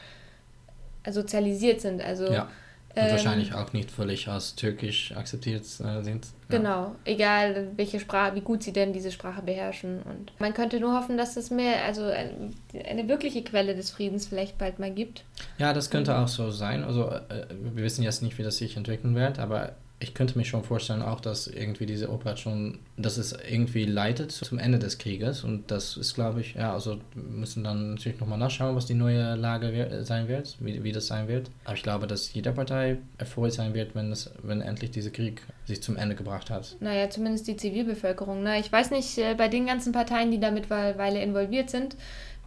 sozialisiert 1.10 1.82
sind. 1.82 2.02
Also, 2.02 2.32
ja. 2.32 2.48
Und 2.94 3.04
ähm, 3.04 3.12
wahrscheinlich 3.12 3.54
auch 3.54 3.72
nicht 3.72 3.90
völlig 3.90 4.28
als 4.28 4.56
türkisch 4.56 5.14
akzeptiert 5.16 5.64
äh, 5.64 6.04
sind. 6.04 6.26
Ja. 6.50 6.58
Genau, 6.58 6.96
egal 7.06 7.70
welche 7.78 8.02
Sprache, 8.02 8.36
wie 8.36 8.42
gut 8.42 8.64
sie 8.64 8.74
denn 8.74 8.92
diese 8.92 9.12
Sprache 9.12 9.42
beherrschen. 9.42 10.02
Und 10.04 10.34
man 10.40 10.54
könnte 10.54 10.80
nur 10.80 10.94
hoffen, 10.94 11.18
dass 11.18 11.38
es 11.38 11.52
mehr, 11.52 11.86
also 11.86 12.04
eine, 12.04 12.52
eine 12.86 13.08
wirkliche 13.08 13.44
Quelle 13.44 13.76
des 13.76 13.92
Friedens 13.92 14.28
vielleicht 14.28 14.58
bald 14.58 14.80
mal 14.80 14.92
gibt. 14.92 15.24
Ja, 15.58 15.72
das 15.72 15.90
könnte 15.90 16.18
auch 16.18 16.28
so 16.28 16.52
sein. 16.52 16.84
Also 16.84 17.10
äh, 17.10 17.46
wir 17.50 17.84
wissen 17.84 18.04
jetzt 18.04 18.24
nicht, 18.24 18.38
wie 18.38 18.44
das 18.44 18.58
sich 18.58 18.76
entwickeln 18.76 19.16
wird, 19.16 19.40
aber 19.40 19.76
ich 20.02 20.16
könnte 20.16 20.38
mir 20.38 20.46
schon 20.46 20.64
vorstellen, 20.64 21.02
auch 21.04 21.20
dass 21.20 21.48
irgendwie 21.48 21.86
diese 21.86 22.10
Operation, 22.10 22.80
dass 22.98 23.18
es 23.18 23.34
irgendwie 23.34 23.86
leitet 23.86 24.32
zum 24.32 24.58
Ende 24.58 24.80
des 24.80 24.98
Krieges. 24.98 25.44
Und 25.44 25.70
das 25.70 25.96
ist, 25.96 26.16
glaube 26.16 26.42
ich, 26.42 26.56
ja, 26.56 26.74
also 26.74 27.00
müssen 27.14 27.64
dann 27.64 27.92
natürlich 27.92 28.20
nochmal 28.20 28.40
nachschauen, 28.40 28.76
was 28.76 28.88
die 28.88 28.96
neue 28.96 29.36
Lage 29.36 30.02
sein 30.04 30.28
wird, 30.28 30.58
wie, 30.60 30.84
wie 30.84 30.92
das 30.92 31.08
sein 31.08 31.28
wird. 31.28 31.52
Aber 31.66 31.76
ich 31.76 31.84
glaube, 31.84 32.08
dass 32.08 32.34
jede 32.34 32.52
Partei 32.52 32.98
erfreut 33.20 33.54
sein 33.54 33.76
wird, 33.76 33.94
wenn, 33.94 34.12
es, 34.12 34.32
wenn 34.42 34.62
endlich 34.62 34.90
dieser 34.92 35.12
Krieg 35.12 35.44
sich 35.66 35.84
zum 35.84 35.96
Ende 35.98 36.16
gebracht 36.16 36.50
hat. 36.50 36.76
Naja, 36.80 37.10
zumindest 37.10 37.48
die 37.48 37.56
Zivilbevölkerung. 37.56 38.42
Ne? 38.42 38.60
Ich 38.60 38.72
weiß 38.72 38.90
nicht, 38.90 39.20
äh, 39.20 39.36
bei 39.36 39.48
den 39.50 39.68
ganzen 39.68 39.94
Parteien, 39.94 40.32
die 40.32 40.40
da 40.40 40.50
mittlerweile 40.50 41.22
involviert 41.22 41.70
sind, 41.70 41.96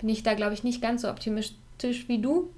bin 0.01 0.09
ich 0.09 0.25
da, 0.25 0.35
glaube 0.35 0.55
ich, 0.55 0.65
nicht 0.65 0.83
ganz 0.83 1.03
so 1.03 1.09
optimistisch 1.09 2.09
wie 2.09 2.21
du. 2.21 2.51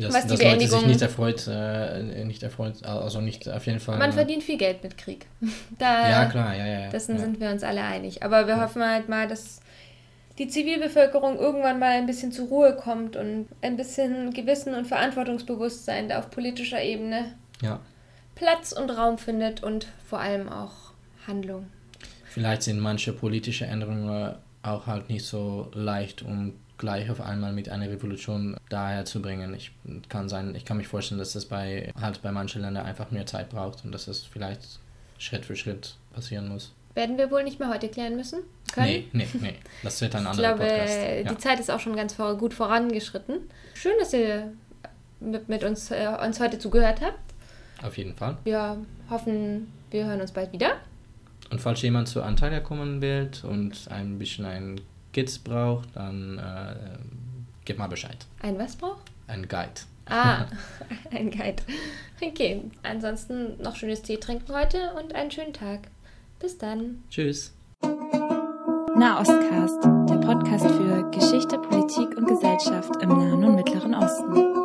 Das, 0.00 0.14
was 0.14 0.22
die 0.22 0.28
dass 0.28 0.38
Beendigung... 0.38 0.80
Leute 0.80 0.80
sich 0.80 0.86
nicht 0.88 1.02
erfreut, 1.02 1.46
äh, 1.48 2.24
nicht 2.24 2.42
erfreut, 2.42 2.84
also 2.84 3.20
nicht 3.20 3.48
auf 3.48 3.66
jeden 3.66 3.80
Fall. 3.80 3.98
Man 3.98 4.12
verdient 4.12 4.42
viel 4.42 4.58
Geld 4.58 4.82
mit 4.82 4.96
Krieg. 4.96 5.26
Da, 5.78 6.08
ja, 6.08 6.24
klar, 6.26 6.54
ja, 6.54 6.66
ja. 6.66 6.88
Dessen 6.90 7.16
ja. 7.16 7.22
sind 7.22 7.40
wir 7.40 7.50
uns 7.50 7.62
alle 7.62 7.82
einig. 7.82 8.22
Aber 8.22 8.46
wir 8.46 8.56
ja. 8.56 8.62
hoffen 8.62 8.82
halt 8.82 9.08
mal, 9.08 9.28
dass 9.28 9.60
die 10.38 10.48
Zivilbevölkerung 10.48 11.38
irgendwann 11.38 11.78
mal 11.78 11.98
ein 11.98 12.06
bisschen 12.06 12.32
zur 12.32 12.48
Ruhe 12.48 12.74
kommt 12.74 13.16
und 13.16 13.46
ein 13.60 13.76
bisschen 13.76 14.32
Gewissen 14.32 14.74
und 14.74 14.86
Verantwortungsbewusstsein 14.86 16.10
auf 16.12 16.30
politischer 16.30 16.82
Ebene 16.82 17.34
ja. 17.62 17.80
Platz 18.34 18.72
und 18.72 18.90
Raum 18.90 19.18
findet 19.18 19.62
und 19.62 19.86
vor 20.08 20.20
allem 20.20 20.48
auch 20.48 20.72
Handlung. 21.26 21.66
Vielleicht 22.24 22.62
sind 22.62 22.80
manche 22.80 23.12
politische 23.12 23.66
Änderungen 23.66 24.34
auch 24.62 24.86
halt 24.86 25.08
nicht 25.08 25.24
so 25.24 25.70
leicht 25.74 26.22
um 26.22 26.54
gleich 26.80 27.10
auf 27.10 27.20
einmal 27.20 27.52
mit 27.52 27.68
einer 27.68 27.88
Revolution 27.88 28.56
daher 28.70 29.04
zu 29.04 29.22
bringen. 29.22 29.54
Ich 29.54 29.70
kann 30.08 30.28
sein, 30.28 30.54
ich 30.56 30.64
kann 30.64 30.78
mich 30.78 30.88
vorstellen, 30.88 31.18
dass 31.18 31.34
das 31.34 31.44
bei 31.44 31.92
halt 32.00 32.22
bei 32.22 32.32
manchen 32.32 32.62
Ländern 32.62 32.86
einfach 32.86 33.10
mehr 33.10 33.26
Zeit 33.26 33.50
braucht 33.50 33.84
und 33.84 33.92
dass 33.92 34.06
das 34.06 34.20
vielleicht 34.20 34.80
Schritt 35.18 35.44
für 35.44 35.54
Schritt 35.54 35.94
passieren 36.12 36.48
muss. 36.48 36.72
Werden 36.94 37.18
wir 37.18 37.30
wohl 37.30 37.44
nicht 37.44 37.60
mehr 37.60 37.68
heute 37.68 37.88
klären 37.88 38.16
müssen? 38.16 38.40
Können? 38.72 38.86
Nee, 38.86 39.08
nee, 39.12 39.28
nee. 39.40 39.54
Das 39.82 40.00
wird 40.00 40.14
ein 40.16 40.26
anderer 40.26 40.56
Podcast. 40.56 40.92
Ich 40.92 41.04
glaube, 41.04 41.22
ja. 41.24 41.32
die 41.32 41.38
Zeit 41.38 41.60
ist 41.60 41.70
auch 41.70 41.78
schon 41.78 41.94
ganz 41.94 42.16
gut 42.16 42.54
vorangeschritten. 42.54 43.36
Schön, 43.74 43.92
dass 44.00 44.12
ihr 44.12 44.52
mit, 45.20 45.48
mit 45.48 45.62
uns, 45.62 45.90
äh, 45.90 46.08
uns 46.24 46.40
heute 46.40 46.58
zugehört 46.58 47.00
habt. 47.00 47.18
Auf 47.82 47.96
jeden 47.96 48.14
Fall. 48.14 48.38
Wir 48.44 48.78
hoffen, 49.08 49.70
wir 49.90 50.06
hören 50.06 50.20
uns 50.20 50.32
bald 50.32 50.52
wieder. 50.52 50.72
Und 51.50 51.60
falls 51.60 51.82
jemand 51.82 52.08
zu 52.08 52.22
Antalya 52.22 52.60
kommen 52.60 53.02
will 53.02 53.30
und 53.42 53.88
ein 53.90 54.18
bisschen 54.18 54.44
ein 54.46 54.80
Kids 55.12 55.38
braucht, 55.38 55.88
dann 55.94 56.38
äh, 56.38 56.98
gib 57.64 57.78
mal 57.78 57.88
Bescheid. 57.88 58.26
Ein 58.42 58.58
was 58.58 58.76
braucht? 58.76 59.10
Ein 59.26 59.48
Guide. 59.48 59.80
Ah, 60.06 60.46
ein 61.10 61.30
Guide. 61.30 61.62
Okay, 62.20 62.62
ansonsten 62.82 63.60
noch 63.62 63.76
schönes 63.76 64.02
Tee 64.02 64.18
trinken 64.18 64.52
heute 64.52 64.92
und 64.94 65.14
einen 65.14 65.30
schönen 65.30 65.52
Tag. 65.52 65.80
Bis 66.38 66.58
dann. 66.58 67.02
Tschüss. 67.10 67.52
Nahostcast, 68.96 69.82
der 70.10 70.16
Podcast 70.16 70.66
für 70.66 71.10
Geschichte, 71.10 71.58
Politik 71.58 72.16
und 72.16 72.26
Gesellschaft 72.26 73.02
im 73.02 73.08
Nahen 73.08 73.44
und 73.44 73.54
Mittleren 73.56 73.94
Osten. 73.94 74.59